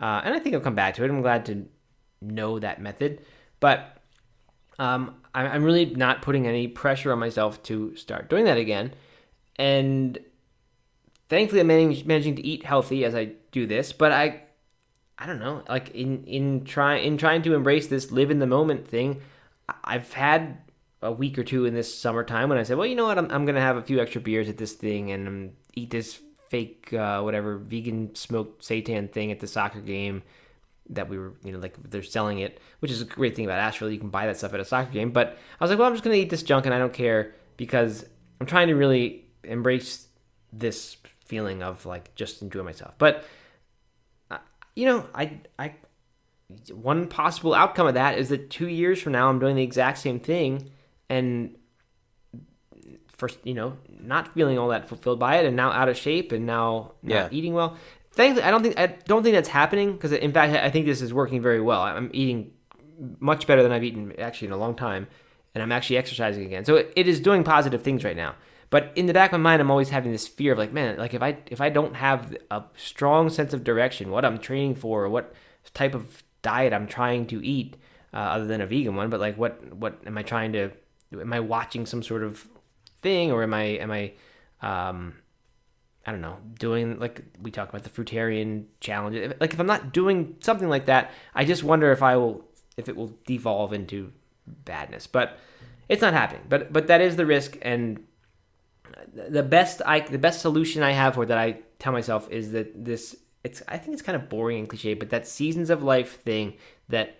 Uh, 0.00 0.22
and 0.24 0.34
I 0.34 0.38
think 0.38 0.54
I'll 0.54 0.60
come 0.60 0.74
back 0.74 0.94
to 0.94 1.04
it. 1.04 1.10
I'm 1.10 1.20
glad 1.20 1.44
to 1.46 1.66
know 2.22 2.58
that 2.58 2.80
method, 2.80 3.22
but 3.60 4.00
um, 4.78 5.16
I'm, 5.34 5.62
really 5.62 5.84
not 5.84 6.22
putting 6.22 6.46
any 6.46 6.66
pressure 6.66 7.12
on 7.12 7.18
myself 7.18 7.62
to 7.64 7.94
start 7.96 8.30
doing 8.30 8.46
that 8.46 8.56
again. 8.56 8.94
And 9.56 10.18
thankfully, 11.28 11.60
I'm 11.60 11.66
managing 11.66 12.36
to 12.36 12.46
eat 12.46 12.64
healthy 12.64 13.04
as 13.04 13.14
I 13.14 13.32
do 13.52 13.66
this. 13.66 13.92
But 13.92 14.12
I, 14.12 14.42
I 15.20 15.26
don't 15.26 15.38
know, 15.38 15.62
like 15.68 15.90
in 15.90 16.24
in 16.24 16.64
trying 16.64 17.04
in 17.04 17.18
trying 17.18 17.42
to 17.42 17.54
embrace 17.54 17.88
this 17.88 18.10
live 18.10 18.30
in 18.30 18.38
the 18.38 18.46
moment 18.46 18.88
thing, 18.88 19.20
I've 19.84 20.12
had 20.12 20.58
a 21.02 21.12
week 21.12 21.38
or 21.38 21.44
two 21.44 21.66
in 21.66 21.74
this 21.74 21.96
summertime 21.96 22.48
when 22.48 22.58
I 22.58 22.62
said, 22.62 22.76
well, 22.76 22.86
you 22.86 22.96
know 22.96 23.06
what, 23.06 23.18
I'm, 23.18 23.30
I'm 23.30 23.44
gonna 23.44 23.60
have 23.60 23.76
a 23.76 23.82
few 23.82 24.00
extra 24.00 24.20
beers 24.20 24.48
at 24.48 24.56
this 24.56 24.72
thing 24.72 25.12
and 25.12 25.28
um, 25.28 25.50
eat 25.74 25.90
this 25.90 26.20
fake 26.48 26.92
uh, 26.92 27.20
whatever 27.20 27.58
vegan 27.58 28.14
smoked 28.14 28.62
seitan 28.62 29.12
thing 29.12 29.30
at 29.30 29.38
the 29.40 29.46
soccer 29.46 29.80
game 29.80 30.22
that 30.90 31.08
we 31.08 31.18
were, 31.18 31.32
you 31.44 31.52
know, 31.52 31.58
like 31.58 31.76
they're 31.90 32.02
selling 32.02 32.40
it, 32.40 32.60
which 32.80 32.90
is 32.90 33.00
a 33.00 33.04
great 33.04 33.36
thing 33.36 33.44
about 33.44 33.58
Asheville. 33.58 33.90
You 33.90 33.98
can 33.98 34.10
buy 34.10 34.26
that 34.26 34.36
stuff 34.36 34.52
at 34.54 34.60
a 34.60 34.64
soccer 34.64 34.90
game. 34.90 35.12
But 35.12 35.38
I 35.60 35.64
was 35.64 35.70
like, 35.70 35.78
well, 35.78 35.88
I'm 35.88 35.94
just 35.94 36.04
going 36.04 36.16
to 36.16 36.20
eat 36.20 36.30
this 36.30 36.42
junk 36.42 36.66
and 36.66 36.74
I 36.74 36.78
don't 36.78 36.92
care 36.92 37.34
because 37.56 38.04
I'm 38.40 38.46
trying 38.46 38.68
to 38.68 38.74
really 38.74 39.24
embrace 39.44 40.08
this 40.52 40.96
feeling 41.24 41.62
of 41.62 41.86
like 41.86 42.14
just 42.16 42.42
enjoy 42.42 42.64
myself. 42.64 42.96
But, 42.98 43.24
you 44.80 44.86
know, 44.86 45.06
I, 45.14 45.40
I, 45.58 45.74
one 46.72 47.06
possible 47.06 47.52
outcome 47.54 47.86
of 47.86 47.94
that 47.94 48.18
is 48.18 48.30
that 48.30 48.48
two 48.50 48.68
years 48.68 49.00
from 49.02 49.12
now, 49.12 49.28
I'm 49.28 49.38
doing 49.38 49.56
the 49.56 49.62
exact 49.62 49.98
same 49.98 50.18
thing 50.20 50.70
and 51.08 51.56
first, 53.08 53.38
you 53.44 53.54
know, 53.54 53.76
not 53.88 54.32
feeling 54.34 54.58
all 54.58 54.68
that 54.68 54.88
fulfilled 54.88 55.18
by 55.18 55.36
it 55.36 55.44
and 55.46 55.54
now 55.54 55.70
out 55.70 55.88
of 55.88 55.96
shape 55.96 56.32
and 56.32 56.46
now 56.46 56.92
not 57.02 57.14
Yeah. 57.14 57.28
eating 57.30 57.52
well 57.52 57.76
thankfully, 58.12 58.44
I 58.44 58.50
don't 58.50 58.62
think 58.62 58.78
I 58.78 58.86
don't 58.86 59.22
think 59.22 59.34
that's 59.34 59.48
happening 59.48 59.92
because 59.92 60.12
in 60.12 60.32
fact, 60.32 60.52
I 60.54 60.70
think 60.70 60.86
this 60.86 61.00
is 61.00 61.12
working 61.14 61.40
very 61.40 61.60
well. 61.60 61.80
I'm 61.80 62.10
eating 62.12 62.52
much 63.18 63.46
better 63.46 63.62
than 63.62 63.72
I've 63.72 63.84
eaten 63.84 64.12
actually 64.18 64.48
in 64.48 64.52
a 64.52 64.56
long 64.58 64.74
time, 64.74 65.06
and 65.54 65.62
I'm 65.62 65.72
actually 65.72 65.96
exercising 65.98 66.44
again. 66.44 66.64
So 66.64 66.76
it, 66.76 66.92
it 66.96 67.08
is 67.08 67.20
doing 67.20 67.44
positive 67.44 67.82
things 67.82 68.04
right 68.04 68.16
now. 68.16 68.34
But 68.70 68.92
in 68.94 69.06
the 69.06 69.12
back 69.12 69.32
of 69.32 69.40
my 69.40 69.50
mind, 69.50 69.60
I'm 69.60 69.70
always 69.70 69.90
having 69.90 70.12
this 70.12 70.28
fear 70.28 70.52
of 70.52 70.58
like, 70.58 70.72
man, 70.72 70.96
like 70.96 71.12
if 71.12 71.22
I 71.22 71.38
if 71.46 71.60
I 71.60 71.68
don't 71.68 71.96
have 71.96 72.36
a 72.50 72.62
strong 72.76 73.28
sense 73.28 73.52
of 73.52 73.64
direction, 73.64 74.10
what 74.10 74.24
I'm 74.24 74.38
training 74.38 74.76
for, 74.76 75.04
or 75.04 75.08
what 75.08 75.34
type 75.74 75.94
of 75.94 76.22
diet 76.42 76.72
I'm 76.72 76.86
trying 76.86 77.26
to 77.26 77.44
eat, 77.44 77.76
uh, 78.14 78.16
other 78.16 78.46
than 78.46 78.60
a 78.60 78.66
vegan 78.66 78.94
one, 78.94 79.10
but 79.10 79.20
like 79.20 79.36
what 79.36 79.74
what 79.74 80.00
am 80.06 80.16
I 80.16 80.22
trying 80.22 80.52
to? 80.52 80.70
Am 81.12 81.32
I 81.32 81.40
watching 81.40 81.84
some 81.84 82.02
sort 82.02 82.22
of 82.22 82.46
thing, 83.02 83.32
or 83.32 83.42
am 83.42 83.52
I 83.52 83.62
am 83.62 83.90
I 83.90 84.12
um, 84.62 85.14
I 86.06 86.12
don't 86.12 86.20
know, 86.20 86.38
doing 86.58 86.98
like 86.98 87.22
we 87.42 87.50
talk 87.50 87.68
about 87.68 87.82
the 87.82 87.90
fruitarian 87.90 88.66
challenge. 88.80 89.34
Like 89.40 89.52
if 89.52 89.60
I'm 89.60 89.66
not 89.66 89.92
doing 89.92 90.36
something 90.40 90.68
like 90.68 90.86
that, 90.86 91.10
I 91.34 91.44
just 91.44 91.64
wonder 91.64 91.90
if 91.90 92.02
I 92.02 92.16
will 92.16 92.44
if 92.76 92.88
it 92.88 92.96
will 92.96 93.18
devolve 93.26 93.72
into 93.72 94.12
badness. 94.46 95.06
But 95.06 95.38
it's 95.88 96.02
not 96.02 96.12
happening. 96.12 96.42
But 96.48 96.72
but 96.72 96.86
that 96.86 97.00
is 97.00 97.16
the 97.16 97.26
risk 97.26 97.58
and 97.62 98.04
the 99.12 99.42
best 99.42 99.82
I 99.84 100.00
the 100.00 100.18
best 100.18 100.40
solution 100.40 100.82
I 100.82 100.92
have 100.92 101.14
for 101.14 101.26
that 101.26 101.38
I 101.38 101.58
tell 101.78 101.92
myself 101.92 102.30
is 102.30 102.52
that 102.52 102.84
this 102.84 103.16
it's 103.42 103.62
I 103.68 103.78
think 103.78 103.94
it's 103.94 104.02
kind 104.02 104.16
of 104.16 104.28
boring 104.28 104.60
and 104.60 104.68
cliche, 104.68 104.94
but 104.94 105.10
that 105.10 105.26
seasons 105.26 105.70
of 105.70 105.82
life 105.82 106.20
thing 106.22 106.54
that 106.88 107.16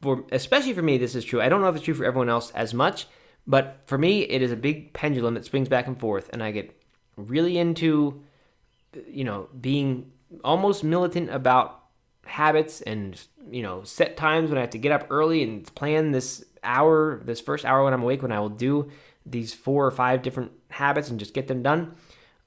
for 0.00 0.24
especially 0.32 0.72
for 0.72 0.82
me 0.82 0.98
this 0.98 1.14
is 1.14 1.24
true. 1.24 1.40
I 1.40 1.48
don't 1.48 1.60
know 1.60 1.68
if 1.68 1.76
it's 1.76 1.84
true 1.84 1.94
for 1.94 2.04
everyone 2.04 2.28
else 2.28 2.50
as 2.52 2.74
much, 2.74 3.06
but 3.46 3.80
for 3.86 3.98
me 3.98 4.22
it 4.22 4.42
is 4.42 4.52
a 4.52 4.56
big 4.56 4.92
pendulum 4.92 5.34
that 5.34 5.44
swings 5.44 5.68
back 5.68 5.86
and 5.86 5.98
forth 5.98 6.28
and 6.32 6.42
I 6.42 6.50
get 6.50 6.76
really 7.16 7.58
into 7.58 8.22
you 9.06 9.24
know 9.24 9.48
being 9.58 10.12
almost 10.44 10.84
militant 10.84 11.30
about 11.30 11.82
habits 12.24 12.80
and 12.82 13.20
you 13.50 13.62
know 13.62 13.82
set 13.84 14.16
times 14.16 14.50
when 14.50 14.58
I 14.58 14.62
have 14.62 14.70
to 14.70 14.78
get 14.78 14.92
up 14.92 15.06
early 15.10 15.42
and 15.42 15.72
plan 15.74 16.10
this 16.12 16.44
hour 16.62 17.20
this 17.24 17.40
first 17.40 17.64
hour 17.64 17.84
when 17.84 17.92
I'm 17.92 18.02
awake 18.02 18.22
when 18.22 18.32
I 18.32 18.40
will 18.40 18.48
do 18.48 18.90
these 19.24 19.54
four 19.54 19.86
or 19.86 19.90
five 19.90 20.22
different 20.22 20.52
habits 20.70 21.10
and 21.10 21.18
just 21.18 21.34
get 21.34 21.48
them 21.48 21.62
done. 21.62 21.94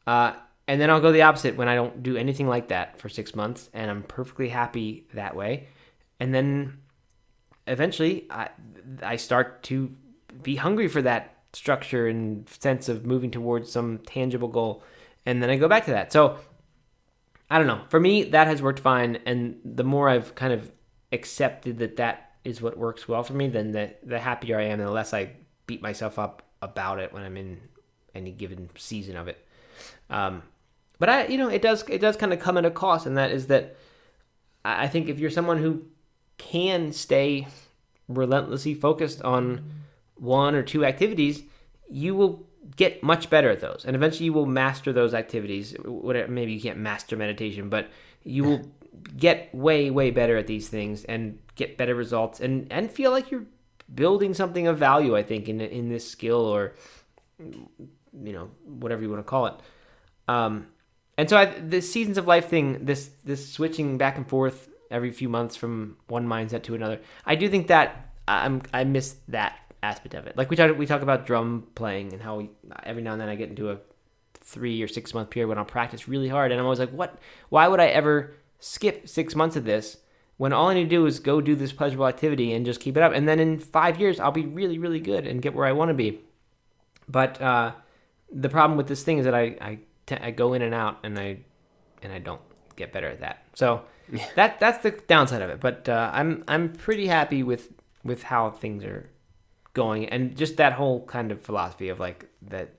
Uh, 0.06 0.34
and 0.68 0.82
then 0.82 0.90
I'll 0.90 1.02
go 1.02 1.12
the 1.12 1.22
opposite 1.22 1.56
when 1.56 1.68
I 1.68 1.76
don't 1.76 2.02
do 2.04 2.18
anything 2.18 2.48
like 2.48 2.70
that 2.70 3.00
for 3.00 3.10
six 3.10 3.36
months 3.36 3.70
and 3.74 3.90
I'm 3.90 4.04
perfectly 4.04 4.50
happy 4.50 5.08
that 5.14 5.36
way. 5.36 5.68
And 6.20 6.34
then 6.34 6.80
eventually 7.68 8.26
I, 8.30 8.50
I 9.02 9.16
start 9.16 9.64
to 9.64 9.96
be 10.42 10.56
hungry 10.56 10.88
for 10.88 11.02
that 11.04 11.38
structure 11.54 12.08
and 12.08 12.50
sense 12.50 12.90
of 12.90 13.06
moving 13.06 13.32
towards 13.32 13.72
some 13.72 14.00
tangible 14.00 14.48
goal 14.48 14.84
and 15.26 15.42
then 15.42 15.50
I 15.50 15.58
go 15.58 15.68
back 15.68 15.86
to 15.86 15.92
that. 15.92 16.12
So 16.12 16.38
I 17.50 17.58
don't 17.58 17.68
know. 17.68 17.82
For 17.90 18.00
me, 18.00 18.24
that 18.26 18.48
has 18.48 18.62
worked 18.62 18.80
fine, 18.80 19.20
and 19.26 19.60
the 19.64 19.84
more 19.84 20.10
I've 20.10 20.36
kind 20.36 20.54
of 20.54 20.72
accepted 21.12 21.80
that 21.80 21.98
that 21.98 22.32
is 22.44 22.62
what 22.62 22.78
works 22.78 23.08
well 23.08 23.24
for 23.24 23.34
me, 23.34 23.48
then 23.48 23.72
the 23.72 23.94
the 24.04 24.20
happier 24.20 24.60
I 24.60 24.64
am, 24.64 24.80
and 24.80 24.88
the 24.88 24.92
less 24.92 25.14
I 25.14 25.32
beat 25.68 25.82
myself 25.82 26.18
up 26.18 26.44
about 26.66 27.00
it 27.00 27.14
when 27.14 27.24
I'm 27.24 27.38
in 27.38 27.62
any 28.14 28.32
given 28.32 28.70
season 28.76 29.16
of 29.16 29.28
it. 29.28 29.46
Um, 30.10 30.44
but 31.00 31.10
I, 31.10 31.28
you 31.28 31.38
know, 31.38 31.50
it 31.50 31.62
does 31.62 31.84
it 31.90 32.00
does 32.00 32.18
kind 32.18 32.34
of 32.34 32.40
come 32.40 32.58
at 32.58 32.66
a 32.66 32.72
cost, 32.72 33.06
and 33.06 33.18
that 33.18 33.32
is 33.32 33.48
that 33.48 33.76
I 34.64 34.88
think 34.88 35.10
if 35.10 35.20
you're 35.20 35.30
someone 35.30 35.60
who 35.60 35.84
can 36.38 36.92
stay 36.92 37.48
relentlessly 38.08 38.74
focused 38.74 39.22
on 39.22 39.72
one 40.16 40.56
or 40.56 40.64
two 40.64 40.86
activities, 40.86 41.44
you 41.90 42.16
will 42.16 42.48
get 42.76 43.04
much 43.04 43.30
better 43.30 43.50
at 43.50 43.62
those, 43.62 43.84
and 43.86 43.96
eventually 43.96 44.26
you 44.26 44.34
will 44.34 44.46
master 44.46 44.94
those 44.94 45.14
activities. 45.14 45.76
Whatever, 45.84 46.32
maybe 46.32 46.54
you 46.54 46.62
can't 46.62 46.80
master 46.80 47.18
meditation, 47.18 47.70
but 47.70 47.90
you 48.24 48.44
will 48.44 48.72
get 49.18 49.54
way, 49.54 49.90
way 49.92 50.12
better 50.12 50.38
at 50.38 50.48
these 50.48 50.70
things 50.70 51.04
and 51.06 51.38
get 51.56 51.78
better 51.78 51.94
results, 51.94 52.40
and 52.40 52.68
and 52.72 52.90
feel 52.90 53.12
like 53.12 53.32
you're 53.32 53.46
building 53.94 54.34
something 54.34 54.68
of 54.68 54.78
value. 54.78 55.16
I 55.16 55.24
think 55.24 55.50
in 55.50 55.62
in 55.62 55.90
this 55.90 56.10
skill 56.10 56.42
or 56.42 56.76
you 57.40 58.34
know 58.34 58.50
whatever 58.66 59.02
you 59.02 59.10
want 59.10 59.20
to 59.20 59.30
call 59.30 59.48
it. 59.48 59.56
Um, 60.28 60.68
and 61.18 61.30
so 61.30 61.38
I, 61.38 61.46
the 61.46 61.82
seasons 61.82 62.18
of 62.18 62.28
life 62.28 62.48
thing, 62.48 62.86
this 62.86 63.10
this 63.24 63.52
switching 63.52 63.98
back 63.98 64.18
and 64.18 64.28
forth 64.28 64.70
every 64.92 65.12
few 65.12 65.30
months 65.30 65.56
from 65.56 65.98
one 66.08 66.28
mindset 66.28 66.64
to 66.64 66.76
another, 66.76 67.00
I 67.26 67.36
do 67.36 67.50
think 67.50 67.68
that 67.68 68.12
I'm 68.28 68.62
I 68.74 68.84
miss 68.84 69.16
that 69.30 69.58
aspect 69.82 70.16
of 70.16 70.28
it. 70.28 70.38
Like 70.38 70.50
we 70.50 70.56
talk 70.56 70.78
we 70.78 70.86
talk 70.86 71.02
about 71.02 71.26
drum 71.26 71.68
playing 71.76 72.14
and 72.14 72.22
how 72.22 72.38
we, 72.38 72.50
every 72.84 73.02
now 73.02 73.14
and 73.14 73.22
then 73.22 73.30
I 73.30 73.36
get 73.36 73.50
into 73.50 73.72
a 73.72 73.78
three 74.34 74.82
or 74.82 74.88
six 74.88 75.14
month 75.14 75.30
period 75.30 75.48
when 75.48 75.58
I'll 75.58 75.66
practice 75.66 76.08
really 76.08 76.30
hard, 76.30 76.52
and 76.52 76.60
I'm 76.60 76.66
always 76.66 76.80
like, 76.80 76.92
what? 76.92 77.18
Why 77.50 77.68
would 77.68 77.80
I 77.80 77.88
ever 77.88 78.36
skip 78.60 79.08
six 79.08 79.36
months 79.36 79.56
of 79.56 79.64
this 79.64 79.98
when 80.38 80.54
all 80.54 80.68
I 80.68 80.74
need 80.74 80.84
to 80.84 80.90
do 80.90 81.06
is 81.06 81.20
go 81.20 81.42
do 81.42 81.56
this 81.56 81.72
pleasurable 81.72 82.08
activity 82.08 82.54
and 82.54 82.66
just 82.66 82.80
keep 82.80 82.98
it 82.98 83.04
up, 83.04 83.14
and 83.14 83.28
then 83.28 83.40
in 83.40 83.60
five 83.60 84.00
years 84.00 84.20
I'll 84.20 84.32
be 84.32 84.46
really 84.46 84.78
really 84.78 85.00
good 85.00 85.28
and 85.28 85.42
get 85.42 85.54
where 85.54 85.66
I 85.66 85.72
want 85.72 85.90
to 85.90 85.94
be. 85.94 86.20
But 87.08 87.42
uh, 87.42 87.72
the 88.32 88.50
problem 88.50 88.78
with 88.78 88.88
this 88.88 89.04
thing 89.04 89.18
is 89.18 89.26
that 89.26 89.36
I 89.36 89.56
I, 89.62 89.80
t- 90.06 90.18
I 90.22 90.32
go 90.32 90.54
in 90.54 90.62
and 90.62 90.74
out 90.74 91.00
and 91.04 91.18
I 91.18 91.38
and 92.02 92.12
I 92.12 92.20
don't 92.20 92.42
get 92.76 92.92
better 92.92 93.08
at 93.08 93.22
that. 93.22 93.46
So 93.54 93.84
that 94.36 94.60
that's 94.60 94.80
the 94.84 94.92
downside 94.92 95.42
of 95.42 95.50
it. 95.50 95.60
But 95.60 95.88
uh, 95.90 96.12
I'm 96.14 96.44
I'm 96.48 96.74
pretty 96.74 97.08
happy 97.08 97.44
with 97.44 97.72
with 98.04 98.24
how 98.24 98.52
things 98.52 98.84
are 98.84 99.10
going 99.74 100.08
and 100.08 100.38
just 100.38 100.56
that 100.58 100.74
whole 100.74 101.06
kind 101.06 101.32
of 101.32 101.42
philosophy 101.42 101.90
of 101.90 102.00
like 102.00 102.30
that 102.44 102.70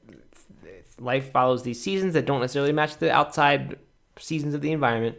life 0.99 1.31
follows 1.31 1.63
these 1.63 1.83
seasons 1.83 2.15
that 2.15 2.25
don't 2.25 2.41
necessarily 2.41 2.73
match 2.73 2.97
the 2.97 3.11
outside 3.11 3.79
seasons 4.19 4.55
of 4.55 4.63
the 4.63 4.73
environment. 4.73 5.19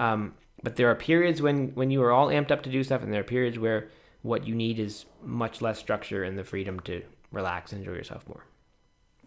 Um, 0.00 0.34
but 0.62 0.76
there 0.76 0.90
are 0.90 0.94
periods 0.94 1.40
when 1.40 1.68
when 1.74 1.90
you 1.90 2.02
are 2.02 2.12
all 2.12 2.28
amped 2.28 2.50
up 2.50 2.62
to 2.62 2.70
do 2.70 2.82
stuff, 2.82 3.02
and 3.02 3.12
there 3.12 3.20
are 3.20 3.24
periods 3.24 3.58
where 3.58 3.88
what 4.22 4.46
you 4.46 4.54
need 4.54 4.78
is 4.78 5.04
much 5.22 5.62
less 5.62 5.78
structure 5.78 6.24
and 6.24 6.38
the 6.38 6.44
freedom 6.44 6.80
to 6.80 7.02
relax 7.30 7.72
and 7.72 7.80
enjoy 7.80 7.92
yourself 7.92 8.26
more. 8.28 8.44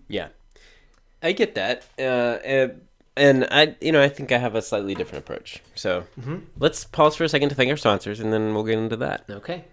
Yeah, 0.07 0.29
I 1.23 1.32
get 1.32 1.55
that, 1.55 1.86
uh, 1.97 2.39
and, 2.43 2.82
and 3.15 3.47
I, 3.49 3.75
you 3.79 3.91
know, 3.91 4.01
I 4.01 4.09
think 4.09 4.32
I 4.32 4.38
have 4.38 4.55
a 4.55 4.61
slightly 4.61 4.93
different 4.93 5.23
approach. 5.23 5.61
So 5.75 6.05
let's 6.57 6.84
pause 6.84 7.15
for 7.15 7.23
a 7.23 7.29
second 7.29 7.49
to 7.49 7.55
thank 7.55 7.69
our 7.69 7.77
sponsors, 7.77 8.19
and 8.19 8.34
then 8.34 8.53
we'll 8.53 8.63
get 8.63 8.77
into 8.77 8.97
that. 8.97 9.25
Okay. 9.29 9.63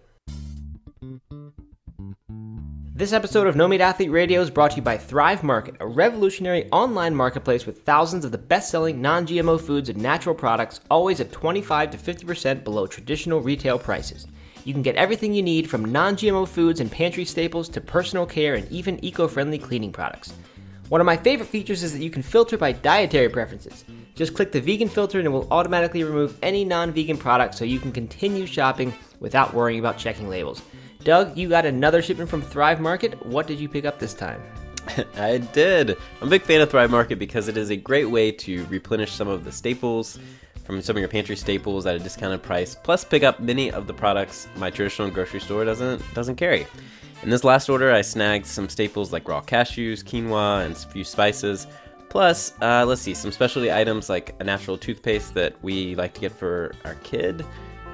This 2.98 3.12
episode 3.12 3.46
of 3.46 3.54
No 3.54 3.68
Meat 3.68 3.80
Athlete 3.80 4.10
Radio 4.10 4.40
is 4.40 4.50
brought 4.50 4.72
to 4.72 4.78
you 4.78 4.82
by 4.82 4.98
Thrive 4.98 5.44
Market, 5.44 5.76
a 5.78 5.86
revolutionary 5.86 6.68
online 6.72 7.14
marketplace 7.14 7.64
with 7.64 7.82
thousands 7.82 8.24
of 8.24 8.32
the 8.32 8.38
best 8.38 8.72
selling 8.72 9.00
non 9.00 9.24
GMO 9.24 9.60
foods 9.60 9.88
and 9.88 10.02
natural 10.02 10.34
products, 10.34 10.80
always 10.90 11.20
at 11.20 11.30
25 11.30 11.92
to 11.92 11.96
50% 11.96 12.64
below 12.64 12.88
traditional 12.88 13.40
retail 13.40 13.78
prices. 13.78 14.26
You 14.64 14.72
can 14.72 14.82
get 14.82 14.96
everything 14.96 15.32
you 15.32 15.44
need 15.44 15.70
from 15.70 15.92
non 15.92 16.16
GMO 16.16 16.48
foods 16.48 16.80
and 16.80 16.90
pantry 16.90 17.24
staples 17.24 17.68
to 17.68 17.80
personal 17.80 18.26
care 18.26 18.56
and 18.56 18.68
even 18.68 18.98
eco 19.04 19.28
friendly 19.28 19.58
cleaning 19.58 19.92
products. 19.92 20.34
One 20.88 21.00
of 21.00 21.04
my 21.04 21.16
favorite 21.16 21.46
features 21.46 21.84
is 21.84 21.92
that 21.92 22.02
you 22.02 22.10
can 22.10 22.22
filter 22.22 22.58
by 22.58 22.72
dietary 22.72 23.28
preferences. 23.28 23.84
Just 24.16 24.34
click 24.34 24.50
the 24.50 24.60
vegan 24.60 24.88
filter 24.88 25.18
and 25.18 25.26
it 25.26 25.30
will 25.30 25.46
automatically 25.52 26.02
remove 26.02 26.36
any 26.42 26.64
non 26.64 26.90
vegan 26.90 27.16
product 27.16 27.54
so 27.54 27.64
you 27.64 27.78
can 27.78 27.92
continue 27.92 28.44
shopping 28.44 28.92
without 29.20 29.54
worrying 29.54 29.78
about 29.78 29.98
checking 29.98 30.28
labels. 30.28 30.62
Doug, 31.08 31.38
you 31.38 31.48
got 31.48 31.64
another 31.64 32.02
shipment 32.02 32.28
from 32.28 32.42
Thrive 32.42 32.82
Market. 32.82 33.24
What 33.24 33.46
did 33.46 33.58
you 33.58 33.66
pick 33.66 33.86
up 33.86 33.98
this 33.98 34.12
time? 34.12 34.42
I 35.16 35.38
did. 35.38 35.96
I'm 36.20 36.28
a 36.28 36.30
big 36.30 36.42
fan 36.42 36.60
of 36.60 36.70
Thrive 36.70 36.90
Market 36.90 37.18
because 37.18 37.48
it 37.48 37.56
is 37.56 37.70
a 37.70 37.76
great 37.76 38.04
way 38.04 38.30
to 38.30 38.66
replenish 38.66 39.12
some 39.12 39.26
of 39.26 39.42
the 39.42 39.50
staples 39.50 40.18
from 40.66 40.82
some 40.82 40.96
of 40.96 41.00
your 41.00 41.08
pantry 41.08 41.34
staples 41.34 41.86
at 41.86 41.96
a 41.96 41.98
discounted 41.98 42.42
price, 42.42 42.74
plus 42.74 43.04
pick 43.04 43.22
up 43.22 43.40
many 43.40 43.72
of 43.72 43.86
the 43.86 43.94
products 43.94 44.48
my 44.56 44.68
traditional 44.68 45.08
grocery 45.08 45.40
store 45.40 45.64
doesn't 45.64 46.02
doesn't 46.12 46.36
carry. 46.36 46.66
In 47.22 47.30
this 47.30 47.42
last 47.42 47.70
order, 47.70 47.90
I 47.90 48.02
snagged 48.02 48.44
some 48.44 48.68
staples 48.68 49.10
like 49.10 49.26
raw 49.26 49.40
cashews, 49.40 50.04
quinoa, 50.04 50.66
and 50.66 50.76
a 50.76 50.78
few 50.78 51.04
spices. 51.04 51.66
Plus, 52.10 52.52
uh, 52.60 52.84
let's 52.84 53.00
see, 53.00 53.14
some 53.14 53.32
specialty 53.32 53.72
items 53.72 54.10
like 54.10 54.34
a 54.40 54.44
natural 54.44 54.76
toothpaste 54.76 55.32
that 55.32 55.54
we 55.62 55.94
like 55.94 56.12
to 56.12 56.20
get 56.20 56.32
for 56.32 56.74
our 56.84 56.96
kid, 56.96 57.46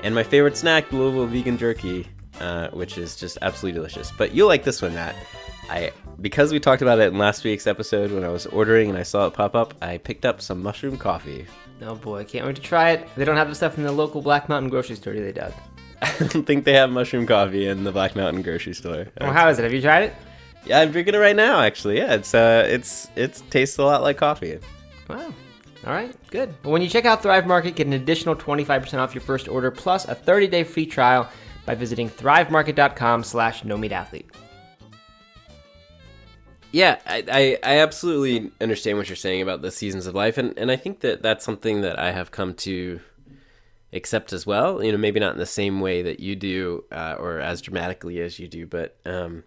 and 0.02 0.16
my 0.16 0.24
favorite 0.24 0.56
snack, 0.56 0.90
Louisville 0.90 1.26
vegan 1.26 1.56
jerky, 1.56 2.08
uh, 2.40 2.68
which 2.68 2.98
is 2.98 3.16
just 3.16 3.38
absolutely 3.42 3.78
delicious. 3.78 4.12
But 4.12 4.34
you'll 4.34 4.48
like 4.48 4.64
this 4.64 4.82
one, 4.82 4.94
Matt. 4.94 5.16
I 5.70 5.92
because 6.20 6.52
we 6.52 6.60
talked 6.60 6.82
about 6.82 6.98
it 6.98 7.08
in 7.08 7.18
last 7.18 7.44
week's 7.44 7.66
episode 7.66 8.12
when 8.12 8.24
I 8.24 8.28
was 8.28 8.46
ordering 8.46 8.90
and 8.90 8.98
I 8.98 9.02
saw 9.02 9.26
it 9.26 9.34
pop 9.34 9.54
up, 9.54 9.74
I 9.82 9.98
picked 9.98 10.24
up 10.24 10.40
some 10.40 10.62
mushroom 10.62 10.96
coffee. 10.96 11.46
Oh 11.82 11.94
boy, 11.94 12.20
I 12.20 12.24
can't 12.24 12.46
wait 12.46 12.56
to 12.56 12.62
try 12.62 12.90
it. 12.90 13.08
They 13.16 13.24
don't 13.24 13.36
have 13.36 13.48
the 13.48 13.54
stuff 13.54 13.76
in 13.78 13.84
the 13.84 13.92
local 13.92 14.22
Black 14.22 14.48
Mountain 14.48 14.70
grocery 14.70 14.96
store, 14.96 15.14
do 15.14 15.22
they, 15.22 15.32
Doug? 15.32 15.52
I 16.02 16.12
don't 16.18 16.44
think 16.44 16.64
they 16.64 16.74
have 16.74 16.90
mushroom 16.90 17.26
coffee 17.26 17.66
in 17.66 17.84
the 17.84 17.92
Black 17.92 18.14
Mountain 18.14 18.42
grocery 18.42 18.74
store. 18.74 19.08
Well, 19.20 19.32
how 19.32 19.48
is 19.48 19.58
it? 19.58 19.62
Have 19.62 19.72
you 19.72 19.80
tried 19.80 20.04
it? 20.04 20.14
Yeah, 20.66 20.80
I'm 20.80 20.92
drinking 20.92 21.14
it 21.14 21.18
right 21.18 21.36
now. 21.36 21.60
Actually, 21.60 21.98
yeah, 21.98 22.14
it's 22.14 22.34
uh, 22.34 22.64
it's 22.66 23.08
it 23.16 23.42
tastes 23.50 23.78
a 23.78 23.84
lot 23.84 24.02
like 24.02 24.16
coffee. 24.16 24.58
Wow. 25.08 25.34
All 25.86 25.92
right, 25.92 26.14
good. 26.30 26.54
Well, 26.62 26.72
when 26.72 26.80
you 26.80 26.88
check 26.88 27.04
out 27.04 27.22
Thrive 27.22 27.46
Market, 27.46 27.74
get 27.74 27.86
an 27.86 27.92
additional 27.92 28.34
25% 28.34 28.98
off 28.98 29.14
your 29.14 29.20
first 29.20 29.48
order 29.48 29.70
plus 29.70 30.08
a 30.08 30.14
30-day 30.14 30.64
free 30.64 30.86
trial 30.86 31.28
by 31.66 31.74
visiting 31.74 32.08
thrivemarket.com 32.08 33.24
slash 33.24 33.64
no 33.64 33.76
meat 33.76 33.92
athlete. 33.92 34.30
Yeah, 36.72 36.98
I, 37.06 37.24
I, 37.30 37.58
I 37.62 37.78
absolutely 37.78 38.50
understand 38.60 38.98
what 38.98 39.08
you're 39.08 39.14
saying 39.14 39.42
about 39.42 39.62
the 39.62 39.70
seasons 39.70 40.06
of 40.08 40.14
life, 40.14 40.38
and, 40.38 40.58
and 40.58 40.72
I 40.72 40.76
think 40.76 41.00
that 41.00 41.22
that's 41.22 41.44
something 41.44 41.82
that 41.82 42.00
I 42.00 42.10
have 42.10 42.32
come 42.32 42.54
to 42.54 43.00
accept 43.92 44.32
as 44.32 44.44
well. 44.44 44.82
You 44.82 44.90
know, 44.90 44.98
maybe 44.98 45.20
not 45.20 45.34
in 45.34 45.38
the 45.38 45.46
same 45.46 45.80
way 45.80 46.02
that 46.02 46.18
you 46.18 46.34
do, 46.34 46.84
uh, 46.90 47.14
or 47.16 47.38
as 47.38 47.60
dramatically 47.60 48.20
as 48.20 48.40
you 48.40 48.48
do, 48.48 48.66
but 48.66 48.96
um, 49.06 49.44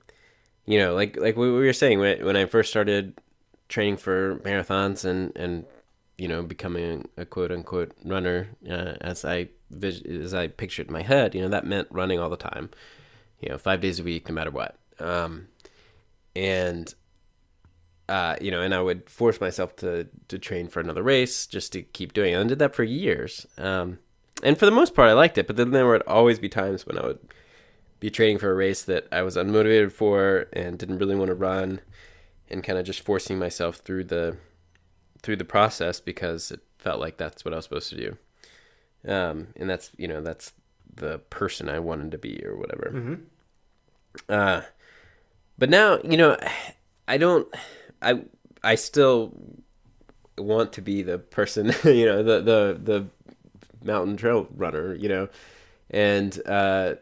you 0.65 0.80
know, 0.80 0.93
like 0.93 1.18
like 1.18 1.36
we 1.36 1.51
were 1.51 1.74
saying 1.74 1.99
when 1.99 2.24
when 2.24 2.38
I 2.38 2.45
first 2.45 2.70
started 2.70 3.20
training 3.68 3.97
for 3.97 4.38
marathons 4.38 5.03
and 5.03 5.36
and 5.36 5.65
you 6.18 6.28
know 6.28 6.43
becoming 6.43 7.09
a 7.18 7.26
quote 7.26 7.51
unquote 7.51 7.91
runner 8.05 8.49
uh, 8.70 8.93
as 9.01 9.26
I 9.26 9.49
as 9.72 10.34
I 10.34 10.47
pictured 10.47 10.88
in 10.88 10.93
my 10.93 11.03
head, 11.03 11.36
you 11.36 11.41
know, 11.41 11.49
that 11.49 11.65
meant 11.65 11.88
running 11.91 12.20
all 12.20 12.30
the 12.30 12.38
time, 12.38 12.70
you 13.39 13.49
know, 13.49 13.57
five 13.57 13.82
days 13.82 13.99
a 13.99 14.03
week, 14.03 14.28
no 14.28 14.36
matter 14.36 14.51
what. 14.51 14.78
Um, 14.99 15.47
and 16.36 16.93
uh, 18.09 18.36
you 18.39 18.51
know, 18.51 18.61
and 18.61 18.74
I 18.74 18.82
would 18.82 19.09
force 19.09 19.41
myself 19.41 19.76
to 19.78 20.07
to 20.30 20.39
train 20.39 20.68
for 20.68 20.80
another 20.80 21.03
race 21.03 21.45
just 21.45 21.74
to 21.74 21.82
keep 21.82 22.13
doing 22.13 22.34
it. 22.34 22.36
And 22.36 22.45
I 22.45 22.49
did 22.49 22.59
that 22.59 22.76
for 22.76 22.84
years. 22.84 23.45
Um, 23.57 23.99
and 24.43 24.57
for 24.57 24.65
the 24.65 24.72
most 24.72 24.93
part, 24.93 25.09
I 25.09 25.13
liked 25.13 25.38
it. 25.38 25.47
But 25.47 25.57
then 25.57 25.72
there 25.72 25.88
would 25.88 26.03
always 26.03 26.39
be 26.39 26.49
times 26.49 26.86
when 26.86 26.97
I 26.97 27.05
would 27.05 27.20
be 27.99 28.09
training 28.09 28.38
for 28.38 28.51
a 28.51 28.55
race 28.55 28.84
that 28.84 29.07
I 29.11 29.24
was 29.24 29.36
unmotivated 29.36 29.91
for 29.91 30.45
and 30.53 30.78
didn't 30.78 30.99
really 30.99 31.15
want 31.15 31.30
to 31.30 31.36
run, 31.36 31.82
and 32.49 32.63
kind 32.63 32.80
of 32.80 32.86
just 32.86 33.01
forcing 33.01 33.38
myself 33.39 33.78
through 33.78 34.05
the 34.05 34.38
through 35.22 35.38
the 35.38 35.45
process 35.45 35.99
because 35.99 36.51
it 36.51 36.61
felt 36.78 36.99
like 36.99 37.18
that's 37.18 37.43
what 37.43 37.53
I 37.53 37.57
was 37.57 37.65
supposed 37.65 37.89
to 37.89 37.97
do. 37.97 38.18
Um, 39.06 39.48
and 39.56 39.70
that's 39.70 39.91
you 39.98 40.08
know 40.08 40.22
that's 40.22 40.54
the 40.93 41.20
person 41.20 41.70
I 41.70 41.80
wanted 41.80 42.12
to 42.12 42.18
be 42.18 42.43
or 42.45 42.58
whatever. 42.58 42.91
Mm-hmm. 42.93 43.14
Uh, 44.30 44.62
but 45.58 45.70
now 45.70 46.00
you 46.04 46.18
know 46.18 46.38
I 47.08 47.18
don't 47.18 47.48
I 48.02 48.22
I 48.64 48.76
still 48.76 49.34
want 50.38 50.74
to 50.74 50.82
be 50.82 51.02
the 51.02 51.18
person, 51.18 51.74
you 51.84 52.06
know, 52.06 52.24
the 52.24 52.41
the 52.41 52.80
the 52.82 53.08
mountain 53.84 54.18
trail 54.18 54.48
runner, 54.56 54.93
you 54.95 55.10
know, 55.10 55.30
and 55.89 56.39
uh, 56.45 56.95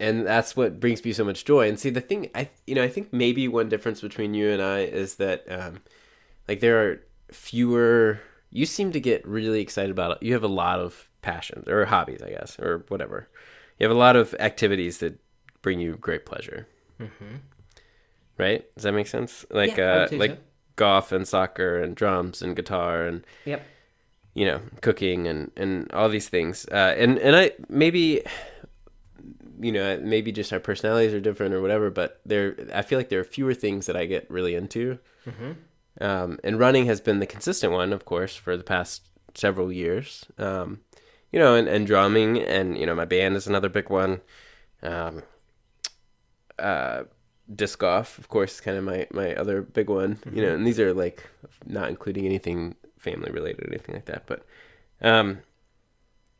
and 0.00 0.26
that's 0.26 0.56
what 0.56 0.80
brings 0.80 1.04
me 1.04 1.12
so 1.12 1.24
much 1.24 1.44
joy. 1.44 1.68
And 1.68 1.78
see, 1.78 1.90
the 1.90 2.00
thing 2.00 2.30
I 2.34 2.48
you 2.66 2.74
know 2.74 2.82
I 2.82 2.88
think 2.88 3.12
maybe 3.12 3.48
one 3.48 3.68
difference 3.68 4.00
between 4.00 4.34
you 4.34 4.50
and 4.50 4.62
I 4.62 4.80
is 4.80 5.16
that 5.16 5.44
um, 5.50 5.80
like 6.46 6.60
there 6.60 6.82
are 6.82 7.00
fewer. 7.30 8.20
You 8.50 8.64
seem 8.66 8.92
to 8.92 9.00
get 9.00 9.26
really 9.26 9.60
excited 9.60 9.90
about 9.90 10.12
it. 10.12 10.22
You 10.22 10.32
have 10.32 10.42
a 10.44 10.48
lot 10.48 10.80
of 10.80 11.08
passions 11.22 11.68
or 11.68 11.84
hobbies, 11.86 12.22
I 12.22 12.30
guess, 12.30 12.58
or 12.58 12.84
whatever. 12.88 13.28
You 13.78 13.86
have 13.86 13.94
a 13.96 13.98
lot 13.98 14.16
of 14.16 14.34
activities 14.40 14.98
that 14.98 15.18
bring 15.62 15.80
you 15.80 15.96
great 15.96 16.24
pleasure. 16.26 16.66
Mm-hmm. 17.00 17.36
Right? 18.38 18.72
Does 18.74 18.84
that 18.84 18.92
make 18.92 19.06
sense? 19.08 19.44
Like 19.50 19.76
Yeah, 19.76 20.06
uh 20.12 20.16
like 20.16 20.30
so. 20.32 20.36
golf 20.76 21.12
and 21.12 21.26
soccer 21.26 21.82
and 21.82 21.94
drums 21.96 22.40
and 22.42 22.54
guitar 22.56 23.04
and 23.06 23.24
Yep. 23.44 23.66
you 24.34 24.46
know 24.46 24.60
cooking 24.80 25.26
and 25.26 25.50
and 25.56 25.90
all 25.92 26.08
these 26.08 26.28
things. 26.28 26.66
Uh, 26.70 26.94
and 26.96 27.18
and 27.18 27.34
I 27.36 27.52
maybe 27.68 28.22
you 29.60 29.72
know 29.72 29.98
maybe 30.00 30.30
just 30.32 30.52
our 30.52 30.60
personalities 30.60 31.12
are 31.12 31.20
different 31.20 31.52
or 31.54 31.60
whatever. 31.60 31.90
But 31.90 32.20
there, 32.24 32.54
I 32.72 32.82
feel 32.82 32.98
like 32.98 33.08
there 33.08 33.20
are 33.20 33.24
fewer 33.24 33.54
things 33.54 33.86
that 33.86 33.96
I 33.96 34.06
get 34.06 34.30
really 34.30 34.54
into. 34.54 34.98
Um, 36.00 36.38
and 36.44 36.58
running 36.58 36.86
has 36.86 37.00
been 37.00 37.18
the 37.18 37.26
consistent 37.26 37.72
one, 37.72 37.92
of 37.92 38.04
course, 38.04 38.36
for 38.36 38.56
the 38.56 38.64
past 38.64 39.02
several 39.34 39.72
years. 39.72 40.26
Um, 40.38 40.80
you 41.32 41.38
know, 41.38 41.54
and, 41.54 41.68
and 41.68 41.86
drumming, 41.86 42.38
and 42.38 42.78
you 42.78 42.86
know, 42.86 42.94
my 42.94 43.04
band 43.04 43.36
is 43.36 43.46
another 43.46 43.68
big 43.68 43.90
one. 43.90 44.20
Um, 44.82 45.22
uh, 46.58 47.04
disc 47.54 47.78
golf, 47.78 48.18
of 48.18 48.28
course, 48.28 48.54
is 48.54 48.60
kind 48.60 48.76
of 48.76 48.84
my 48.84 49.06
my 49.12 49.34
other 49.34 49.62
big 49.62 49.90
one. 49.90 50.18
You 50.32 50.42
know, 50.42 50.54
and 50.54 50.66
these 50.66 50.80
are 50.80 50.94
like 50.94 51.24
not 51.66 51.88
including 51.88 52.24
anything 52.26 52.76
family 52.98 53.30
related 53.30 53.64
or 53.64 53.68
anything 53.68 53.94
like 53.94 54.06
that. 54.06 54.24
But, 54.26 54.44
um, 55.00 55.38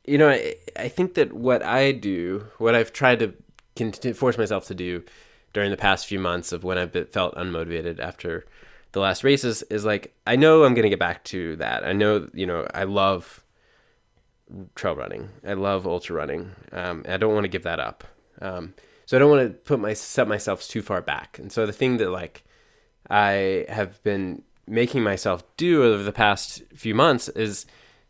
you 0.04 0.18
know, 0.18 0.28
I, 0.28 0.54
I 0.76 0.88
think 0.88 1.14
that 1.14 1.32
what 1.32 1.62
I 1.62 1.92
do, 1.92 2.46
what 2.58 2.74
I've 2.74 2.92
tried 2.92 3.20
to 3.20 4.14
force 4.14 4.38
myself 4.38 4.66
to 4.66 4.74
do 4.74 5.04
during 5.52 5.70
the 5.70 5.76
past 5.76 6.06
few 6.06 6.18
months 6.18 6.52
of 6.52 6.64
when 6.64 6.78
I've 6.78 6.92
been, 6.92 7.06
felt 7.06 7.34
unmotivated 7.36 8.00
after 8.00 8.44
the 8.92 9.00
last 9.00 9.24
races 9.24 9.62
is 9.64 9.84
like 9.84 10.14
I 10.26 10.36
know 10.36 10.64
I'm 10.64 10.74
gonna 10.74 10.88
get 10.88 10.98
back 10.98 11.24
to 11.24 11.56
that. 11.56 11.84
I 11.84 11.92
know 11.92 12.28
you 12.32 12.46
know 12.46 12.66
I 12.72 12.84
love 12.84 13.44
trail 14.74 14.96
running. 14.96 15.30
I 15.46 15.54
love 15.54 15.86
ultra 15.86 16.16
running. 16.16 16.52
Um, 16.72 17.04
I 17.08 17.16
don't 17.16 17.34
want 17.34 17.44
to 17.44 17.48
give 17.48 17.64
that 17.64 17.80
up. 17.80 18.04
Um, 18.40 18.74
so 19.06 19.16
I 19.16 19.20
don't 19.20 19.30
want 19.30 19.48
to 19.48 19.54
put 19.54 19.80
my 19.80 19.94
set 19.94 20.28
myself 20.28 20.66
too 20.66 20.82
far 20.82 21.02
back. 21.02 21.38
And 21.38 21.50
so 21.50 21.66
the 21.66 21.72
thing 21.72 21.98
that 21.98 22.10
like 22.10 22.44
I 23.08 23.66
have 23.68 24.02
been 24.02 24.42
making 24.66 25.02
myself 25.02 25.42
do 25.56 25.82
over 25.82 26.02
the 26.02 26.12
past 26.12 26.62
few 26.74 26.94
months 26.94 27.28
is 27.30 27.66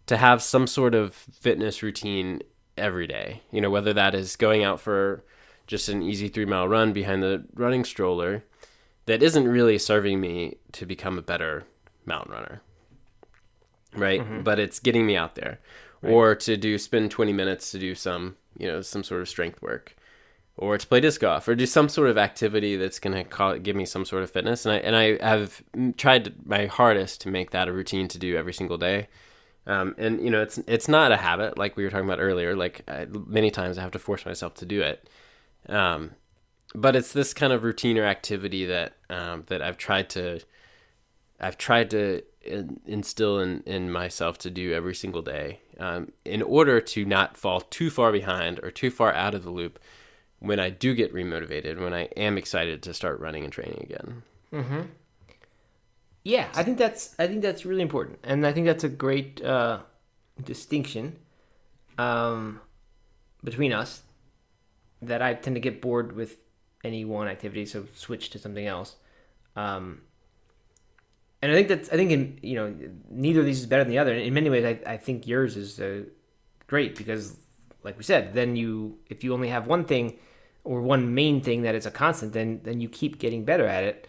to 0.07 0.17
have 0.17 0.43
some 0.43 0.67
sort 0.67 0.95
of 0.95 1.15
fitness 1.15 1.83
routine 1.83 2.43
every 2.77 3.07
day. 3.07 3.43
You 3.51 3.61
know, 3.61 3.71
whether 3.71 3.93
that 3.93 4.15
is 4.15 4.37
going 4.37 4.65
out 4.65 4.81
for 4.81 5.25
just 5.67 5.89
an 5.89 6.03
easy 6.03 6.29
three 6.29 6.47
mile 6.47 6.67
run 6.67 6.93
behind 6.93 7.23
the 7.23 7.45
running 7.55 7.85
stroller 7.85 8.45
that 9.09 9.23
isn't 9.23 9.49
really 9.49 9.79
serving 9.79 10.21
me 10.21 10.59
to 10.73 10.85
become 10.85 11.19
a 11.19 11.23
better 11.23 11.65
mountain 12.05 12.33
runner. 12.33 12.61
Right? 13.95 14.21
But 14.45 14.59
it's 14.59 14.79
getting 14.79 15.07
me 15.07 15.17
out 15.17 15.35
there. 15.35 15.61
Or 16.03 16.35
to 16.35 16.57
do 16.57 16.79
spend 16.79 17.11
20 17.11 17.33
minutes 17.33 17.71
to 17.73 17.79
do 17.79 17.95
some, 17.95 18.37
you 18.57 18.69
know, 18.69 18.83
some 18.83 19.03
sort 19.03 19.23
of 19.23 19.29
strength 19.29 19.61
work. 19.63 19.97
Or 20.57 20.77
to 20.77 20.87
play 20.87 21.01
disc 21.01 21.21
golf 21.21 21.49
or 21.49 21.55
do 21.55 21.67
some 21.67 21.89
sort 21.89 22.11
of 22.11 22.19
activity 22.19 22.77
that's 22.77 22.99
going 22.99 23.25
to 23.25 23.59
give 23.61 23.77
me 23.77 23.87
some 23.87 24.05
sort 24.05 24.25
of 24.25 24.31
fitness 24.31 24.67
and 24.67 24.75
I 24.75 24.79
and 24.79 24.97
I 24.97 25.25
have 25.25 25.63
tried 25.97 26.35
my 26.45 26.67
hardest 26.67 27.21
to 27.23 27.31
make 27.31 27.53
that 27.53 27.69
a 27.69 27.73
routine 27.73 28.09
to 28.09 28.19
do 28.19 28.37
every 28.37 28.53
single 28.53 28.77
day. 28.77 29.07
Um, 29.69 29.95
and 29.99 30.21
you 30.21 30.31
know, 30.31 30.43
it's 30.43 30.59
it's 30.67 30.89
not 30.89 31.13
a 31.13 31.17
habit 31.17 31.57
like 31.57 31.77
we 31.77 31.85
were 31.85 31.91
talking 31.91 32.07
about 32.07 32.19
earlier. 32.21 32.57
Like 32.57 32.83
I, 32.89 33.07
many 33.09 33.53
times, 33.53 33.79
I 33.79 33.83
have 33.83 33.93
to 33.93 33.99
force 34.01 34.27
myself 34.27 34.55
to 34.55 34.67
do 34.67 34.81
it. 34.83 35.09
Um, 35.69 36.13
but 36.75 36.97
it's 36.97 37.13
this 37.13 37.33
kind 37.35 37.53
of 37.53 37.65
routine 37.65 37.99
or 37.99 38.05
activity 38.05 38.65
that 38.67 38.95
um, 39.11 39.45
that 39.47 39.63
I've 39.63 39.79
tried 39.79 40.11
to 40.11 40.41
I've 41.41 41.59
tried 41.59 41.91
to 41.91 42.23
instill 42.87 43.39
in, 43.41 43.63
in 43.67 43.91
myself 43.91 44.39
to 44.39 44.51
do 44.51 44.73
every 44.73 44.95
single 44.95 45.23
day 45.23 45.61
um, 45.79 46.13
in 46.25 46.43
order 46.43 46.81
to 46.81 47.05
not 47.05 47.37
fall 47.37 47.61
too 47.61 47.91
far 47.91 48.11
behind 48.11 48.59
or 48.63 48.71
too 48.71 48.91
far 48.91 49.13
out 49.13 49.35
of 49.35 49.45
the 49.45 49.51
loop 49.51 49.79
when 50.41 50.59
I 50.59 50.71
do 50.71 50.95
get 50.95 51.13
remotivated 51.13 51.81
when 51.81 51.93
I 51.93 52.05
am 52.17 52.39
excited 52.39 52.83
to 52.83 52.95
start 52.95 53.21
running 53.21 53.45
and 53.45 53.53
training 53.53 53.81
again. 53.83 54.23
Yeah, 56.25 56.49
I 56.55 56.63
think 56.63 56.79
that's 56.79 57.15
I 57.19 57.27
think 57.27 57.43
that's 57.43 57.65
really 57.65 57.83
important, 57.83 58.19
and 58.23 58.47
I 58.47 58.53
think 58.53 58.67
that's 58.67 58.85
a 58.85 58.89
great 58.89 59.43
uh, 59.43 59.81
distinction 60.43 61.17
um, 61.97 62.61
between 63.43 63.73
us. 63.73 64.03
That 65.01 65.23
I 65.23 65.35
tend 65.35 65.55
to 65.55 65.61
get 65.61 65.81
bored 65.81 66.17
with 66.17 66.39
any 66.85 67.05
one 67.05 67.29
activity, 67.29 67.67
so 67.67 67.87
switch 67.95 68.31
to 68.31 68.39
something 68.39 68.67
else. 68.67 68.97
Um, 69.57 70.03
and 71.43 71.53
I 71.53 71.55
think 71.55 71.69
that's 71.69 71.89
I 71.91 71.97
think 71.97 72.11
in 72.11 72.39
you 72.43 72.57
know 72.57 72.75
neither 73.11 73.41
of 73.41 73.47
these 73.47 73.61
is 73.61 73.67
better 73.67 73.85
than 73.85 73.91
the 73.91 73.99
other. 73.99 74.15
In 74.15 74.35
many 74.35 74.51
ways, 74.51 74.65
I, 74.65 74.93
I 74.93 74.97
think 74.97 75.27
yours 75.27 75.57
is 75.57 75.81
uh, 75.81 76.03
great 76.67 76.97
because, 76.97 77.37
like 77.85 77.97
we 77.97 78.05
said, 78.05 78.35
then 78.35 78.57
you 78.57 78.99
if 79.09 79.23
you 79.23 79.33
only 79.33 79.49
have 79.49 79.67
one 79.67 79.85
thing 79.85 80.19
or 80.65 80.81
one 80.81 81.15
main 81.15 81.41
thing 81.41 81.63
that 81.63 81.75
is 81.75 81.87
a 81.87 81.91
constant, 81.91 82.33
then 82.33 82.61
then 82.65 82.81
you 82.81 82.89
keep 82.89 83.19
getting 83.19 83.45
better 83.45 83.67
at 83.67 83.85
it. 83.85 84.09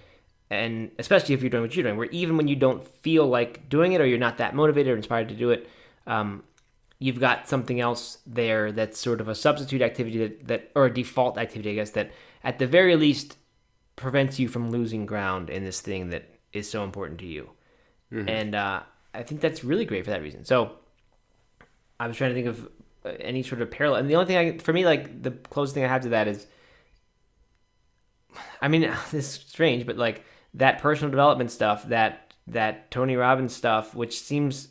And 0.52 0.90
especially 0.98 1.36
if 1.36 1.42
you're 1.42 1.52
doing 1.52 1.62
what 1.62 1.76
you're 1.76 1.84
doing, 1.84 1.98
where 1.98 2.10
even 2.10 2.36
when 2.36 2.48
you 2.48 2.56
don't 2.56 2.84
feel 2.84 3.28
like 3.28 3.70
doing 3.70 3.92
it 3.94 4.02
or 4.02 4.08
you're 4.08 4.18
not 4.18 4.38
that 4.38 4.56
motivated 4.56 4.92
or 4.92 4.96
inspired 4.96 5.30
to 5.30 5.36
do 5.36 5.52
it, 5.52 5.70
um, 6.08 6.44
you've 6.98 7.20
got 7.20 7.48
something 7.48 7.80
else 7.80 8.18
there 8.26 8.72
that's 8.72 9.00
sort 9.00 9.22
of 9.22 9.28
a 9.28 9.36
substitute 9.36 9.84
activity 9.84 10.18
that, 10.18 10.48
that 10.48 10.72
or 10.74 10.88
a 10.88 10.94
default 10.94 11.38
activity, 11.38 11.72
I 11.72 11.76
guess, 11.76 11.92
that 11.92 12.12
at 12.44 12.60
the 12.60 12.68
very 12.68 12.96
least 12.96 13.38
prevents 13.96 14.40
you 14.40 14.48
from 14.48 14.72
losing 14.72 15.06
ground 15.06 15.50
in 15.50 15.64
this 15.64 15.82
thing 15.82 16.10
that 16.10 16.26
is 16.54 16.70
so 16.70 16.84
important 16.84 17.20
to 17.20 17.26
you. 17.26 17.50
And 18.30 18.56
uh, 18.56 18.82
I 19.14 19.24
think 19.24 19.42
that's 19.42 19.64
really 19.64 19.86
great 19.86 20.06
for 20.06 20.12
that 20.12 20.22
reason. 20.22 20.46
So 20.46 20.78
I 22.00 22.08
was 22.08 22.18
trying 22.18 22.32
to 22.32 22.36
think 22.36 22.48
of 22.48 22.70
uh, 23.06 23.10
any 23.20 23.44
sort 23.44 23.62
of 23.62 23.70
parallel. 23.70 24.00
And 24.00 24.10
the 24.10 24.16
only 24.16 24.26
thing 24.26 24.38
I, 24.38 24.58
for 24.58 24.74
me, 24.74 24.86
like 24.86 25.22
the 25.22 25.32
closest 25.32 25.76
thing 25.76 25.84
I 25.84 25.88
have 25.88 26.04
to 26.04 26.10
that 26.10 26.28
is, 26.28 26.48
I 28.62 28.68
mean, 28.68 28.82
this 29.12 29.14
is 29.14 29.44
strange, 29.48 29.86
but 29.86 29.98
like 29.98 30.24
that 30.54 30.80
personal 30.80 31.12
development 31.12 31.52
stuff, 31.52 31.88
that 31.90 32.34
that 32.48 32.90
Tony 32.90 33.16
Robbins 33.16 33.56
stuff, 33.56 33.94
which 33.94 34.20
seems, 34.20 34.70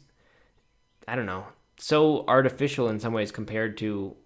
I 1.07 1.15
don't 1.15 1.27
know, 1.27 1.47
so 1.77 2.25
artificial 2.27 2.89
in 2.89 2.99
some 2.99 3.13
ways 3.13 3.31
compared 3.31 3.77
to 3.79 4.17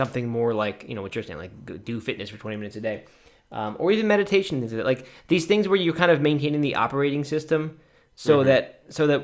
something 0.00 0.26
more 0.28 0.54
like 0.54 0.78
you 0.88 0.94
know 0.94 1.02
what 1.02 1.14
you're 1.14 1.26
saying, 1.28 1.38
like 1.38 1.84
do 1.84 2.00
fitness 2.00 2.30
for 2.30 2.38
20 2.38 2.56
minutes 2.56 2.76
a 2.76 2.80
day, 2.80 3.04
um, 3.52 3.76
or 3.78 3.92
even 3.92 4.06
meditation. 4.06 4.60
things 4.60 4.72
like. 4.72 5.06
These 5.28 5.44
things 5.50 5.68
where 5.68 5.80
you're 5.84 6.00
kind 6.02 6.10
of 6.10 6.20
maintaining 6.22 6.62
the 6.62 6.74
operating 6.84 7.24
system, 7.24 7.78
so 8.14 8.44
that 8.44 8.62
so 8.88 9.06
that 9.08 9.20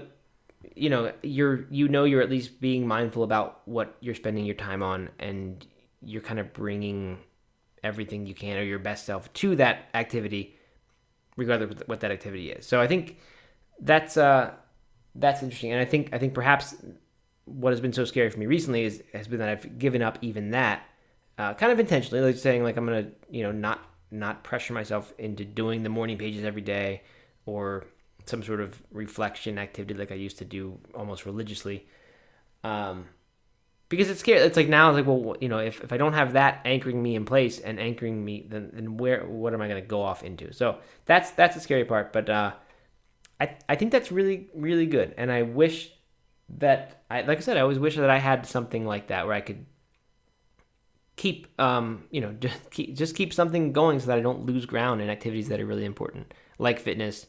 you 0.74 0.90
know 0.90 1.12
you're 1.22 1.64
you 1.70 1.88
know 1.88 2.04
you're 2.04 2.20
at 2.20 2.30
least 2.36 2.60
being 2.60 2.86
mindful 2.86 3.22
about 3.22 3.62
what 3.64 3.96
you're 4.00 4.14
spending 4.22 4.44
your 4.44 4.54
time 4.68 4.82
on, 4.82 5.08
and 5.18 5.66
you're 6.02 6.26
kind 6.30 6.40
of 6.40 6.52
bringing 6.52 7.18
everything 7.82 8.26
you 8.26 8.34
can 8.34 8.58
or 8.58 8.62
your 8.62 8.78
best 8.78 9.06
self 9.06 9.32
to 9.32 9.56
that 9.56 9.88
activity, 9.94 10.56
regardless 11.36 11.70
of 11.70 11.88
what 11.88 12.00
that 12.00 12.10
activity 12.10 12.50
is. 12.50 12.66
So 12.66 12.80
I 12.84 12.86
think 12.86 13.16
that's 13.80 14.16
uh 14.18 14.52
that's 15.14 15.42
interesting, 15.42 15.72
and 15.72 15.80
I 15.80 15.86
think 15.86 16.10
I 16.12 16.18
think 16.18 16.34
perhaps 16.34 16.74
what 17.46 17.72
has 17.72 17.80
been 17.80 17.92
so 17.92 18.04
scary 18.04 18.30
for 18.30 18.38
me 18.38 18.46
recently 18.46 18.84
is 18.84 19.02
has 19.14 19.26
been 19.26 19.38
that 19.38 19.48
I've 19.48 19.78
given 19.78 20.02
up 20.02 20.18
even 20.20 20.50
that, 20.50 20.82
uh, 21.38 21.54
kind 21.54 21.72
of 21.72 21.80
intentionally, 21.80 22.22
like 22.22 22.36
saying 22.36 22.62
like 22.62 22.76
I'm 22.76 22.84
gonna 22.84 23.08
you 23.30 23.42
know 23.42 23.52
not 23.52 23.80
not 24.10 24.44
pressure 24.44 24.72
myself 24.72 25.12
into 25.18 25.44
doing 25.44 25.82
the 25.82 25.88
morning 25.88 26.18
pages 26.18 26.44
every 26.44 26.62
day 26.62 27.02
or 27.44 27.86
some 28.26 28.42
sort 28.42 28.60
of 28.60 28.82
reflection 28.90 29.58
activity 29.58 29.94
like 29.94 30.12
I 30.12 30.16
used 30.16 30.38
to 30.38 30.44
do 30.44 30.78
almost 30.94 31.26
religiously. 31.26 31.86
Um, 32.64 33.06
because 33.88 34.10
it's 34.10 34.20
scary. 34.20 34.40
It's 34.40 34.56
like 34.56 34.68
now, 34.68 34.90
it's 34.90 34.96
like, 34.96 35.06
well, 35.06 35.36
you 35.40 35.48
know, 35.48 35.58
if, 35.58 35.80
if 35.80 35.92
I 35.92 35.96
don't 35.96 36.12
have 36.12 36.32
that 36.32 36.60
anchoring 36.64 37.00
me 37.00 37.14
in 37.14 37.24
place 37.24 37.60
and 37.60 37.78
anchoring 37.78 38.24
me, 38.24 38.44
then, 38.48 38.70
then 38.72 38.96
where, 38.96 39.24
what 39.24 39.54
am 39.54 39.62
I 39.62 39.68
going 39.68 39.80
to 39.80 39.86
go 39.86 40.02
off 40.02 40.24
into? 40.24 40.52
So 40.52 40.78
that's, 41.04 41.30
that's 41.32 41.54
the 41.54 41.60
scary 41.60 41.84
part. 41.84 42.12
But, 42.12 42.28
uh, 42.28 42.52
I, 43.40 43.56
I 43.68 43.76
think 43.76 43.92
that's 43.92 44.10
really, 44.10 44.48
really 44.54 44.86
good. 44.86 45.14
And 45.16 45.30
I 45.30 45.42
wish 45.42 45.92
that 46.48 47.02
I, 47.10 47.22
like 47.22 47.38
I 47.38 47.40
said, 47.40 47.56
I 47.56 47.60
always 47.60 47.78
wish 47.78 47.96
that 47.96 48.10
I 48.10 48.18
had 48.18 48.46
something 48.46 48.86
like 48.86 49.08
that 49.08 49.26
where 49.26 49.34
I 49.34 49.40
could 49.40 49.66
keep, 51.16 51.48
um, 51.60 52.04
you 52.10 52.20
know, 52.20 52.32
just 52.40 52.70
keep, 52.70 52.94
just 52.94 53.16
keep 53.16 53.32
something 53.32 53.72
going 53.72 54.00
so 54.00 54.06
that 54.06 54.18
I 54.18 54.20
don't 54.20 54.46
lose 54.46 54.66
ground 54.66 55.00
in 55.00 55.10
activities 55.10 55.48
that 55.48 55.60
are 55.60 55.66
really 55.66 55.84
important, 55.84 56.32
like 56.58 56.78
fitness, 56.78 57.26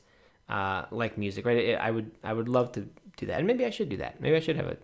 uh, 0.49 0.85
like 0.91 1.17
music, 1.17 1.45
right? 1.45 1.75
I 1.75 1.91
would, 1.91 2.11
I 2.23 2.33
would 2.33 2.47
love 2.49 2.71
to 2.73 2.87
do 3.17 3.25
that. 3.25 3.39
And 3.39 3.47
maybe 3.47 3.65
I 3.65 3.69
should 3.69 3.89
do 3.89 3.97
that. 3.97 4.21
Maybe 4.21 4.35
I 4.35 4.39
should 4.39 4.55
have 4.55 4.67
a 4.67 4.77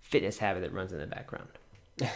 fitness 0.00 0.38
habit 0.38 0.62
that 0.62 0.72
runs 0.72 0.92
in 0.92 0.98
the 0.98 1.06
background. 1.06 1.48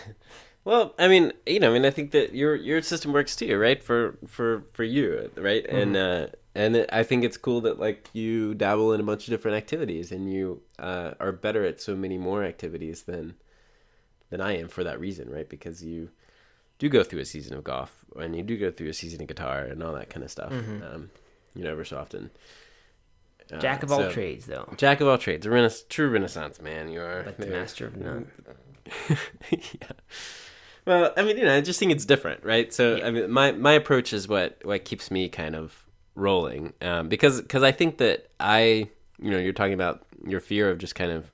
Well, 0.65 0.95
I 0.99 1.09
mean, 1.09 1.33
you 1.45 1.59
know, 1.59 1.71
I 1.71 1.73
mean, 1.73 1.85
I 1.85 1.91
think 1.91 2.13
that 2.13 2.35
your 2.35 2.55
your 2.55 2.83
system 2.83 3.13
works 3.13 3.35
too, 3.35 3.59
right? 3.59 3.83
For 3.83 4.17
for 4.29 4.65
for 4.73 4.85
you, 4.85 5.29
right? 5.37 5.67
And 5.67 5.97
uh, 5.97 6.27
and 6.55 6.77
it, 6.77 6.91
I 6.93 7.03
think 7.03 7.25
it's 7.25 7.37
cool 7.37 7.61
that 7.63 7.79
like 7.81 8.09
you 8.13 8.55
dabble 8.55 8.93
in 8.93 9.01
a 9.01 9.05
bunch 9.05 9.27
of 9.27 9.31
different 9.31 9.57
activities, 9.57 10.13
and 10.13 10.33
you 10.33 10.63
uh, 10.79 11.13
are 11.21 11.33
better 11.33 11.65
at 11.65 11.81
so 11.81 11.97
many 11.97 12.19
more 12.19 12.45
activities 12.45 13.03
than 13.03 13.35
than 14.31 14.41
I 14.41 14.57
am 14.57 14.69
for 14.69 14.85
that 14.85 15.01
reason, 15.01 15.31
right? 15.31 15.49
Because 15.49 15.83
you 15.85 16.11
do 16.79 16.89
go 16.89 17.03
through 17.05 17.21
a 17.21 17.25
season 17.25 17.57
of 17.57 17.65
golf, 17.65 18.05
and 18.19 18.37
you 18.37 18.43
do 18.43 18.57
go 18.59 18.71
through 18.71 18.89
a 18.89 18.95
season 18.95 19.23
of 19.23 19.29
guitar, 19.29 19.61
and 19.61 19.83
all 19.83 19.95
that 19.95 20.11
kind 20.11 20.25
of 20.25 20.31
stuff. 20.31 20.53
Um, 20.53 21.11
you 21.55 21.65
know, 21.65 21.71
ever 21.73 21.85
so 21.85 21.99
often. 21.99 22.31
Uh, 23.53 23.59
Jack 23.59 23.83
of 23.83 23.93
all 23.93 23.99
so- 23.99 24.11
trades, 24.11 24.47
though, 24.47 24.73
Jack 24.77 25.01
of 25.01 25.09
all 25.09 25.19
trades, 25.19 25.45
a 25.47 25.51
rena- 25.51 25.71
true 25.89 26.09
Renaissance 26.09 26.61
man. 26.61 26.89
You 26.89 27.01
are 27.01 27.23
but 27.25 27.39
the 27.39 27.47
master 27.47 27.87
of 27.87 27.97
none. 27.97 28.31
yeah. 29.51 29.93
Well, 30.87 31.13
I 31.17 31.23
mean, 31.23 31.37
you 31.37 31.45
know, 31.45 31.55
I 31.57 31.61
just 31.61 31.79
think 31.79 31.93
it's 31.93 32.05
different, 32.05 32.45
right? 32.45 32.73
So, 32.73 33.01
I 33.03 33.11
mean, 33.11 33.31
my 33.31 33.53
my 33.53 33.73
approach 33.73 34.13
is 34.13 34.27
what 34.27 34.59
what 34.65 34.85
keeps 34.85 35.11
me 35.11 35.29
kind 35.29 35.55
of 35.55 35.82
rolling, 36.15 36.73
um, 36.81 37.09
because 37.09 37.41
because 37.41 37.63
I 37.63 37.73
think 37.73 37.99
that 37.99 38.29
I, 38.41 38.89
you 39.19 39.31
know, 39.31 39.39
you're 39.39 39.53
talking 39.53 39.75
about 39.75 40.05
your 40.27 40.41
fear 40.41 40.71
of 40.71 40.79
just 40.79 40.95
kind 40.95 41.11
of 41.11 41.31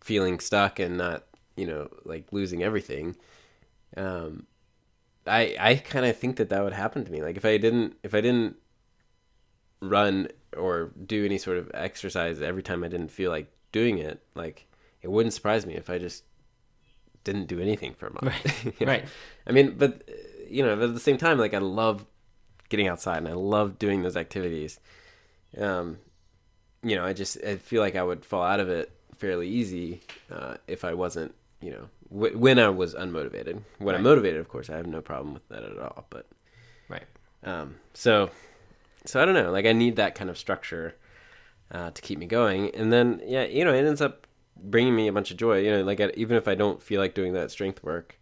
feeling 0.00 0.38
stuck 0.40 0.78
and 0.78 0.96
not, 0.98 1.24
you 1.56 1.66
know, 1.66 1.88
like 2.04 2.32
losing 2.32 2.62
everything. 2.62 3.16
Um, 3.96 4.46
I 5.26 5.56
I 5.58 5.74
kind 5.76 6.04
of 6.04 6.16
think 6.16 6.36
that 6.36 6.48
that 6.50 6.62
would 6.62 6.72
happen 6.72 7.04
to 7.04 7.10
me. 7.10 7.22
Like 7.22 7.36
if 7.36 7.44
I 7.44 7.56
didn't 7.56 7.96
if 8.02 8.14
I 8.14 8.20
didn't 8.20 8.56
run 9.80 10.28
or 10.56 10.92
do 11.06 11.24
any 11.24 11.38
sort 11.38 11.58
of 11.58 11.70
exercise 11.74 12.40
every 12.40 12.62
time 12.62 12.84
I 12.84 12.88
didn't 12.88 13.10
feel 13.10 13.30
like 13.30 13.50
doing 13.72 13.98
it, 13.98 14.22
like 14.34 14.66
it 15.02 15.10
wouldn't 15.10 15.34
surprise 15.34 15.66
me 15.66 15.74
if 15.74 15.90
I 15.90 15.98
just 15.98 16.24
didn't 17.24 17.46
do 17.46 17.60
anything 17.60 17.94
for 17.94 18.06
a 18.06 18.12
month. 18.12 18.44
Right, 18.44 18.64
You 18.80 18.86
know? 18.86 18.92
right. 18.92 19.04
I 19.46 19.52
mean, 19.52 19.74
but 19.76 20.08
you 20.48 20.62
know, 20.62 20.76
but 20.76 20.84
at 20.90 20.94
the 20.94 21.00
same 21.00 21.16
time, 21.16 21.38
like 21.38 21.54
I 21.54 21.58
love 21.58 22.04
getting 22.74 22.88
outside 22.88 23.18
and 23.18 23.28
I 23.28 23.34
love 23.34 23.78
doing 23.78 24.02
those 24.02 24.16
activities. 24.16 24.80
Um, 25.56 25.98
you 26.82 26.96
know, 26.96 27.04
I 27.04 27.12
just 27.12 27.38
I 27.44 27.56
feel 27.56 27.80
like 27.80 27.94
I 27.94 28.02
would 28.02 28.24
fall 28.24 28.42
out 28.42 28.58
of 28.58 28.68
it 28.68 28.90
fairly 29.16 29.48
easy 29.48 30.02
uh, 30.30 30.56
if 30.66 30.84
I 30.84 30.92
wasn't, 30.94 31.34
you 31.60 31.70
know, 31.70 31.88
w- 32.12 32.36
when 32.36 32.58
I 32.58 32.68
was 32.68 32.94
unmotivated. 32.94 33.62
When 33.78 33.94
I'm 33.94 34.02
motivated, 34.02 34.40
of 34.40 34.48
course, 34.48 34.68
I 34.68 34.76
have 34.76 34.86
no 34.88 35.00
problem 35.00 35.34
with 35.34 35.48
that 35.50 35.62
at 35.62 35.78
all. 35.78 36.06
But 36.10 36.26
Right. 36.88 37.04
um, 37.44 37.76
so, 37.94 38.30
so 39.04 39.22
I 39.22 39.24
don't 39.24 39.34
know. 39.34 39.52
Like 39.52 39.66
I 39.66 39.72
need 39.72 39.94
that 39.96 40.16
kind 40.16 40.28
of 40.28 40.36
structure 40.36 40.96
uh, 41.70 41.90
to 41.92 42.02
keep 42.02 42.18
me 42.18 42.26
going, 42.26 42.74
and 42.74 42.92
then 42.92 43.22
yeah, 43.24 43.44
you 43.44 43.64
know, 43.64 43.72
it 43.72 43.86
ends 43.86 44.00
up 44.00 44.26
bringing 44.56 44.96
me 44.96 45.06
a 45.06 45.12
bunch 45.12 45.30
of 45.30 45.36
joy. 45.36 45.58
You 45.60 45.70
know, 45.70 45.82
like 45.84 46.00
I, 46.00 46.10
even 46.16 46.36
if 46.36 46.48
I 46.48 46.56
don't 46.56 46.82
feel 46.82 47.00
like 47.00 47.14
doing 47.14 47.34
that 47.34 47.50
strength 47.52 47.82
work, 47.84 48.18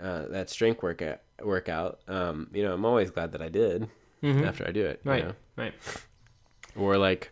uh, 0.00 0.26
that 0.28 0.50
strength 0.50 0.82
workout, 0.82 1.20
workout, 1.42 2.00
um, 2.08 2.48
you 2.52 2.62
know, 2.62 2.72
I'm 2.74 2.84
always 2.84 3.10
glad 3.10 3.32
that 3.32 3.42
I 3.42 3.48
did 3.48 3.88
after 4.22 4.66
I 4.66 4.72
do 4.72 4.84
it. 4.84 5.00
you 5.04 5.10
Right. 5.10 5.24
know? 5.24 5.34
Right. 5.56 5.74
Or 6.74 6.96
like 6.98 7.30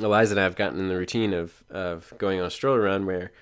Eliza 0.00 0.32
and 0.32 0.40
I 0.40 0.44
have 0.44 0.56
gotten 0.56 0.78
in 0.78 0.88
the 0.88 0.96
routine 0.96 1.32
of 1.34 1.62
of 1.70 2.12
going 2.18 2.40
on 2.40 2.46
a 2.46 2.50
stroller 2.50 2.80
run 2.80 3.06
where 3.06 3.32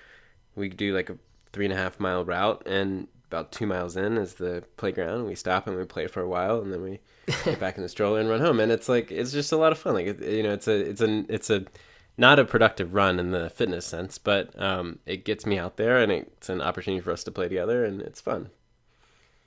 we 0.55 0.69
do 0.69 0.93
like 0.93 1.09
a 1.09 1.17
three 1.51 1.65
and 1.65 1.73
a 1.73 1.77
half 1.77 1.99
mile 1.99 2.23
route 2.25 2.61
and 2.65 3.07
about 3.27 3.51
two 3.51 3.65
miles 3.65 3.95
in 3.97 4.17
is 4.17 4.35
the 4.35 4.63
playground 4.77 5.19
and 5.19 5.25
we 5.27 5.33
stop 5.35 5.65
and 5.67 5.75
we 5.75 5.83
play 5.85 6.05
for 6.05 6.21
a 6.21 6.27
while 6.27 6.59
and 6.61 6.71
then 6.71 6.81
we 6.83 6.99
get 7.45 7.59
back 7.59 7.77
in 7.77 7.81
the 7.83 7.89
stroller 7.89 8.19
and 8.19 8.29
run 8.29 8.41
home 8.41 8.59
and 8.59 8.71
it's 8.71 8.87
like 8.89 9.11
it's 9.11 9.31
just 9.31 9.51
a 9.51 9.57
lot 9.57 9.71
of 9.71 9.77
fun 9.79 9.93
like 9.95 10.19
you 10.21 10.43
know 10.43 10.53
it's 10.53 10.67
a 10.67 10.75
it's 10.89 11.01
a 11.01 11.25
it's 11.29 11.49
a 11.49 11.63
not 12.17 12.37
a 12.39 12.45
productive 12.45 12.93
run 12.93 13.19
in 13.19 13.31
the 13.31 13.49
fitness 13.49 13.85
sense 13.85 14.17
but 14.17 14.57
um 14.61 14.99
it 15.05 15.25
gets 15.25 15.45
me 15.45 15.57
out 15.57 15.77
there 15.77 15.97
and 15.97 16.11
it's 16.11 16.49
an 16.49 16.61
opportunity 16.61 17.01
for 17.01 17.11
us 17.11 17.23
to 17.23 17.31
play 17.31 17.47
together 17.47 17.83
and 17.85 18.01
it's 18.01 18.21
fun. 18.21 18.49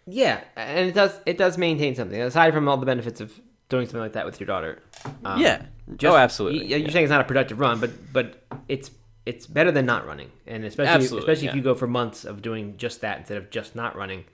Yeah, 0.08 0.40
and 0.54 0.88
it 0.88 0.94
does 0.94 1.18
it 1.26 1.36
does 1.36 1.58
maintain 1.58 1.94
something. 1.96 2.20
Aside 2.20 2.54
from 2.54 2.68
all 2.68 2.76
the 2.76 2.86
benefits 2.86 3.20
of 3.20 3.32
doing 3.68 3.86
something 3.86 4.00
like 4.00 4.12
that 4.12 4.24
with 4.24 4.38
your 4.38 4.46
daughter. 4.46 4.80
Um, 5.24 5.40
yeah. 5.40 5.62
just- 5.96 6.12
oh 6.12 6.16
absolutely. 6.16 6.64
you- 6.66 6.76
You're 6.76 6.90
saying 6.90 7.04
it's 7.04 7.10
not 7.10 7.20
a 7.20 7.24
productive 7.24 7.58
run, 7.58 7.80
but 7.80 7.90
but 8.12 8.44
it's 8.68 8.90
it's 9.24 9.46
better 9.48 9.72
than 9.72 9.84
not 9.86 10.06
running, 10.06 10.30
and 10.46 10.64
especially 10.64 10.92
Absolutely, 10.92 11.18
especially 11.18 11.48
if 11.48 11.54
you 11.56 11.62
go 11.62 11.74
for 11.74 11.88
months 11.88 12.24
of 12.24 12.40
doing 12.42 12.76
just 12.76 13.00
that 13.00 13.18
instead 13.18 13.36
of 13.38 13.50
just 13.50 13.74
not 13.74 13.96
running, 13.96 14.24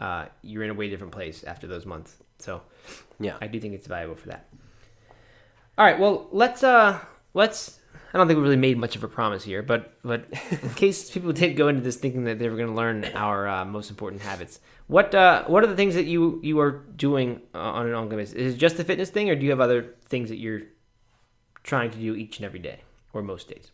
uh, 0.00 0.24
you're 0.40 0.62
in 0.64 0.70
a 0.70 0.74
way 0.74 0.88
different 0.88 1.12
place 1.12 1.44
after 1.44 1.66
those 1.66 1.84
months. 1.84 2.16
So 2.38 2.62
yeah. 3.18 3.36
I 3.42 3.46
do 3.48 3.60
think 3.60 3.74
it's 3.74 3.86
valuable 3.86 4.16
for 4.16 4.28
that. 4.28 4.46
All 5.76 5.84
right, 5.84 5.98
well 5.98 6.28
let's 6.32 6.62
uh 6.62 6.98
let's. 7.34 7.78
I 8.12 8.18
don't 8.18 8.26
think 8.26 8.38
we 8.38 8.42
really 8.42 8.56
made 8.56 8.76
much 8.76 8.96
of 8.96 9.04
a 9.04 9.08
promise 9.08 9.44
here, 9.44 9.62
but 9.62 9.94
but 10.02 10.26
in 10.50 10.70
case 10.74 11.10
people 11.10 11.32
did 11.32 11.56
go 11.56 11.68
into 11.68 11.80
this 11.80 11.96
thinking 11.96 12.24
that 12.24 12.38
they 12.38 12.48
were 12.48 12.56
going 12.56 12.68
to 12.68 12.74
learn 12.74 13.04
our 13.14 13.48
uh, 13.48 13.64
most 13.64 13.88
important 13.88 14.22
habits, 14.22 14.60
what 14.88 15.14
uh, 15.14 15.44
what 15.44 15.62
are 15.62 15.68
the 15.68 15.76
things 15.76 15.94
that 15.94 16.06
you 16.06 16.40
you 16.42 16.58
are 16.58 16.84
doing 16.96 17.42
uh, 17.54 17.58
on 17.58 17.86
an 17.86 17.94
ongoing 17.94 18.18
basis? 18.22 18.34
Is 18.34 18.54
it 18.54 18.56
just 18.58 18.76
the 18.76 18.84
fitness 18.84 19.10
thing, 19.10 19.30
or 19.30 19.36
do 19.36 19.44
you 19.44 19.50
have 19.50 19.60
other 19.60 19.94
things 20.06 20.28
that 20.28 20.38
you're 20.38 20.62
trying 21.62 21.90
to 21.90 21.98
do 21.98 22.14
each 22.14 22.38
and 22.38 22.46
every 22.46 22.58
day 22.58 22.80
or 23.12 23.22
most 23.22 23.48
days? 23.48 23.70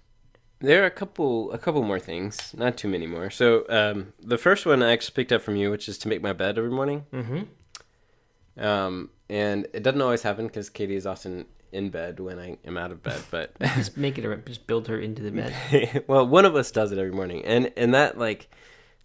There 0.61 0.83
are 0.83 0.87
a 0.87 0.91
couple, 0.91 1.53
a 1.53 1.59
couple 1.59 1.83
more 1.83 2.01
things, 2.01 2.55
not 2.57 2.79
too 2.79 2.89
many 2.89 3.07
more. 3.07 3.29
So 3.29 3.67
um, 3.69 4.15
the 4.23 4.39
first 4.39 4.65
one 4.65 4.83
I 4.83 4.93
actually 4.93 5.15
picked 5.15 5.33
up 5.33 5.43
from 5.43 5.57
you, 5.57 5.71
which 5.71 5.87
is 5.87 5.99
to 5.99 6.09
make 6.09 6.23
my 6.23 6.33
bed 6.33 6.57
every 6.57 6.71
morning. 6.71 7.05
Mm-hmm. 7.13 8.65
Um, 8.65 9.11
and 9.29 9.67
it 9.75 9.83
doesn't 9.83 10.01
always 10.01 10.23
happen 10.23 10.47
because 10.47 10.71
Katie 10.71 10.97
is 10.97 11.07
often 11.07 11.45
in 11.77 11.91
bed 11.91 12.19
when 12.19 12.39
I 12.39 12.57
am 12.65 12.77
out 12.77 12.91
of 12.91 13.03
bed. 13.03 13.21
But 13.31 13.59
Just 13.61 13.97
make 13.97 14.19
it 14.19 14.25
a 14.25 14.37
just 14.39 14.67
build 14.67 14.89
her 14.89 14.99
into 14.99 15.23
the 15.23 15.31
bed. 15.31 16.05
well, 16.07 16.27
one 16.27 16.45
of 16.45 16.57
us 16.57 16.71
does 16.71 16.91
it 16.91 16.99
every 16.99 17.13
morning, 17.13 17.45
and 17.45 17.73
and 17.77 17.95
that 17.95 18.19
like. 18.19 18.49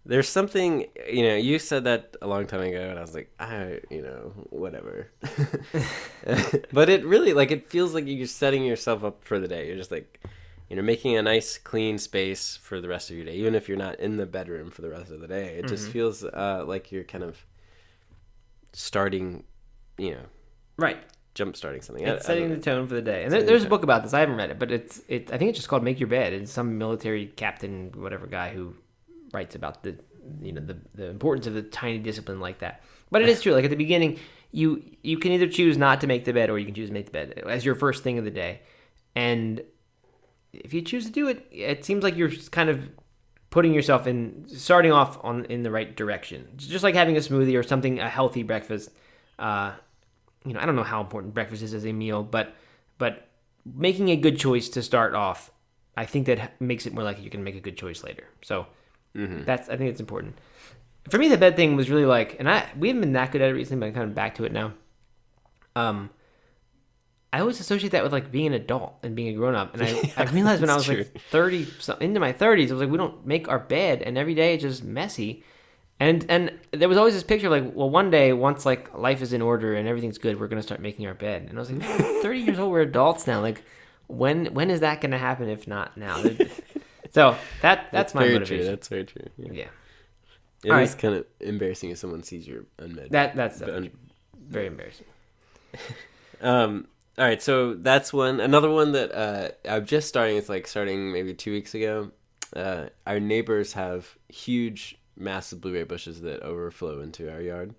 There's 0.04 0.28
something, 0.28 0.86
you 1.08 1.22
know, 1.22 1.36
you 1.36 1.60
said 1.60 1.84
that 1.84 2.16
a 2.20 2.26
long 2.26 2.48
time 2.48 2.62
ago, 2.62 2.90
and 2.90 2.98
I 2.98 3.02
was 3.02 3.14
like, 3.14 3.30
I, 3.38 3.78
you 3.88 4.02
know, 4.02 4.32
whatever. 4.50 5.06
but 6.72 6.88
it 6.88 7.06
really, 7.06 7.32
like, 7.32 7.52
it 7.52 7.70
feels 7.70 7.94
like 7.94 8.08
you're 8.08 8.26
setting 8.26 8.64
yourself 8.64 9.04
up 9.04 9.22
for 9.22 9.38
the 9.38 9.46
day. 9.46 9.68
You're 9.68 9.76
just 9.76 9.92
like, 9.92 10.20
you 10.68 10.74
know, 10.74 10.82
making 10.82 11.16
a 11.16 11.22
nice, 11.22 11.56
clean 11.56 11.98
space 11.98 12.58
for 12.60 12.80
the 12.80 12.88
rest 12.88 13.10
of 13.10 13.16
your 13.16 13.26
day, 13.26 13.36
even 13.36 13.54
if 13.54 13.68
you're 13.68 13.78
not 13.78 14.00
in 14.00 14.16
the 14.16 14.26
bedroom 14.26 14.72
for 14.72 14.82
the 14.82 14.90
rest 14.90 15.12
of 15.12 15.20
the 15.20 15.28
day. 15.28 15.54
It 15.58 15.68
just 15.68 15.88
feels 15.88 16.24
uh, 16.24 16.64
like 16.66 16.90
you're 16.90 17.04
kind 17.04 17.22
of 17.22 17.46
starting, 18.72 19.44
you 19.98 20.14
know, 20.14 20.26
Right. 20.76 20.98
Jump 21.34 21.56
starting 21.56 21.82
something. 21.82 22.06
I- 22.06 22.12
It's 22.14 22.24
I 22.24 22.28
setting 22.28 22.48
don't 22.48 22.58
the 22.58 22.64
tone 22.64 22.86
for 22.88 22.94
the 22.94 23.02
day. 23.02 23.24
And 23.24 23.32
there, 23.32 23.42
there's 23.42 23.64
a 23.64 23.68
book 23.68 23.82
about 23.82 24.02
this. 24.02 24.12
I 24.14 24.20
haven't 24.20 24.36
read 24.36 24.50
it, 24.50 24.58
but 24.58 24.70
it's 24.70 25.02
it. 25.08 25.32
I 25.32 25.38
think 25.38 25.50
it's 25.50 25.58
just 25.58 25.68
called 25.68 25.82
"Make 25.82 25.98
Your 26.00 26.08
Bed." 26.08 26.32
It's 26.32 26.52
some 26.52 26.78
military 26.78 27.26
captain, 27.26 27.92
whatever 27.94 28.26
guy 28.26 28.50
who 28.50 28.74
writes 29.32 29.54
about 29.54 29.82
the 29.82 29.96
you 30.42 30.52
know 30.52 30.60
the 30.60 30.76
the 30.94 31.06
importance 31.06 31.46
of 31.46 31.54
the 31.54 31.62
tiny 31.62 31.98
discipline 31.98 32.40
like 32.40 32.58
that. 32.60 32.82
But 33.10 33.22
it 33.22 33.28
is 33.28 33.42
true. 33.42 33.52
Like 33.52 33.64
at 33.64 33.70
the 33.70 33.76
beginning, 33.76 34.18
you 34.52 34.82
you 35.02 35.18
can 35.18 35.32
either 35.32 35.46
choose 35.48 35.76
not 35.78 36.00
to 36.02 36.06
make 36.06 36.24
the 36.24 36.32
bed 36.32 36.50
or 36.50 36.58
you 36.58 36.64
can 36.66 36.74
choose 36.74 36.88
to 36.88 36.94
make 36.94 37.06
the 37.06 37.12
bed 37.12 37.42
as 37.46 37.64
your 37.64 37.74
first 37.74 38.02
thing 38.02 38.18
of 38.18 38.24
the 38.24 38.30
day. 38.30 38.60
And 39.14 39.62
if 40.52 40.72
you 40.74 40.82
choose 40.82 41.04
to 41.06 41.10
do 41.12 41.28
it, 41.28 41.46
it 41.50 41.84
seems 41.84 42.02
like 42.04 42.16
you're 42.16 42.30
kind 42.50 42.68
of 42.70 42.88
putting 43.50 43.74
yourself 43.74 44.06
in 44.06 44.44
starting 44.48 44.92
off 44.92 45.18
on 45.22 45.44
in 45.46 45.62
the 45.62 45.70
right 45.70 45.94
direction. 45.94 46.48
Just 46.56 46.84
like 46.84 46.94
having 46.94 47.16
a 47.16 47.20
smoothie 47.20 47.58
or 47.58 47.62
something 47.62 48.00
a 48.00 48.08
healthy 48.08 48.42
breakfast. 48.42 48.90
Uh, 49.38 49.72
you 50.44 50.52
know, 50.54 50.60
I 50.60 50.66
don't 50.66 50.76
know 50.76 50.82
how 50.82 51.00
important 51.00 51.34
breakfast 51.34 51.62
is 51.62 51.74
as 51.74 51.86
a 51.86 51.92
meal, 51.92 52.22
but 52.22 52.54
but 52.98 53.28
making 53.64 54.08
a 54.10 54.16
good 54.16 54.38
choice 54.38 54.68
to 54.70 54.82
start 54.82 55.14
off, 55.14 55.50
I 55.96 56.04
think 56.04 56.26
that 56.26 56.60
makes 56.60 56.86
it 56.86 56.92
more 56.92 57.04
likely 57.04 57.24
you 57.24 57.30
can 57.30 57.44
make 57.44 57.56
a 57.56 57.60
good 57.60 57.76
choice 57.76 58.02
later. 58.02 58.26
So 58.42 58.66
that's 59.44 59.68
I 59.68 59.76
think 59.76 59.90
it's 59.90 60.00
important. 60.00 60.38
For 61.10 61.18
me, 61.18 61.28
the 61.28 61.36
bed 61.36 61.56
thing 61.56 61.76
was 61.76 61.90
really 61.90 62.06
like, 62.06 62.36
and 62.38 62.48
I 62.48 62.68
we 62.78 62.88
haven't 62.88 63.02
been 63.02 63.12
that 63.12 63.32
good 63.32 63.42
at 63.42 63.50
it 63.50 63.54
recently, 63.54 63.80
but 63.80 63.86
I'm 63.86 63.94
kind 63.94 64.08
of 64.08 64.14
back 64.14 64.36
to 64.36 64.44
it 64.44 64.52
now. 64.52 64.72
Um, 65.74 66.10
I 67.32 67.40
always 67.40 67.60
associate 67.60 67.90
that 67.92 68.02
with 68.02 68.12
like 68.12 68.30
being 68.30 68.48
an 68.48 68.54
adult 68.54 68.94
and 69.02 69.16
being 69.16 69.28
a 69.28 69.32
grown 69.32 69.54
up, 69.54 69.74
and 69.74 69.82
I, 69.82 70.12
I 70.16 70.24
realized 70.24 70.60
when 70.60 70.70
I 70.70 70.74
was 70.74 70.86
that's 70.86 71.14
like 71.14 71.22
thirty, 71.30 71.66
so, 71.78 71.96
into 71.96 72.20
my 72.20 72.32
thirties, 72.32 72.70
I 72.70 72.74
was 72.74 72.82
like, 72.82 72.90
we 72.90 72.98
don't 72.98 73.26
make 73.26 73.48
our 73.48 73.58
bed, 73.58 74.02
and 74.02 74.18
every 74.18 74.34
day 74.34 74.54
it's 74.54 74.62
just 74.62 74.84
messy. 74.84 75.44
And 76.02 76.26
and 76.28 76.58
there 76.72 76.88
was 76.88 76.98
always 76.98 77.14
this 77.14 77.22
picture 77.22 77.46
of 77.46 77.52
like, 77.52 77.74
well, 77.76 77.88
one 77.88 78.10
day 78.10 78.32
once 78.32 78.66
like 78.66 78.92
life 78.92 79.22
is 79.22 79.32
in 79.32 79.40
order 79.40 79.74
and 79.74 79.86
everything's 79.86 80.18
good, 80.18 80.40
we're 80.40 80.48
gonna 80.48 80.62
start 80.62 80.80
making 80.80 81.06
our 81.06 81.14
bed. 81.14 81.46
And 81.48 81.56
I 81.56 81.60
was 81.60 81.70
like, 81.70 81.82
thirty 82.22 82.40
years 82.40 82.58
old, 82.58 82.72
we're 82.72 82.80
adults 82.80 83.26
now. 83.28 83.40
Like, 83.40 83.62
when 84.08 84.46
when 84.46 84.68
is 84.68 84.80
that 84.80 85.00
gonna 85.00 85.18
happen? 85.18 85.48
If 85.48 85.68
not 85.68 85.96
now. 85.96 86.20
so 87.12 87.36
that 87.60 87.86
that's, 87.92 88.14
my 88.14 88.22
very 88.22 88.32
motivation. 88.32 88.56
true. 88.58 88.66
That's 88.66 88.88
very 88.88 89.04
true. 89.04 89.26
Yeah. 89.36 89.52
yeah, 89.52 89.68
It 90.64 90.70
All 90.72 90.78
is 90.78 90.90
right. 90.90 90.98
kind 90.98 91.14
of 91.14 91.26
embarrassing 91.38 91.90
if 91.90 91.98
someone 91.98 92.24
sees 92.24 92.48
your 92.48 92.64
unmet. 92.80 93.12
that 93.12 93.36
that's 93.36 93.62
un- 93.62 93.92
very 94.48 94.66
embarrassing. 94.66 95.06
Um. 96.40 96.88
All 97.16 97.24
right. 97.24 97.40
So 97.40 97.74
that's 97.74 98.12
one. 98.12 98.40
Another 98.40 98.68
one 98.70 98.90
that 98.92 99.12
uh, 99.14 99.48
I'm 99.68 99.86
just 99.86 100.08
starting. 100.08 100.36
It's 100.36 100.48
like 100.48 100.66
starting 100.66 101.12
maybe 101.12 101.32
two 101.34 101.52
weeks 101.52 101.74
ago. 101.76 102.10
Uh, 102.56 102.86
our 103.06 103.20
neighbors 103.20 103.74
have 103.74 104.16
huge, 104.28 104.98
massive 105.16 105.60
blueberry 105.60 105.84
bushes 105.84 106.20
that 106.22 106.42
overflow 106.42 107.00
into 107.00 107.30
our 107.32 107.40
yard. 107.40 107.74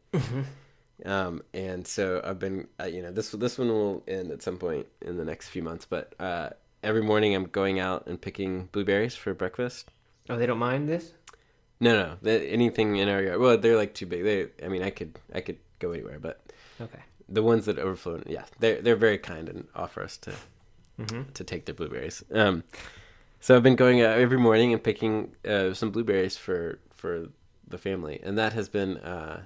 Um, 1.06 1.42
and 1.54 1.86
so 1.88 2.22
I've 2.24 2.40
been, 2.40 2.68
uh, 2.80 2.86
you 2.86 3.02
know, 3.02 3.12
this 3.12 3.32
this 3.32 3.58
one 3.58 3.68
will 3.70 4.04
end 4.08 4.32
at 4.32 4.42
some 4.44 4.58
point 4.58 4.86
in 5.02 5.18
the 5.18 5.26
next 5.26 5.50
few 5.50 5.64
months. 5.64 5.86
But 5.86 6.14
uh, 6.20 6.50
every 6.84 7.02
morning 7.02 7.36
I'm 7.36 7.46
going 7.46 7.80
out 7.80 8.08
and 8.08 8.22
picking 8.22 8.70
blueberries 8.72 9.16
for 9.16 9.34
breakfast. 9.34 9.90
Oh, 10.30 10.38
they 10.38 10.46
don't 10.46 10.60
mind 10.60 10.88
this. 10.88 11.14
No, 11.80 11.94
no, 11.94 12.16
the, 12.22 12.42
anything 12.50 12.96
in 12.98 13.10
our 13.10 13.22
yard. 13.22 13.40
Well, 13.40 13.58
they're 13.58 13.76
like 13.76 13.94
too 13.94 14.06
big. 14.06 14.24
They, 14.24 14.48
I 14.66 14.70
mean, 14.70 14.84
I 14.84 14.92
could, 14.92 15.20
I 15.34 15.42
could 15.42 15.58
go 15.80 15.92
anywhere, 15.92 16.20
but 16.20 16.40
Okay. 16.80 17.00
the 17.28 17.44
ones 17.44 17.66
that 17.66 17.78
overflow, 17.80 18.22
yeah, 18.26 18.46
they're 18.60 18.82
they're 18.82 18.96
very 18.96 19.18
kind 19.18 19.50
and 19.50 19.68
offer 19.76 20.02
us 20.04 20.16
to 20.18 20.34
to 21.34 21.44
take 21.44 21.66
their 21.66 21.76
blueberries. 21.76 22.24
Um, 22.32 22.64
so 23.42 23.56
I've 23.58 23.64
been 23.64 23.76
going 23.76 24.02
out 24.02 24.18
every 24.20 24.38
morning 24.38 24.72
and 24.72 24.82
picking 24.82 25.36
uh, 25.46 25.74
some 25.74 25.90
blueberries 25.92 26.38
for 26.38 26.80
for 27.04 27.28
the 27.68 27.78
family, 27.78 28.22
and 28.24 28.38
that 28.38 28.54
has 28.54 28.70
been 28.70 28.96
uh, 29.00 29.44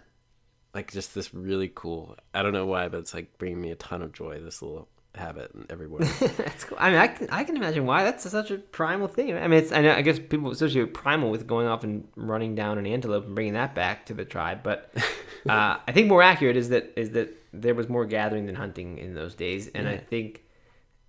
like 0.76 0.92
just 0.92 1.16
this 1.16 1.34
really 1.34 1.72
cool. 1.74 2.16
I 2.32 2.44
don't 2.44 2.54
know 2.54 2.68
why, 2.68 2.88
but 2.88 3.00
it's 3.00 3.16
like 3.16 3.40
bringing 3.40 3.60
me 3.60 3.72
a 3.72 3.76
ton 3.76 4.04
of 4.04 4.14
joy. 4.14 4.40
This 4.40 4.62
little 4.62 4.88
habit 5.16 5.50
every 5.68 5.88
morning. 5.88 6.08
That's 6.38 6.66
cool. 6.66 6.78
I 6.80 6.92
mean, 6.92 7.00
I 7.00 7.08
can, 7.08 7.28
I 7.32 7.44
can 7.44 7.58
imagine 7.58 7.88
why 7.88 8.04
that's 8.04 8.30
such 8.30 8.52
a 8.52 8.60
primal 8.60 9.08
thing. 9.08 9.36
I 9.36 9.48
mean, 9.48 9.64
it's 9.64 9.72
I 9.72 9.82
know 9.82 9.92
I 9.92 10.04
guess 10.04 10.20
people 10.20 10.52
associate 10.52 10.94
primal 10.94 11.32
with 11.32 11.48
going 11.48 11.66
off 11.66 11.84
and 11.84 12.08
running 12.16 12.54
down 12.54 12.78
an 12.78 12.86
antelope 12.86 13.26
and 13.26 13.34
bringing 13.34 13.54
that 13.54 13.74
back 13.74 14.06
to 14.06 14.14
the 14.14 14.24
tribe, 14.24 14.60
but 14.62 14.94
uh, 15.50 15.78
I 15.88 15.92
think 15.94 16.10
more 16.10 16.22
accurate 16.22 16.58
is 16.58 16.70
that 16.70 16.94
is 16.96 17.10
that 17.12 17.36
there 17.54 17.74
was 17.74 17.90
more 17.90 18.06
gathering 18.06 18.46
than 18.46 18.54
hunting 18.54 19.00
in 19.00 19.16
those 19.16 19.34
days, 19.34 19.68
and 19.74 19.88
I 19.88 19.98
think 19.98 20.44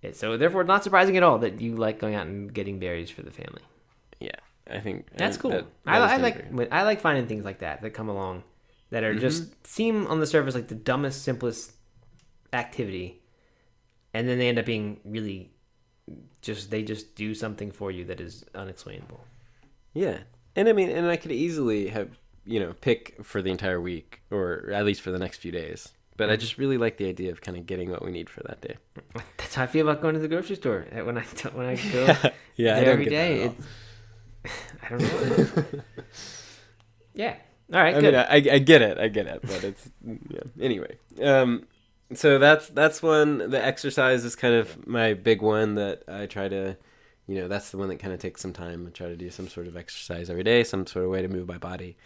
it, 0.01 0.15
so. 0.15 0.35
Therefore, 0.35 0.63
not 0.63 0.83
surprising 0.83 1.15
at 1.15 1.21
all 1.21 1.37
that 1.39 1.61
you 1.61 1.75
like 1.75 1.99
going 1.99 2.15
out 2.15 2.25
and 2.25 2.51
getting 2.51 2.79
berries 2.79 3.11
for 3.11 3.21
the 3.21 3.31
family. 3.31 3.61
Yeah, 4.69 4.77
I 4.77 4.81
think 4.81 5.07
That's 5.15 5.37
cool. 5.37 5.51
that- 5.51 5.65
I, 5.85 5.97
I 5.97 6.17
like. 6.17 6.45
I 6.71 6.83
like 6.83 7.01
finding 7.01 7.27
things 7.27 7.45
like 7.45 7.59
that 7.59 7.81
that 7.81 7.91
come 7.91 8.09
along 8.09 8.43
that 8.89 9.03
are 9.03 9.11
mm-hmm. 9.11 9.21
just 9.21 9.67
seem 9.67 10.07
on 10.07 10.19
the 10.19 10.27
surface 10.27 10.55
like 10.55 10.67
the 10.67 10.75
dumbest, 10.75 11.23
simplest 11.23 11.73
activity, 12.53 13.21
and 14.13 14.27
then 14.27 14.37
they 14.37 14.47
end 14.47 14.59
up 14.59 14.65
being 14.65 14.99
really 15.03 15.51
just 16.41 16.71
they 16.71 16.83
just 16.83 17.15
do 17.15 17.33
something 17.33 17.71
for 17.71 17.91
you 17.91 18.05
that 18.05 18.19
is 18.19 18.45
unexplainable. 18.55 19.23
Yeah, 19.93 20.19
and 20.55 20.67
I 20.67 20.73
mean, 20.73 20.89
and 20.89 21.07
I 21.07 21.17
could 21.17 21.31
easily 21.31 21.89
have 21.89 22.09
you 22.45 22.59
know 22.59 22.73
pick 22.73 23.23
for 23.23 23.41
the 23.41 23.51
entire 23.51 23.79
week 23.79 24.21
or 24.31 24.69
at 24.73 24.85
least 24.85 25.01
for 25.01 25.11
the 25.11 25.19
next 25.19 25.37
few 25.37 25.51
days. 25.51 25.89
But 26.17 26.29
I 26.29 26.33
mm-hmm. 26.33 26.41
just 26.41 26.57
really 26.57 26.77
like 26.77 26.97
the 26.97 27.07
idea 27.07 27.31
of 27.31 27.39
kind 27.39 27.57
of 27.57 27.65
getting 27.65 27.89
what 27.89 28.03
we 28.03 28.11
need 28.11 28.29
for 28.29 28.43
that 28.43 28.59
day. 28.59 28.75
That's 29.37 29.55
how 29.55 29.63
I 29.63 29.67
feel 29.67 29.87
about 29.87 30.01
going 30.01 30.15
to 30.15 30.19
the 30.19 30.27
grocery 30.27 30.57
store 30.57 30.85
when 30.91 31.17
I 31.17 31.21
when 31.53 31.65
I 31.65 31.75
go 31.75 32.31
Yeah, 32.55 32.75
don't 32.75 32.89
every 32.89 33.07
that 33.07 33.31
all. 33.31 33.45
It's, 33.45 33.67
I 34.83 34.89
don't 34.89 35.01
know. 35.01 35.63
yeah. 37.13 37.35
All 37.73 37.81
right. 37.81 37.95
I 37.95 38.01
good. 38.01 38.13
mean, 38.13 38.25
I, 38.49 38.55
I 38.55 38.59
get 38.59 38.81
it, 38.81 38.97
I 38.97 39.07
get 39.09 39.27
it, 39.27 39.41
but 39.43 39.63
it's 39.63 39.89
yeah. 40.03 40.39
Anyway, 40.59 40.97
um, 41.21 41.67
so 42.13 42.39
that's 42.39 42.69
that's 42.69 43.03
one. 43.03 43.49
The 43.49 43.63
exercise 43.63 44.25
is 44.25 44.35
kind 44.35 44.55
of 44.55 44.87
my 44.87 45.13
big 45.13 45.41
one 45.41 45.75
that 45.75 46.03
I 46.07 46.25
try 46.25 46.47
to, 46.47 46.75
you 47.27 47.35
know, 47.35 47.47
that's 47.47 47.69
the 47.69 47.77
one 47.77 47.89
that 47.89 47.99
kind 47.99 48.13
of 48.13 48.19
takes 48.19 48.41
some 48.41 48.53
time. 48.53 48.87
I 48.87 48.89
try 48.89 49.07
to 49.07 49.15
do 49.15 49.29
some 49.29 49.47
sort 49.47 49.67
of 49.67 49.77
exercise 49.77 50.29
every 50.29 50.43
day, 50.43 50.63
some 50.63 50.87
sort 50.87 51.05
of 51.05 51.11
way 51.11 51.21
to 51.21 51.27
move 51.27 51.47
my 51.47 51.59
body, 51.59 51.97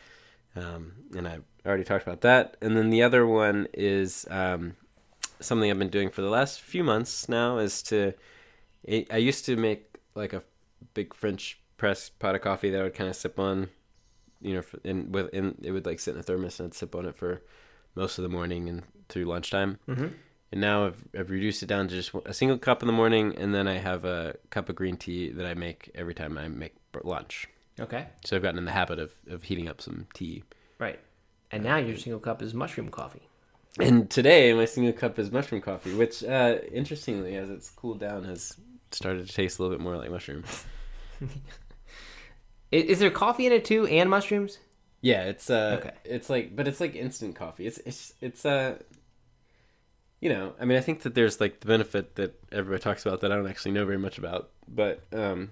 um, 0.55 0.93
and 1.15 1.27
I 1.27 1.39
already 1.65 1.85
talked 1.85 2.05
about 2.05 2.21
that. 2.21 2.57
And 2.61 2.75
then 2.75 2.89
the 2.89 3.03
other 3.03 3.25
one 3.25 3.67
is 3.73 4.25
um, 4.29 4.75
something 5.39 5.71
I've 5.71 5.79
been 5.79 5.87
doing 5.87 6.09
for 6.09 6.21
the 6.21 6.29
last 6.29 6.59
few 6.61 6.83
months 6.83 7.29
now 7.29 7.57
is 7.59 7.81
to. 7.83 8.13
I 8.85 9.05
I 9.09 9.17
used 9.17 9.45
to 9.45 9.55
make 9.55 9.95
like 10.13 10.33
a 10.33 10.43
big 10.93 11.13
French 11.13 11.57
press 11.83 12.09
pot 12.09 12.33
of 12.33 12.39
coffee 12.39 12.69
that 12.69 12.79
I 12.79 12.83
would 12.83 12.93
kind 12.93 13.09
of 13.09 13.15
sip 13.17 13.37
on 13.37 13.67
you 14.39 14.53
know, 14.53 14.61
for, 14.61 14.79
and 14.85 15.13
with 15.13 15.33
and 15.33 15.59
it 15.61 15.71
would 15.71 15.85
like 15.85 15.99
sit 15.99 16.13
in 16.13 16.19
a 16.21 16.23
thermos 16.23 16.57
and 16.59 16.67
I'd 16.67 16.73
sip 16.73 16.95
on 16.95 17.05
it 17.05 17.17
for 17.17 17.41
most 17.93 18.17
of 18.17 18.23
the 18.23 18.29
morning 18.29 18.69
and 18.69 18.83
through 19.09 19.25
lunchtime. 19.25 19.79
Mhm. 19.87 20.13
And 20.53 20.61
now 20.61 20.85
I've, 20.85 21.03
I've 21.17 21.29
reduced 21.29 21.61
it 21.61 21.65
down 21.65 21.89
to 21.89 21.95
just 21.95 22.11
a 22.25 22.33
single 22.33 22.57
cup 22.57 22.83
in 22.83 22.87
the 22.87 22.93
morning, 22.93 23.35
and 23.35 23.53
then 23.53 23.67
I 23.67 23.79
have 23.79 24.05
a 24.05 24.35
cup 24.49 24.69
of 24.69 24.75
green 24.75 24.95
tea 24.95 25.29
that 25.31 25.45
I 25.45 25.55
make 25.55 25.89
every 25.93 26.13
time 26.13 26.37
I 26.37 26.47
make 26.47 26.75
lunch. 27.03 27.47
Okay. 27.79 28.05
So 28.23 28.35
I've 28.37 28.43
gotten 28.43 28.59
in 28.59 28.65
the 28.65 28.71
habit 28.71 28.99
of, 28.99 29.11
of 29.27 29.43
heating 29.43 29.67
up 29.67 29.81
some 29.81 30.05
tea. 30.13 30.43
Right. 30.77 30.99
And 31.51 31.63
now 31.63 31.77
your 31.77 31.97
single 31.97 32.19
cup 32.19 32.41
is 32.41 32.53
mushroom 32.53 32.89
coffee. 32.89 33.27
And 33.79 34.09
today 34.09 34.53
my 34.53 34.65
single 34.65 34.93
cup 34.93 35.19
is 35.19 35.31
mushroom 35.31 35.61
coffee, 35.61 35.95
which 35.95 36.23
uh, 36.23 36.59
interestingly, 36.71 37.35
as 37.35 37.49
it's 37.49 37.69
cooled 37.69 37.99
down, 37.99 38.23
has 38.23 38.55
started 38.91 39.27
to 39.27 39.33
taste 39.33 39.59
a 39.59 39.63
little 39.63 39.75
bit 39.75 39.83
more 39.83 39.97
like 39.97 40.11
mushroom. 40.11 40.43
Is, 42.73 42.83
is 42.85 42.99
there 42.99 43.11
coffee 43.11 43.45
in 43.45 43.51
it 43.51 43.63
too, 43.65 43.85
and 43.85 44.09
mushrooms? 44.09 44.57
Yeah, 45.01 45.23
it's 45.25 45.49
uh, 45.49 45.77
Okay. 45.79 45.91
it's 46.05 46.29
like, 46.29 46.55
but 46.55 46.67
it's 46.67 46.79
like 46.79 46.95
instant 46.95 47.35
coffee. 47.35 47.67
It's 47.67 47.77
it's 47.79 48.13
it's 48.21 48.45
uh, 48.45 48.77
you 50.19 50.29
know, 50.29 50.53
I 50.59 50.65
mean, 50.65 50.77
I 50.77 50.81
think 50.81 51.01
that 51.01 51.13
there's 51.13 51.39
like 51.41 51.59
the 51.59 51.67
benefit 51.67 52.15
that 52.15 52.41
everybody 52.51 52.81
talks 52.81 53.05
about 53.05 53.21
that 53.21 53.31
I 53.31 53.35
don't 53.35 53.47
actually 53.47 53.71
know 53.71 53.85
very 53.85 53.97
much 53.99 54.17
about, 54.17 54.49
but 54.67 55.03
um, 55.11 55.51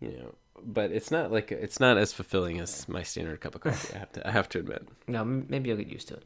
you 0.00 0.12
know, 0.12 0.34
but 0.62 0.90
it's 0.92 1.10
not 1.10 1.30
like 1.32 1.50
it's 1.52 1.80
not 1.80 1.98
as 1.98 2.12
fulfilling 2.12 2.60
as 2.60 2.88
my 2.88 3.02
standard 3.02 3.40
cup 3.40 3.54
of 3.56 3.60
coffee. 3.62 3.94
I 3.94 3.98
have 3.98 4.12
to 4.12 4.26
I 4.26 4.30
have 4.30 4.48
to 4.50 4.58
admit. 4.60 4.86
No, 5.08 5.24
maybe 5.24 5.68
you'll 5.68 5.78
get 5.78 5.88
used 5.88 6.08
to 6.08 6.14
it. 6.14 6.24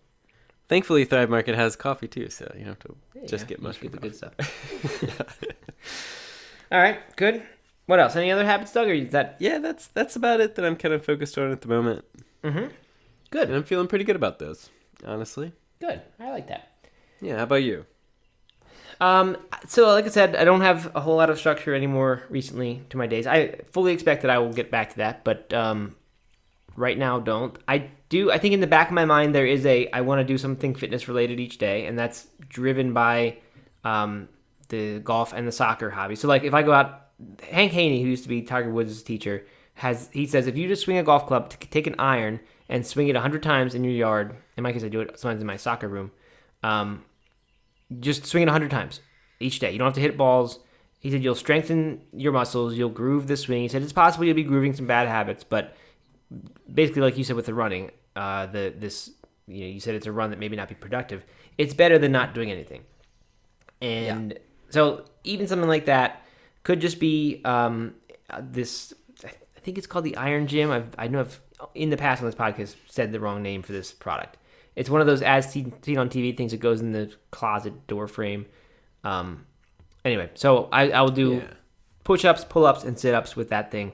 Thankfully, 0.68 1.04
Thrive 1.04 1.30
Market 1.30 1.54
has 1.54 1.74
coffee 1.76 2.08
too, 2.08 2.28
so 2.30 2.44
you 2.54 2.60
don't 2.64 2.68
have 2.74 2.78
to 2.80 2.94
you 3.22 3.26
just 3.28 3.46
get 3.48 3.60
mushroom 3.62 3.92
get 3.92 4.00
the 4.00 4.08
good 4.08 4.16
stuff. 4.16 4.34
All 6.72 6.78
right, 6.80 6.98
good. 7.16 7.42
What 7.92 8.00
else? 8.00 8.16
Any 8.16 8.32
other 8.32 8.46
habits, 8.46 8.72
Doug? 8.72 8.88
Or 8.88 8.94
is 8.94 9.12
that 9.12 9.36
yeah, 9.38 9.58
that's 9.58 9.88
that's 9.88 10.16
about 10.16 10.40
it 10.40 10.54
that 10.54 10.64
I'm 10.64 10.76
kind 10.76 10.94
of 10.94 11.04
focused 11.04 11.36
on 11.36 11.52
at 11.52 11.60
the 11.60 11.68
moment, 11.68 12.06
mm-hmm. 12.42 12.56
and 12.56 12.72
good? 13.28 13.50
I'm 13.50 13.64
feeling 13.64 13.86
pretty 13.86 14.06
good 14.06 14.16
about 14.16 14.38
those, 14.38 14.70
honestly. 15.04 15.52
Good. 15.78 16.00
I 16.18 16.30
like 16.30 16.48
that. 16.48 16.70
Yeah. 17.20 17.36
How 17.36 17.42
about 17.42 17.56
you? 17.56 17.84
Um, 18.98 19.36
so 19.66 19.92
like 19.92 20.06
I 20.06 20.08
said, 20.08 20.36
I 20.36 20.44
don't 20.44 20.62
have 20.62 20.90
a 20.96 21.02
whole 21.02 21.16
lot 21.16 21.28
of 21.28 21.38
structure 21.38 21.74
anymore 21.74 22.22
recently 22.30 22.82
to 22.88 22.96
my 22.96 23.06
days. 23.06 23.26
I 23.26 23.56
fully 23.72 23.92
expect 23.92 24.22
that 24.22 24.30
I 24.30 24.38
will 24.38 24.54
get 24.54 24.70
back 24.70 24.92
to 24.92 24.96
that, 24.96 25.22
but 25.22 25.52
um, 25.52 25.94
right 26.74 26.96
now 26.96 27.20
don't. 27.20 27.58
I 27.68 27.90
do. 28.08 28.32
I 28.32 28.38
think 28.38 28.54
in 28.54 28.60
the 28.60 28.66
back 28.66 28.88
of 28.88 28.94
my 28.94 29.04
mind 29.04 29.34
there 29.34 29.44
is 29.44 29.66
a 29.66 29.90
I 29.90 30.00
want 30.00 30.20
to 30.20 30.24
do 30.24 30.38
something 30.38 30.74
fitness 30.74 31.08
related 31.08 31.40
each 31.40 31.58
day, 31.58 31.84
and 31.84 31.98
that's 31.98 32.26
driven 32.48 32.94
by 32.94 33.36
um, 33.84 34.30
the 34.70 35.00
golf 35.00 35.34
and 35.34 35.46
the 35.46 35.52
soccer 35.52 35.90
hobby. 35.90 36.16
So 36.16 36.26
like 36.26 36.44
if 36.44 36.54
I 36.54 36.62
go 36.62 36.72
out, 36.72 37.01
Hank 37.50 37.72
Haney, 37.72 38.02
who 38.02 38.08
used 38.08 38.22
to 38.22 38.28
be 38.28 38.42
Tiger 38.42 38.70
Woods' 38.70 39.02
teacher, 39.02 39.44
has 39.74 40.08
he 40.12 40.26
says 40.26 40.46
if 40.46 40.56
you 40.56 40.68
just 40.68 40.82
swing 40.82 40.98
a 40.98 41.02
golf 41.02 41.26
club, 41.26 41.50
t- 41.50 41.66
take 41.70 41.86
an 41.86 41.94
iron 41.98 42.40
and 42.68 42.86
swing 42.86 43.08
it 43.08 43.16
hundred 43.16 43.42
times 43.42 43.74
in 43.74 43.84
your 43.84 43.92
yard. 43.92 44.36
In 44.56 44.62
my 44.62 44.72
case, 44.72 44.84
I 44.84 44.88
do 44.88 45.00
it 45.00 45.18
sometimes 45.18 45.40
in 45.40 45.46
my 45.46 45.56
soccer 45.56 45.88
room. 45.88 46.10
Um, 46.62 47.04
just 48.00 48.26
swing 48.26 48.42
it 48.42 48.46
100 48.46 48.70
times 48.70 49.00
each 49.40 49.58
day. 49.58 49.72
You 49.72 49.78
don't 49.78 49.86
have 49.86 49.94
to 49.94 50.00
hit 50.00 50.16
balls. 50.16 50.60
He 50.98 51.10
said 51.10 51.24
you'll 51.24 51.34
strengthen 51.34 52.00
your 52.12 52.32
muscles, 52.32 52.74
you'll 52.74 52.88
groove 52.88 53.26
the 53.26 53.36
swing. 53.36 53.62
He 53.62 53.68
said 53.68 53.82
it's 53.82 53.92
possible 53.92 54.24
you'll 54.24 54.36
be 54.36 54.44
grooving 54.44 54.72
some 54.72 54.86
bad 54.86 55.08
habits, 55.08 55.42
but 55.42 55.76
basically, 56.72 57.02
like 57.02 57.18
you 57.18 57.24
said 57.24 57.36
with 57.36 57.46
the 57.46 57.54
running, 57.54 57.90
uh, 58.14 58.46
the 58.46 58.72
this 58.76 59.10
you 59.48 59.64
know 59.64 59.70
you 59.70 59.80
said 59.80 59.94
it's 59.94 60.06
a 60.06 60.12
run 60.12 60.30
that 60.30 60.38
maybe 60.38 60.56
not 60.56 60.68
be 60.68 60.76
productive. 60.76 61.24
It's 61.58 61.74
better 61.74 61.98
than 61.98 62.12
not 62.12 62.34
doing 62.34 62.50
anything. 62.50 62.84
And 63.80 64.38
so 64.70 65.04
even 65.24 65.48
something 65.48 65.68
like 65.68 65.86
that 65.86 66.22
could 66.62 66.80
just 66.80 66.98
be 67.00 67.40
um, 67.44 67.94
this. 68.40 68.92
I 69.24 69.60
think 69.64 69.78
it's 69.78 69.86
called 69.86 70.04
the 70.04 70.16
Iron 70.16 70.46
Gym. 70.46 70.70
I've, 70.70 70.88
I 70.98 71.06
know 71.08 71.20
I've 71.20 71.40
in 71.74 71.90
the 71.90 71.96
past 71.96 72.20
on 72.22 72.26
this 72.26 72.34
podcast 72.34 72.74
said 72.88 73.12
the 73.12 73.20
wrong 73.20 73.42
name 73.42 73.62
for 73.62 73.72
this 73.72 73.92
product. 73.92 74.36
It's 74.74 74.90
one 74.90 75.00
of 75.00 75.06
those 75.06 75.22
as 75.22 75.50
seen, 75.52 75.72
on 75.96 76.08
TV 76.08 76.36
things 76.36 76.50
that 76.52 76.58
goes 76.60 76.80
in 76.80 76.92
the 76.92 77.12
closet 77.30 77.86
door 77.86 78.08
frame. 78.08 78.46
Um, 79.04 79.46
anyway, 80.04 80.30
so 80.34 80.68
I, 80.72 80.90
I 80.90 81.02
will 81.02 81.10
do 81.10 81.34
Yeah. 81.34 81.48
push 82.04 82.24
ups, 82.24 82.44
pull 82.44 82.64
ups, 82.66 82.82
and 82.84 82.98
sit 82.98 83.14
ups 83.14 83.36
with 83.36 83.50
that 83.50 83.70
thing. 83.70 83.92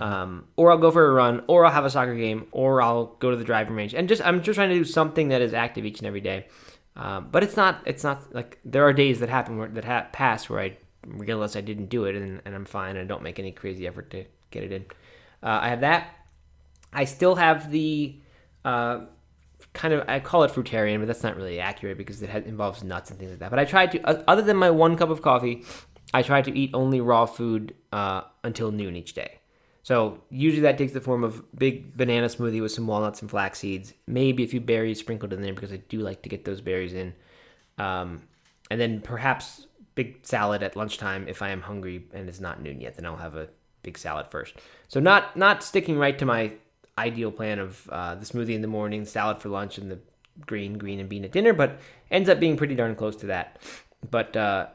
Um, 0.00 0.46
or 0.56 0.70
I'll 0.70 0.78
go 0.78 0.92
for 0.92 1.04
a 1.04 1.12
run, 1.12 1.42
or 1.48 1.64
I'll 1.66 1.72
have 1.72 1.84
a 1.84 1.90
soccer 1.90 2.14
game, 2.14 2.46
or 2.52 2.80
I'll 2.80 3.06
go 3.18 3.30
to 3.32 3.36
the 3.36 3.42
driving 3.44 3.74
range, 3.74 3.92
and 3.94 4.08
just 4.08 4.22
I'm 4.24 4.40
just 4.42 4.54
trying 4.56 4.68
to 4.68 4.76
do 4.76 4.84
something 4.84 5.30
that 5.30 5.40
is 5.42 5.52
active 5.52 5.84
each 5.84 5.98
and 5.98 6.06
every 6.06 6.20
day. 6.20 6.46
Um, 6.94 7.28
but 7.32 7.42
it's 7.42 7.56
not 7.56 7.82
it's 7.86 8.04
not 8.04 8.32
like 8.32 8.60
there 8.64 8.84
are 8.84 8.92
days 8.92 9.18
that 9.18 9.28
happen 9.28 9.56
where 9.58 9.68
that 9.68 9.84
ha- 9.84 10.06
pass 10.12 10.48
where 10.48 10.60
I 10.60 10.76
realize 11.06 11.56
I 11.56 11.60
didn't 11.60 11.86
do 11.86 12.04
it, 12.04 12.14
and, 12.14 12.40
and 12.44 12.54
I'm 12.54 12.64
fine, 12.64 12.96
and 12.96 13.00
I 13.00 13.04
don't 13.04 13.22
make 13.22 13.38
any 13.38 13.52
crazy 13.52 13.86
effort 13.86 14.10
to 14.10 14.24
get 14.50 14.64
it 14.64 14.72
in. 14.72 14.84
Uh, 15.42 15.58
I 15.62 15.68
have 15.68 15.80
that. 15.80 16.08
I 16.92 17.04
still 17.04 17.36
have 17.36 17.70
the 17.70 18.16
uh, 18.64 19.00
kind 19.72 19.94
of 19.94 20.08
I 20.08 20.20
call 20.20 20.42
it 20.44 20.50
fruitarian, 20.50 20.98
but 20.98 21.06
that's 21.06 21.22
not 21.22 21.36
really 21.36 21.60
accurate 21.60 21.98
because 21.98 22.22
it 22.22 22.30
has, 22.30 22.44
involves 22.44 22.82
nuts 22.82 23.10
and 23.10 23.18
things 23.18 23.30
like 23.30 23.40
that. 23.40 23.50
But 23.50 23.58
I 23.58 23.64
tried 23.64 23.92
to, 23.92 24.30
other 24.30 24.42
than 24.42 24.56
my 24.56 24.70
one 24.70 24.96
cup 24.96 25.10
of 25.10 25.22
coffee, 25.22 25.64
I 26.12 26.22
try 26.22 26.42
to 26.42 26.56
eat 26.56 26.70
only 26.74 27.00
raw 27.00 27.26
food 27.26 27.74
uh, 27.92 28.22
until 28.42 28.72
noon 28.72 28.96
each 28.96 29.14
day. 29.14 29.38
So 29.82 30.22
usually 30.28 30.62
that 30.62 30.76
takes 30.76 30.92
the 30.92 31.00
form 31.00 31.24
of 31.24 31.42
big 31.56 31.96
banana 31.96 32.26
smoothie 32.26 32.60
with 32.60 32.72
some 32.72 32.86
walnuts 32.86 33.22
and 33.22 33.30
flax 33.30 33.60
seeds, 33.60 33.94
maybe 34.06 34.44
a 34.44 34.46
few 34.46 34.60
berries 34.60 34.98
sprinkled 34.98 35.32
in 35.32 35.40
there 35.40 35.54
because 35.54 35.72
I 35.72 35.78
do 35.88 36.00
like 36.00 36.22
to 36.22 36.28
get 36.28 36.44
those 36.44 36.60
berries 36.60 36.92
in, 36.92 37.14
um, 37.78 38.22
and 38.70 38.78
then 38.80 39.00
perhaps 39.00 39.66
big 40.02 40.24
salad 40.24 40.62
at 40.62 40.76
lunchtime 40.76 41.28
if 41.28 41.42
I 41.42 41.50
am 41.50 41.60
hungry 41.60 42.06
and 42.14 42.26
it's 42.26 42.40
not 42.40 42.62
noon 42.62 42.80
yet. 42.80 42.96
Then 42.96 43.04
I'll 43.04 43.16
have 43.16 43.36
a 43.36 43.48
big 43.82 43.98
salad 43.98 44.28
first. 44.30 44.54
So 44.88 44.98
not 44.98 45.36
not 45.36 45.62
sticking 45.62 45.98
right 45.98 46.18
to 46.18 46.24
my 46.24 46.52
ideal 46.96 47.30
plan 47.30 47.58
of 47.58 47.86
uh, 47.90 48.14
the 48.14 48.24
smoothie 48.24 48.54
in 48.54 48.62
the 48.62 48.68
morning, 48.78 49.04
salad 49.04 49.42
for 49.42 49.50
lunch, 49.50 49.76
and 49.76 49.90
the 49.90 49.98
green, 50.46 50.78
green, 50.78 51.00
and 51.00 51.08
bean 51.08 51.24
at 51.24 51.32
dinner, 51.32 51.52
but 51.52 51.80
ends 52.10 52.30
up 52.30 52.40
being 52.40 52.56
pretty 52.56 52.74
darn 52.74 52.94
close 52.94 53.16
to 53.16 53.26
that. 53.26 53.60
But 54.10 54.34
uh, 54.36 54.68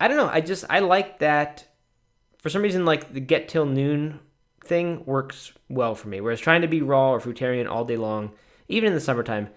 I 0.00 0.08
don't 0.08 0.16
know. 0.16 0.28
I 0.28 0.40
just 0.40 0.64
I 0.68 0.80
like 0.80 1.20
that. 1.20 1.68
For 2.38 2.50
some 2.50 2.62
reason, 2.62 2.84
like 2.84 3.12
the 3.12 3.20
get 3.20 3.48
till 3.48 3.66
noon 3.66 4.18
thing 4.64 5.04
works 5.06 5.52
well 5.68 5.94
for 5.94 6.08
me. 6.08 6.20
Whereas 6.20 6.40
trying 6.40 6.62
to 6.62 6.68
be 6.68 6.82
raw 6.82 7.12
or 7.12 7.20
fruitarian 7.20 7.70
all 7.70 7.84
day 7.84 7.96
long, 7.96 8.32
even 8.66 8.88
in 8.88 8.94
the 8.94 9.00
summertime, 9.00 9.48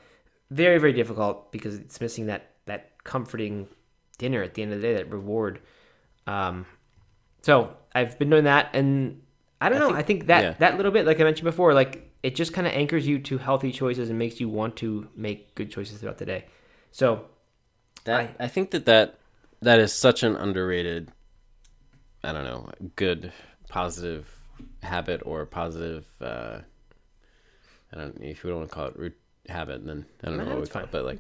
very 0.52 0.78
very 0.78 0.94
difficult 0.94 1.52
because 1.52 1.76
it's 1.80 2.00
missing 2.00 2.28
that 2.28 2.52
that 2.66 3.04
comforting 3.04 3.68
dinner 4.16 4.42
at 4.44 4.54
the 4.54 4.62
end 4.64 4.74
of 4.74 4.82
the 4.82 4.88
day, 4.88 4.94
that 4.96 5.12
reward. 5.12 5.60
Um, 6.28 6.66
so 7.42 7.76
I've 7.94 8.18
been 8.18 8.30
doing 8.30 8.46
that, 8.46 8.70
and 8.74 9.22
I 9.62 9.70
don't 9.70 9.78
I 9.78 9.82
know. 9.82 9.88
think- 9.88 9.98
I 10.00 10.02
think 10.04 10.28
that 10.28 10.44
yeah. 10.44 10.54
that 10.60 10.78
little 10.78 10.92
bit, 10.92 11.06
like 11.06 11.20
I 11.20 11.24
mentioned 11.24 11.46
before, 11.46 11.74
like 11.74 12.12
it 12.24 12.36
just 12.36 12.54
kind 12.54 12.66
of 12.66 12.74
anchors 12.74 13.06
you 13.08 13.20
to 13.20 13.38
healthy 13.38 13.72
choices 13.72 14.10
and 14.10 14.18
makes 14.18 14.40
you 14.40 14.50
want 14.50 14.76
to 14.78 15.08
make 15.16 15.54
good 15.56 15.70
choices 15.70 16.00
throughout 16.00 16.18
the 16.18 16.26
day. 16.26 16.46
So 16.92 17.26
That 18.06 18.36
I, 18.40 18.48
think 18.48 18.72
that, 18.72 18.86
that 18.86 19.20
that 19.62 19.80
is 19.80 19.94
such 19.94 20.24
an 20.24 20.36
underrated 20.36 21.12
I 22.24 22.32
don't 22.32 22.44
know, 22.46 22.72
good 22.96 23.32
positive 23.70 24.28
habit 24.82 25.22
or 25.26 25.46
positive 25.46 26.06
uh 26.20 26.60
I 27.94 27.98
don't 27.98 28.20
know, 28.20 28.26
if 28.28 28.44
we 28.44 28.50
don't 28.50 28.60
want 28.60 28.70
to 28.70 28.76
call 28.76 28.88
it 28.88 28.98
root 28.98 29.16
habit 29.48 29.86
then 29.86 30.06
I 30.24 30.28
don't 30.30 30.38
know 30.38 30.46
what 30.46 30.62
we 30.62 30.68
call 30.68 30.84
it 30.84 30.92
but 30.92 31.06
like 31.06 31.20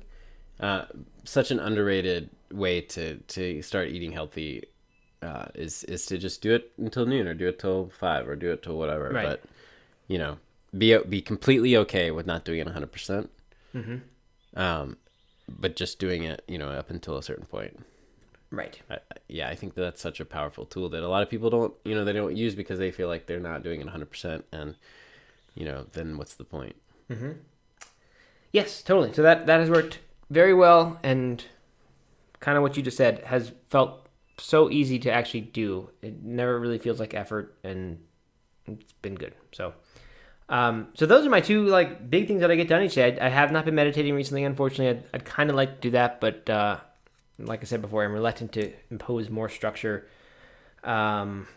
uh 0.60 0.86
such 1.24 1.52
an 1.52 1.60
underrated 1.60 2.30
way 2.52 2.82
to 2.82 3.18
to 3.28 3.62
start 3.62 3.90
eating 3.90 4.12
healthy 4.12 4.64
uh 5.22 5.46
is 5.56 5.84
is 5.86 6.06
to 6.06 6.18
just 6.18 6.42
do 6.42 6.54
it 6.54 6.72
until 6.78 7.06
noon 7.06 7.28
or 7.28 7.34
do 7.34 7.48
it 7.48 7.60
till 7.60 7.90
5 7.90 8.28
or 8.30 8.36
do 8.36 8.52
it 8.52 8.64
till 8.64 8.78
whatever 8.78 9.10
Right. 9.10 9.26
but 9.28 9.44
you 10.08 10.18
know 10.18 10.38
be 10.78 10.98
be 11.00 11.22
completely 11.22 11.76
okay 11.78 12.12
with 12.12 12.26
not 12.26 12.46
doing 12.46 12.60
it 12.60 12.68
100% 12.68 13.28
Mm-hmm. 13.76 14.60
um 14.60 14.98
but 15.50 15.76
just 15.76 16.00
doing 16.00 16.24
it 16.24 16.44
you 16.48 16.58
know 16.58 16.70
up 16.70 16.90
until 16.90 17.18
a 17.18 17.24
certain 17.24 17.46
point 17.46 17.78
right, 18.52 18.80
I, 18.90 19.00
yeah 19.28 19.50
i 19.50 19.56
think 19.56 19.74
that 19.76 19.82
that's 19.82 20.02
such 20.02 20.20
a 20.22 20.26
powerful 20.26 20.66
tool 20.66 20.88
that 20.90 21.04
a 21.04 21.08
lot 21.10 21.24
of 21.24 21.30
people 21.30 21.50
don't 21.50 21.74
you 21.84 21.94
know 21.96 22.06
they 22.06 22.14
don't 22.14 22.38
use 22.38 22.56
because 22.56 22.80
they 22.80 22.92
feel 22.92 23.08
like 23.10 23.26
they're 23.26 23.40
not 23.40 23.64
doing 23.64 23.82
it 23.82 23.88
100% 23.88 24.44
and 24.54 24.76
you 25.56 25.66
know 25.66 25.86
then 25.92 26.18
what's 26.18 26.36
the 26.36 26.46
point 26.46 26.76
yes, 28.52 28.82
totally. 28.82 29.14
So 29.14 29.22
that 29.22 29.46
that 29.48 29.60
has 29.60 29.70
worked 29.70 30.00
very 30.30 30.54
well, 30.54 31.00
and 31.04 31.44
kind 32.40 32.58
of 32.58 32.64
what 32.64 32.78
you 32.78 32.84
just 32.84 32.98
said 32.98 33.24
has 33.26 33.52
felt 33.70 34.08
so 34.38 34.70
easy 34.70 35.00
to 35.00 35.12
actually 35.12 35.42
do. 35.42 35.90
It 36.02 36.24
never 36.24 36.60
really 36.60 36.78
feels 36.78 37.00
like 37.00 37.14
effort, 37.14 37.58
and 37.64 38.00
it's 38.66 38.94
been 39.02 39.16
good. 39.16 39.34
So. 39.52 39.74
Um, 40.48 40.90
so 40.94 41.08
those 41.08 41.26
are 41.26 41.30
my 41.32 41.42
two 41.42 41.66
like 41.66 42.08
big 42.08 42.28
things 42.28 42.42
that 42.42 42.52
I 42.52 42.56
get 42.56 42.68
done 42.68 42.84
each 42.84 42.94
day. 42.94 43.18
I, 43.20 43.26
I 43.26 43.30
have 43.30 43.52
not 43.52 43.66
been 43.66 43.74
meditating 43.74 44.14
recently, 44.14 44.44
unfortunately. 44.44 45.00
I'd, 45.00 45.04
I'd 45.16 45.26
kind 45.26 45.50
of 45.50 45.56
like 45.56 45.76
to 45.76 45.82
do 45.82 45.92
that, 45.92 46.22
but 46.22 46.48
uh, 46.48 46.78
like 47.40 47.62
I 47.62 47.64
said 47.64 47.82
before, 47.82 48.04
I'm 48.04 48.12
reluctant 48.12 48.52
to 48.54 48.72
impose 48.92 49.30
more 49.30 49.50
structure. 49.50 50.08
Um, 50.84 51.48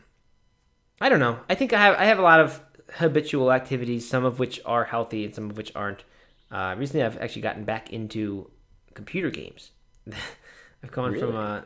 I 1.01 1.09
don't 1.09 1.21
know. 1.21 1.39
I 1.49 1.55
think 1.55 1.73
I 1.73 1.79
have 1.79 1.97
I 1.97 2.07
have 2.07 2.19
a 2.19 2.23
lot 2.23 2.41
of 2.41 2.63
habitual 2.95 3.53
activities, 3.53 4.09
some 4.09 4.25
of 4.25 4.39
which 4.39 4.61
are 4.65 4.85
healthy 4.85 5.25
and 5.25 5.35
some 5.35 5.51
of 5.51 5.57
which 5.57 5.73
aren't. 5.75 6.05
Uh, 6.51 6.75
recently, 6.79 7.05
I've 7.05 7.19
actually 7.19 7.43
gotten 7.43 7.65
back 7.65 7.93
into 7.93 8.51
computer 8.95 9.31
games. 9.31 9.71
I've 10.83 10.93
gone 10.93 11.19
from 11.19 11.33
Really? 11.33 11.37
uh, 11.37 11.61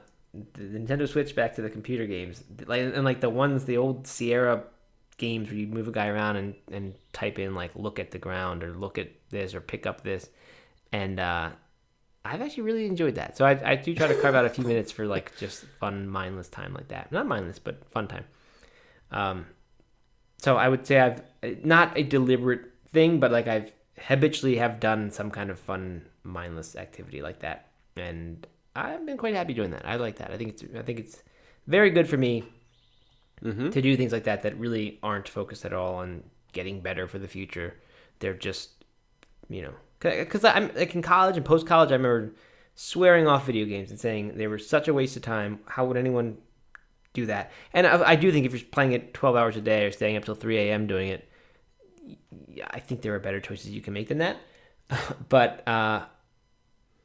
the 0.55 0.79
Nintendo 0.79 1.09
Switch 1.09 1.35
back 1.37 1.55
to 1.57 1.63
the 1.63 1.71
computer 1.71 2.07
games, 2.07 2.43
like 2.67 2.81
and 2.81 3.05
like 3.05 3.21
the 3.21 3.31
ones 3.31 3.65
the 3.65 3.77
old 3.77 4.07
Sierra 4.07 4.65
games 5.19 5.49
where 5.49 5.59
you 5.59 5.67
move 5.67 5.89
a 5.89 5.93
guy 5.93 6.09
around 6.09 6.37
and, 6.37 6.55
and 6.71 6.95
type 7.13 7.39
in 7.39 7.55
like 7.55 7.71
look 7.75 7.99
at 7.99 8.11
the 8.11 8.19
ground 8.19 8.63
or 8.65 8.73
look 8.73 8.97
at 8.99 9.09
this 9.31 9.55
or 9.55 9.61
pick 9.61 9.87
up 9.87 10.03
this. 10.03 10.29
And 10.93 11.21
uh, 11.21 11.51
i've 12.25 12.41
actually 12.41 12.63
really 12.63 12.87
enjoyed 12.87 13.17
that. 13.17 13.37
So 13.37 13.45
I, 13.45 13.73
I 13.73 13.77
do 13.77 13.95
try 13.95 14.07
to 14.09 14.21
carve 14.21 14.35
out 14.35 14.45
a 14.45 14.49
few 14.51 14.65
minutes 14.65 14.91
for 14.91 15.07
like 15.07 15.37
just 15.37 15.65
fun 15.81 16.09
mindless 16.09 16.49
time 16.49 16.73
like 16.75 16.89
that. 16.89 17.13
Not 17.13 17.27
mindless 17.27 17.59
but 17.59 17.85
fun 17.91 18.09
time. 18.09 18.25
Um, 19.11 19.47
so 20.39 20.57
i 20.57 20.69
would 20.69 20.87
say 20.87 20.99
i've 20.99 21.23
not 21.65 21.97
a 21.97 22.03
deliberate 22.03 22.63
thing 22.93 23.21
but 23.21 23.31
like 23.31 23.47
i've 23.47 23.71
habitually 23.99 24.57
have 24.57 24.81
done 24.81 25.11
some 25.11 25.31
kind 25.31 25.51
of 25.51 25.59
fun 25.59 26.03
mindless 26.25 26.77
activity 26.77 27.21
like 27.21 27.41
that 27.41 27.69
and 27.97 28.47
i've 28.75 29.05
been 29.05 29.17
quite 29.17 29.35
happy 29.35 29.53
doing 29.53 29.71
that 29.71 29.87
i 29.87 29.97
like 29.97 30.17
that 30.17 30.31
i 30.31 30.37
think 30.37 30.51
it's 30.51 30.65
i 30.77 30.83
think 30.83 30.99
it's 30.99 31.23
very 31.67 31.91
good 31.91 32.09
for 32.09 32.17
me 32.17 32.45
mm-hmm. 33.43 33.71
to 33.71 33.83
do 33.83 33.97
things 33.97 34.13
like 34.13 34.25
that 34.25 34.43
that 34.43 34.59
really 34.59 34.99
aren't 35.03 35.29
focused 35.29 35.65
at 35.65 35.73
all 35.73 35.97
on 35.97 36.23
getting 36.53 36.81
better 36.81 37.09
for 37.09 37.19
the 37.19 37.29
future. 37.29 37.75
They're 38.21 38.35
just, 38.35 38.71
you 39.49 39.63
know, 39.63 39.73
because 40.01 40.45
I'm 40.45 40.71
like 40.75 40.95
in 40.95 41.03
college 41.03 41.37
and 41.37 41.45
post 41.45 41.67
college, 41.67 41.91
I 41.91 41.95
remember 41.95 42.35
swearing 42.75 43.27
off 43.27 43.47
video 43.47 43.67
games 43.67 43.91
and 43.91 44.01
saying 44.01 44.37
they 44.37 44.47
were 44.47 44.59
such 44.59 44.89
a 44.89 44.95
waste 44.95 45.17
of 45.17 45.23
time. 45.23 45.61
How 45.67 45.85
would 45.85 45.97
anyone 45.97 46.39
do 47.13 47.27
that? 47.27 47.51
And 47.73 47.87
I, 47.87 48.11
I 48.11 48.17
do 48.17 48.33
think 48.33 48.47
if 48.47 48.53
you're 48.53 48.69
playing 48.71 48.93
it 48.93 49.15
12 49.15 49.37
hours 49.37 49.57
a 49.57 49.61
day 49.61 49.85
or 49.85 49.93
staying 49.93 50.17
up 50.17 50.25
till 50.25 50.35
3 50.35 50.59
a.m. 50.59 50.87
doing 50.87 51.09
it, 51.09 51.29
I 52.71 52.81
think 52.81 53.03
there 53.03 53.15
are 53.15 53.19
better 53.19 53.41
choices 53.41 53.71
you 53.71 53.81
can 53.81 53.93
make 53.93 54.09
than 54.09 54.19
that. 54.19 54.39
but 55.29 55.67
uh, 55.67 56.05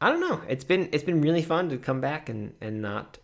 I 0.02 0.10
don't 0.10 0.22
know. 0.22 0.42
It's 0.48 0.64
been 0.64 0.90
it's 0.92 1.04
been 1.04 1.22
really 1.22 1.42
fun 1.42 1.70
to 1.70 1.78
come 1.78 2.02
back 2.02 2.30
and 2.30 2.54
and 2.62 2.82
not 2.82 3.18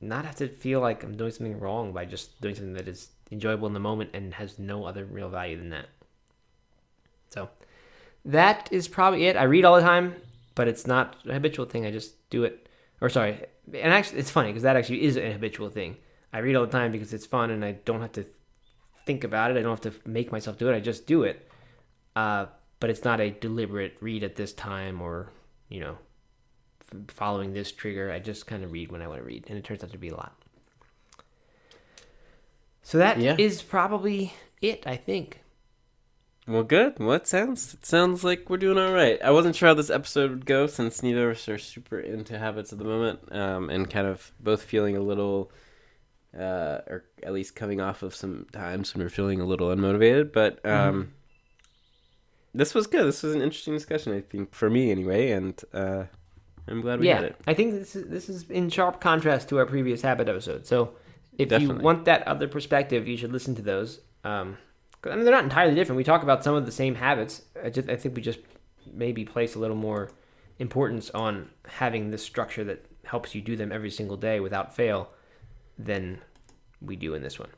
not 0.00 0.24
have 0.24 0.36
to 0.36 0.48
feel 0.48 0.80
like 0.80 1.02
I'm 1.02 1.16
doing 1.16 1.30
something 1.30 1.58
wrong 1.58 1.92
by 1.92 2.04
just 2.04 2.40
doing 2.40 2.54
something 2.54 2.74
that 2.74 2.88
is 2.88 3.10
enjoyable 3.30 3.66
in 3.66 3.74
the 3.74 3.80
moment 3.80 4.10
and 4.14 4.34
has 4.34 4.58
no 4.58 4.84
other 4.84 5.04
real 5.04 5.28
value 5.28 5.56
than 5.56 5.70
that. 5.70 5.86
So 7.30 7.50
that 8.24 8.68
is 8.72 8.88
probably 8.88 9.26
it. 9.26 9.36
I 9.36 9.44
read 9.44 9.64
all 9.64 9.76
the 9.76 9.82
time, 9.82 10.16
but 10.54 10.68
it's 10.68 10.86
not 10.86 11.16
a 11.28 11.34
habitual 11.34 11.66
thing. 11.66 11.84
I 11.86 11.90
just 11.90 12.28
do 12.30 12.44
it. 12.44 12.68
Or 13.00 13.08
sorry, 13.08 13.44
and 13.66 13.92
actually, 13.92 14.18
it's 14.18 14.30
funny 14.30 14.48
because 14.48 14.62
that 14.62 14.76
actually 14.76 15.04
is 15.04 15.16
a 15.16 15.32
habitual 15.32 15.70
thing. 15.70 15.96
I 16.32 16.38
read 16.38 16.56
all 16.56 16.66
the 16.66 16.72
time 16.72 16.92
because 16.92 17.12
it's 17.12 17.26
fun 17.26 17.50
and 17.50 17.64
I 17.64 17.72
don't 17.72 18.00
have 18.00 18.12
to 18.12 18.24
think 19.10 19.24
about 19.24 19.50
it. 19.50 19.56
I 19.56 19.62
don't 19.62 19.82
have 19.84 19.92
to 19.92 20.08
make 20.08 20.30
myself 20.30 20.56
do 20.56 20.68
it. 20.70 20.74
I 20.76 20.80
just 20.80 21.04
do 21.06 21.24
it. 21.24 21.48
Uh, 22.14 22.46
but 22.78 22.90
it's 22.90 23.04
not 23.04 23.20
a 23.20 23.30
deliberate 23.30 23.96
read 24.00 24.22
at 24.22 24.36
this 24.36 24.52
time 24.52 25.02
or 25.02 25.32
you 25.68 25.80
know 25.80 25.98
f- 26.92 27.00
following 27.14 27.52
this 27.52 27.72
trigger. 27.72 28.12
I 28.12 28.20
just 28.20 28.46
kind 28.46 28.62
of 28.64 28.70
read 28.72 28.92
when 28.92 29.02
I 29.02 29.08
want 29.08 29.20
to 29.20 29.26
read, 29.26 29.44
and 29.48 29.58
it 29.58 29.64
turns 29.64 29.82
out 29.82 29.90
to 29.92 29.98
be 29.98 30.08
a 30.10 30.16
lot. 30.16 30.34
So 32.82 32.98
that 32.98 33.18
is 33.40 33.58
Yeah. 33.62 33.66
probably 33.68 34.32
it. 34.62 34.86
I 34.86 34.96
think. 34.96 35.40
Well, 36.48 36.62
good. 36.64 36.98
Well, 36.98 37.12
it 37.12 37.26
sounds 37.26 37.74
it 37.74 37.84
sounds 37.86 38.24
like 38.24 38.48
we're 38.48 38.56
doing 38.56 38.78
all 38.78 38.92
right. 38.92 39.20
I 39.22 39.30
wasn't 39.30 39.54
sure 39.56 39.68
how 39.68 39.74
this 39.74 39.90
episode 39.90 40.30
would 40.30 40.46
go 40.46 40.66
since 40.66 41.02
neither 41.02 41.30
of 41.30 41.36
us 41.36 41.48
are 41.48 41.58
super 41.58 42.00
into 42.00 42.38
habits 42.38 42.72
at 42.72 42.78
the 42.78 42.84
moment, 42.84 43.20
um, 43.32 43.70
and 43.70 43.88
kind 43.90 44.06
of 44.06 44.32
both 44.40 44.62
feeling 44.62 44.96
a 44.96 45.00
little, 45.00 45.52
uh, 46.38 46.78
or 46.86 47.04
at 47.22 47.32
least 47.32 47.56
coming 47.56 47.80
off 47.80 48.02
of 48.02 48.14
some 48.14 48.46
times 48.52 48.94
when 48.94 49.02
we're 49.02 49.10
feeling 49.10 49.40
a 49.40 49.44
little 49.44 49.68
unmotivated. 49.68 50.32
But 50.32 50.64
um, 50.64 51.12
this 52.54 52.74
was 52.74 52.86
good. 52.86 53.06
This 53.06 53.22
was 53.22 53.34
an 53.34 53.42
interesting 53.42 53.74
discussion, 53.74 54.14
I 54.14 54.20
think, 54.20 54.54
for 54.54 54.70
me 54.70 54.90
anyway, 54.90 55.30
and 55.30 55.60
uh, 55.72 56.04
I'm 56.68 56.80
glad 56.80 57.00
we 57.00 57.08
had 57.08 57.22
yeah, 57.22 57.26
it. 57.28 57.36
I 57.46 57.54
think 57.54 57.72
this 57.72 57.96
is 57.96 58.08
this 58.08 58.28
is 58.28 58.48
in 58.50 58.70
sharp 58.70 59.00
contrast 59.00 59.48
to 59.48 59.58
our 59.58 59.66
previous 59.66 60.02
habit 60.02 60.28
episode. 60.28 60.66
So 60.66 60.94
if 61.38 61.48
Definitely. 61.48 61.76
you 61.76 61.82
want 61.82 62.04
that 62.04 62.26
other 62.26 62.48
perspective, 62.48 63.08
you 63.08 63.16
should 63.16 63.32
listen 63.32 63.54
to 63.56 63.62
those. 63.62 64.00
Um, 64.24 64.58
I 65.04 65.14
mean, 65.14 65.24
they're 65.24 65.34
not 65.34 65.44
entirely 65.44 65.74
different. 65.74 65.96
We 65.96 66.04
talk 66.04 66.22
about 66.22 66.44
some 66.44 66.54
of 66.54 66.66
the 66.66 66.72
same 66.72 66.94
habits. 66.94 67.42
I 67.62 67.70
just 67.70 67.88
I 67.88 67.96
think 67.96 68.14
we 68.14 68.22
just 68.22 68.40
maybe 68.92 69.24
place 69.24 69.54
a 69.54 69.58
little 69.58 69.76
more 69.76 70.10
importance 70.58 71.10
on 71.10 71.50
having 71.66 72.10
this 72.10 72.22
structure 72.22 72.64
that 72.64 72.84
helps 73.04 73.34
you 73.34 73.40
do 73.40 73.56
them 73.56 73.72
every 73.72 73.90
single 73.90 74.16
day 74.16 74.40
without 74.40 74.74
fail 74.74 75.10
than 75.84 76.20
we 76.80 76.96
do 76.96 77.14
in 77.14 77.22
this 77.22 77.38
one. 77.38 77.50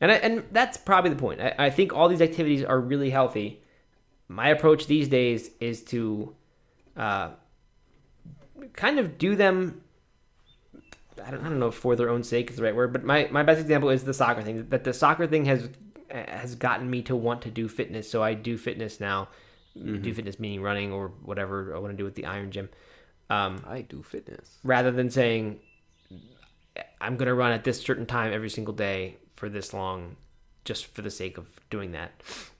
And 0.00 0.12
I, 0.12 0.14
and 0.16 0.44
that's 0.52 0.76
probably 0.76 1.10
the 1.10 1.16
point. 1.16 1.40
I, 1.40 1.54
I 1.58 1.70
think 1.70 1.92
all 1.92 2.08
these 2.08 2.20
activities 2.22 2.62
are 2.62 2.80
really 2.80 3.10
healthy. 3.10 3.62
My 4.28 4.48
approach 4.48 4.86
these 4.86 5.08
days 5.08 5.50
is 5.60 5.82
to 5.84 6.34
uh, 6.96 7.30
kind 8.74 8.98
of 8.98 9.18
do 9.18 9.36
them. 9.36 9.82
I 11.24 11.30
don't, 11.30 11.40
I 11.40 11.48
don't 11.48 11.58
know 11.58 11.68
if 11.68 11.74
for 11.74 11.96
their 11.96 12.10
own 12.10 12.22
sake 12.24 12.50
is 12.50 12.56
the 12.56 12.62
right 12.62 12.74
word, 12.74 12.92
but 12.92 13.04
my, 13.04 13.28
my 13.30 13.42
best 13.42 13.60
example 13.60 13.88
is 13.88 14.04
the 14.04 14.14
soccer 14.14 14.42
thing. 14.42 14.68
That 14.68 14.84
the 14.84 14.92
soccer 14.92 15.26
thing 15.26 15.46
has 15.46 15.70
has 16.08 16.54
gotten 16.54 16.88
me 16.88 17.02
to 17.02 17.16
want 17.16 17.42
to 17.42 17.50
do 17.50 17.68
fitness, 17.68 18.08
so 18.08 18.22
I 18.22 18.34
do 18.34 18.56
fitness 18.56 19.00
now. 19.00 19.28
Do 19.74 20.14
fitness 20.14 20.40
meaning 20.40 20.62
running 20.62 20.90
or 20.90 21.08
whatever 21.22 21.76
I 21.76 21.78
want 21.78 21.92
to 21.92 21.96
do 21.98 22.04
with 22.04 22.14
the 22.14 22.24
Iron 22.24 22.50
Gym. 22.50 22.70
Um, 23.28 23.62
I 23.66 23.82
do 23.82 24.02
fitness. 24.02 24.58
rather 24.64 24.90
than 24.90 25.10
saying 25.10 25.60
I'm 27.00 27.16
going 27.16 27.28
to 27.28 27.34
run 27.34 27.52
at 27.52 27.64
this 27.64 27.80
certain 27.80 28.06
time 28.06 28.32
every 28.32 28.50
single 28.50 28.74
day 28.74 29.16
for 29.36 29.48
this 29.48 29.72
long, 29.72 30.16
just 30.64 30.86
for 30.94 31.02
the 31.02 31.10
sake 31.10 31.38
of 31.38 31.46
doing 31.70 31.92
that. 31.92 32.12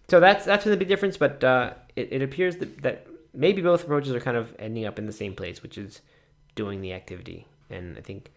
So 0.08 0.20
that's 0.20 0.44
that's 0.44 0.64
the 0.64 0.76
big 0.76 0.88
difference. 0.88 1.16
But 1.16 1.42
uh, 1.42 1.74
it, 1.96 2.08
it 2.12 2.22
appears 2.22 2.56
that, 2.58 2.82
that 2.82 3.06
maybe 3.34 3.62
both 3.62 3.84
approaches 3.84 4.12
are 4.12 4.20
kind 4.20 4.36
of 4.36 4.54
ending 4.58 4.84
up 4.84 4.98
in 4.98 5.06
the 5.06 5.12
same 5.12 5.34
place, 5.34 5.62
which 5.62 5.78
is 5.78 6.00
doing 6.54 6.80
the 6.80 6.92
activity. 6.92 7.46
And 7.70 7.98
I 7.98 8.00
think 8.00 8.30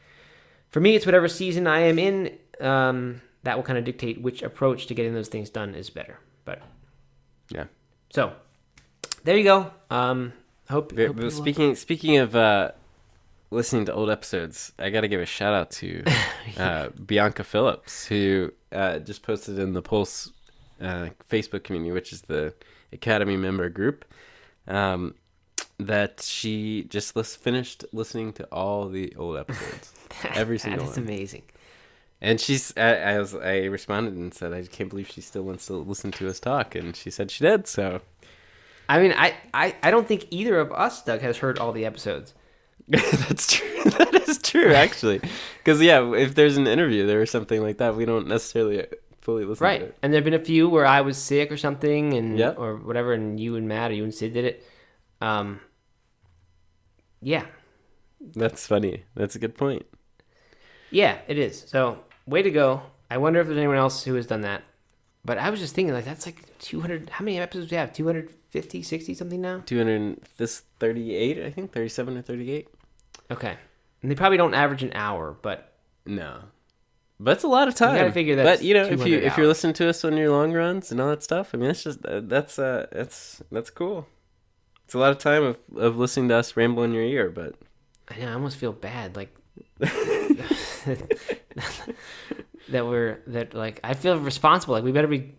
for 0.69 0.79
me, 0.79 0.95
it's 0.95 1.05
whatever 1.05 1.27
season 1.27 1.67
I 1.67 1.81
am 1.81 1.99
in. 1.99 2.37
Um, 2.59 3.21
that 3.43 3.55
will 3.55 3.63
kind 3.63 3.77
of 3.79 3.85
dictate 3.85 4.21
which 4.21 4.41
approach 4.43 4.87
to 4.87 4.93
getting 4.93 5.13
those 5.13 5.29
things 5.29 5.49
done 5.49 5.73
is 5.73 5.89
better. 5.89 6.19
But 6.43 6.61
Yeah. 7.49 7.65
so 8.09 8.33
there 9.23 9.37
you 9.37 9.43
go. 9.43 9.71
Um, 9.89 10.33
hope, 10.69 10.97
hope 10.97 11.31
speaking 11.31 11.75
speaking 11.75 12.17
of 12.17 12.35
uh, 12.35 12.71
listening 13.51 13.85
to 13.85 13.93
old 13.93 14.09
episodes, 14.09 14.71
I 14.77 14.89
got 14.89 15.01
to 15.01 15.07
give 15.07 15.21
a 15.21 15.25
shout 15.25 15.53
out 15.53 15.71
to 15.71 16.03
uh, 16.57 16.89
Bianca 16.89 17.43
Phillips, 17.43 18.05
who 18.05 18.51
uh, 18.71 18.99
just 18.99 19.23
posted 19.23 19.59
in 19.59 19.73
the 19.73 19.81
Pulse 19.81 20.31
uh, 20.81 21.09
Facebook 21.29 21.63
community, 21.63 21.91
which 21.91 22.13
is 22.13 22.21
the 22.23 22.53
Academy 22.91 23.37
member 23.37 23.69
group, 23.69 24.05
um, 24.67 25.15
that 25.79 26.21
she 26.21 26.83
just 26.83 27.15
lis- 27.15 27.35
finished 27.35 27.85
listening 27.91 28.33
to 28.33 28.43
all 28.45 28.89
the 28.89 29.15
old 29.15 29.37
episodes, 29.37 29.93
every 30.33 30.59
single 30.59 30.85
that 30.85 30.91
is 30.91 30.97
one. 30.97 31.07
amazing. 31.07 31.43
And 32.21 32.39
she's, 32.41 32.73
I, 32.75 32.95
I 32.95 33.19
was, 33.19 33.33
I 33.33 33.59
responded 33.65 34.13
and 34.13 34.33
said, 34.33 34.51
I 34.51 34.63
can't 34.63 34.89
believe 34.89 35.09
she 35.09 35.21
still 35.21 35.43
wants 35.43 35.67
to 35.67 35.73
listen 35.73 36.11
to 36.13 36.27
us 36.27 36.39
talk, 36.39 36.75
and 36.75 36.95
she 36.95 37.09
said 37.09 37.31
she 37.31 37.45
did. 37.45 37.65
So 37.65 38.01
I 38.89 38.99
mean, 38.99 39.13
I, 39.15 39.35
I, 39.53 39.75
I 39.83 39.91
don't 39.91 40.07
think 40.07 40.25
either 40.31 40.59
of 40.59 40.71
us, 40.71 41.03
Doug, 41.03 41.21
has 41.21 41.37
heard 41.37 41.59
all 41.59 41.71
the 41.71 41.85
episodes. 41.85 42.33
That's 43.27 43.53
true. 43.53 43.83
that 43.91 44.15
is 44.27 44.39
true, 44.39 44.73
actually. 44.73 45.21
Because 45.59 45.81
yeah, 45.81 46.13
if 46.13 46.33
there's 46.35 46.57
an 46.57 46.67
interview 46.67 47.05
there 47.05 47.21
or 47.21 47.25
something 47.25 47.61
like 47.61 47.77
that, 47.77 47.95
we 47.95 48.05
don't 48.05 48.27
necessarily 48.27 48.85
fully 49.21 49.45
listen 49.45 49.59
to 49.59 49.63
Right. 49.63 49.95
And 50.01 50.11
there 50.11 50.17
have 50.19 50.25
been 50.25 50.33
a 50.33 50.43
few 50.43 50.67
where 50.69 50.85
I 50.85 51.01
was 51.01 51.17
sick 51.17 51.51
or 51.51 51.57
something 51.57 52.13
and 52.13 52.37
Yep. 52.37 52.55
or 52.57 52.77
whatever 52.77 53.13
and 53.13 53.39
you 53.39 53.55
and 53.55 53.67
Matt 53.67 53.91
or 53.91 53.93
you 53.93 54.03
and 54.03 54.13
Sid 54.13 54.33
did 54.33 54.45
it. 54.45 54.63
Um 55.21 55.59
Yeah. 57.21 57.45
That's 58.35 58.65
funny. 58.67 59.03
That's 59.15 59.35
a 59.35 59.39
good 59.39 59.55
point. 59.55 59.85
Yeah, 60.91 61.19
it 61.27 61.37
is. 61.37 61.63
So, 61.67 61.99
way 62.25 62.41
to 62.41 62.49
go. 62.51 62.81
I 63.11 63.17
wonder 63.17 63.39
if 63.39 63.47
there's 63.47 63.57
anyone 63.59 63.77
else 63.77 64.03
who 64.03 64.15
has 64.15 64.25
done 64.27 64.41
that. 64.41 64.63
But 65.23 65.37
I 65.37 65.49
was 65.51 65.59
just 65.59 65.75
thinking 65.75 65.93
like 65.93 66.05
that's 66.05 66.25
like 66.25 66.57
200 66.59 67.09
How 67.11 67.23
many 67.23 67.37
episodes 67.39 67.69
do 67.69 67.75
we 67.75 67.79
have? 67.79 67.93
250, 67.93 68.81
60 68.81 69.13
something 69.13 69.41
now? 69.41 69.61
Two 69.65 69.77
hundred. 69.77 70.21
This 70.37 70.63
thirty-eight, 70.79 71.39
I 71.45 71.51
think, 71.51 71.71
thirty-seven 71.71 72.17
or 72.17 72.21
thirty-eight. 72.21 72.67
Okay. 73.31 73.57
And 74.01 74.09
they 74.09 74.15
probably 74.15 74.37
don't 74.37 74.53
average 74.53 74.83
an 74.83 74.91
hour, 74.93 75.37
but 75.41 75.73
No, 76.05 76.39
but 77.19 77.31
it's 77.31 77.43
a 77.43 77.47
lot 77.47 77.67
of 77.67 77.75
time. 77.75 77.95
gotta 77.95 78.11
figure 78.11 78.35
that's 78.37 78.59
But 78.59 78.65
you 78.65 78.73
know, 78.73 78.85
if 78.85 78.91
you 78.91 79.17
200 79.17 79.23
if 79.23 79.37
you're 79.37 79.47
listening 79.47 79.73
to 79.73 79.89
us 79.89 80.05
on 80.05 80.15
your 80.15 80.29
long 80.29 80.53
runs 80.53 80.91
and 80.91 81.01
all 81.01 81.09
that 81.09 81.21
stuff, 81.23 81.51
I 81.53 81.57
mean, 81.57 81.67
that's 81.67 81.83
just 81.83 82.05
uh, 82.05 82.21
that's 82.23 82.57
uh 82.57 82.87
that's 82.91 83.43
that's 83.51 83.69
cool. 83.69 84.07
It's 84.85 84.93
a 84.93 84.99
lot 84.99 85.11
of 85.11 85.17
time 85.17 85.43
of 85.43 85.57
of 85.75 85.97
listening 85.97 86.29
to 86.29 86.35
us 86.35 86.55
ramble 86.55 86.83
in 86.83 86.93
your 86.93 87.03
ear, 87.03 87.29
but 87.29 87.55
I 88.07 88.19
know 88.19 88.29
I 88.29 88.33
almost 88.33 88.57
feel 88.57 88.71
bad 88.71 89.15
like 89.17 89.35
that 92.69 92.85
we're 92.85 93.21
that 93.27 93.53
like 93.53 93.79
I 93.83 93.93
feel 93.93 94.17
responsible 94.19 94.73
like 94.75 94.83
we 94.83 94.91
better 94.91 95.07
be 95.07 95.35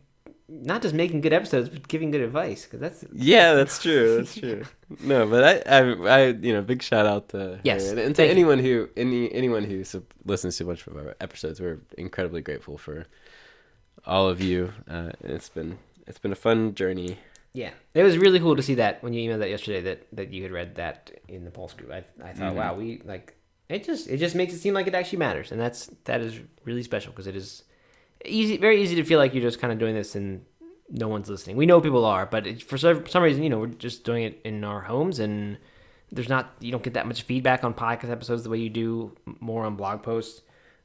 not 0.53 0.82
just 0.82 0.94
making 0.94 1.20
good 1.20 1.32
episodes 1.32 1.68
but 1.68 1.86
giving 1.86 2.11
good 2.11 2.20
advice 2.22 2.64
because 2.64 2.80
that's 2.80 3.05
Yeah, 3.12 3.55
that's 3.55 3.80
true. 3.80 4.16
That's 4.18 4.34
true. 4.34 4.64
no, 5.03 5.26
but 5.26 5.44
I, 5.44 5.78
I, 5.78 5.78
I, 6.18 6.26
you 6.26 6.53
know, 6.53 6.61
big 6.62 6.82
shout 6.82 7.07
out 7.07 7.28
to 7.30 7.61
Yes, 7.62 7.84
her. 7.84 7.90
and, 7.90 7.98
and 8.01 8.14
to 8.16 8.22
thank 8.22 8.28
you. 8.28 8.32
anyone 8.32 8.59
who, 8.59 8.88
any, 8.96 9.32
anyone 9.32 9.64
who 9.64 9.84
sub- 9.84 10.12
listens 10.24 10.57
to 10.57 10.64
a 10.64 10.66
bunch 10.66 10.86
of 10.86 10.96
our 10.96 11.14
episodes. 11.20 11.61
We're 11.61 11.78
incredibly 11.96 12.40
grateful 12.42 12.76
for 12.78 13.07
all 14.05 14.28
of 14.28 14.40
you. 14.40 14.72
Uh, 14.88 15.11
it's 15.22 15.48
been, 15.48 15.78
it's 16.07 16.18
been 16.18 16.32
a 16.32 16.36
fun 16.36 16.74
journey. 16.74 17.18
yeah 17.53 17.70
it 17.94 18.03
was 18.03 18.16
really 18.18 18.38
cool 18.40 18.57
to 18.57 18.62
see 18.62 18.74
that 18.76 19.03
when 19.03 19.12
you 19.12 19.20
emailed 19.28 19.40
that 19.40 19.51
yesterday 19.51 19.80
that 19.80 20.07
that 20.12 20.32
you 20.32 20.42
had 20.42 20.53
read 20.53 20.74
that 20.76 21.11
in 21.26 21.44
the 21.44 21.51
pulse 21.51 21.74
group 21.74 21.90
I 21.90 22.05
I 22.28 22.32
thought 22.32 22.55
wow 22.55 22.74
we 22.74 23.03
like 23.05 23.34
it 23.68 23.82
just 23.84 24.09
it 24.09 24.18
just 24.18 24.34
makes 24.36 24.53
it 24.55 24.59
seem 24.61 24.72
like 24.74 24.86
it 24.86 24.94
actually 24.94 25.18
matters 25.18 25.51
and 25.53 25.61
that's 25.61 25.90
that 26.05 26.20
is 26.20 26.38
really 26.64 26.84
special 26.84 27.11
because 27.12 27.26
it 27.26 27.34
is 27.34 27.64
easy 28.24 28.56
very 28.56 28.82
easy 28.82 28.96
to 28.96 29.04
feel 29.04 29.18
like 29.18 29.34
you're 29.34 29.42
just 29.42 29.60
kind 29.60 29.72
of 29.72 29.78
doing 29.78 29.94
this 29.94 30.14
and 30.14 30.44
no 30.88 31.08
one's 31.08 31.30
listening. 31.30 31.56
We 31.56 31.66
know 31.66 31.80
people 31.80 32.04
are 32.04 32.26
but 32.26 32.46
it, 32.46 32.62
for 32.62 32.76
some, 32.76 33.22
reason 33.22 33.42
you 33.42 33.50
know 33.50 33.60
we're 33.60 33.66
just 33.66 34.04
doing 34.04 34.24
it 34.24 34.40
in 34.44 34.64
our 34.64 34.80
homes 34.80 35.18
and 35.18 35.56
there's 36.12 36.28
not 36.28 36.52
you 36.60 36.72
don't 36.72 36.82
get 36.82 36.94
that 36.94 37.06
much 37.06 37.22
feedback 37.22 37.62
on 37.64 37.74
podcast 37.74 38.10
episodes 38.10 38.42
the 38.42 38.50
way 38.50 38.58
you 38.58 38.70
do 38.70 39.16
more 39.38 39.64
on 39.64 39.76
blog 39.76 40.02
posts 40.02 40.42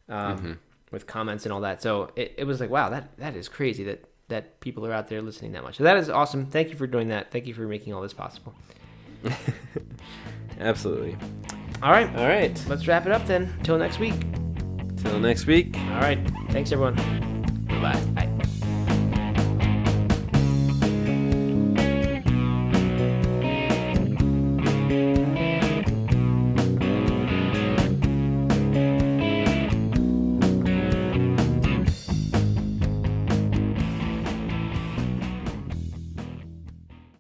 um, 0.10 0.60
with 0.92 1.08
comments 1.08 1.46
and 1.46 1.54
all 1.54 1.62
that. 1.62 1.82
So 1.82 2.12
it, 2.16 2.36
it 2.38 2.44
was 2.46 2.60
like 2.60 2.70
wow 2.70 2.90
that 2.90 3.18
that 3.18 3.36
is 3.36 3.50
crazy 3.50 3.84
that 3.86 4.06
that 4.28 4.60
people 4.60 4.86
are 4.86 4.94
out 4.94 5.08
there 5.08 5.22
listening 5.22 5.52
that 5.54 5.64
much. 5.64 5.78
So 5.78 5.84
that 5.84 5.98
is 5.98 6.10
awesome. 6.10 6.46
Thank 6.46 6.70
you 6.70 6.76
for 6.76 6.88
doing 6.88 7.10
that. 7.10 7.32
Thank 7.32 7.48
you 7.48 7.54
for 7.54 7.68
making 7.68 7.94
all 7.94 8.02
this 8.02 8.14
possible. 8.14 8.54
Absolutely. 10.60 11.18
all 11.82 11.92
right. 11.92 12.10
All 12.16 12.28
right. 12.28 12.64
let's 12.68 12.88
wrap 12.88 13.06
it 13.06 13.12
up 13.12 13.26
then. 13.28 13.54
Until 13.60 13.78
next 13.78 14.00
week 14.00 14.14
Till 15.06 15.20
next 15.20 15.46
week. 15.46 15.78
all 15.78 16.02
right 16.02 16.20
thanks 16.50 16.72
everyone 16.72 16.96
Bye. 17.82 18.00
bye 18.16 18.35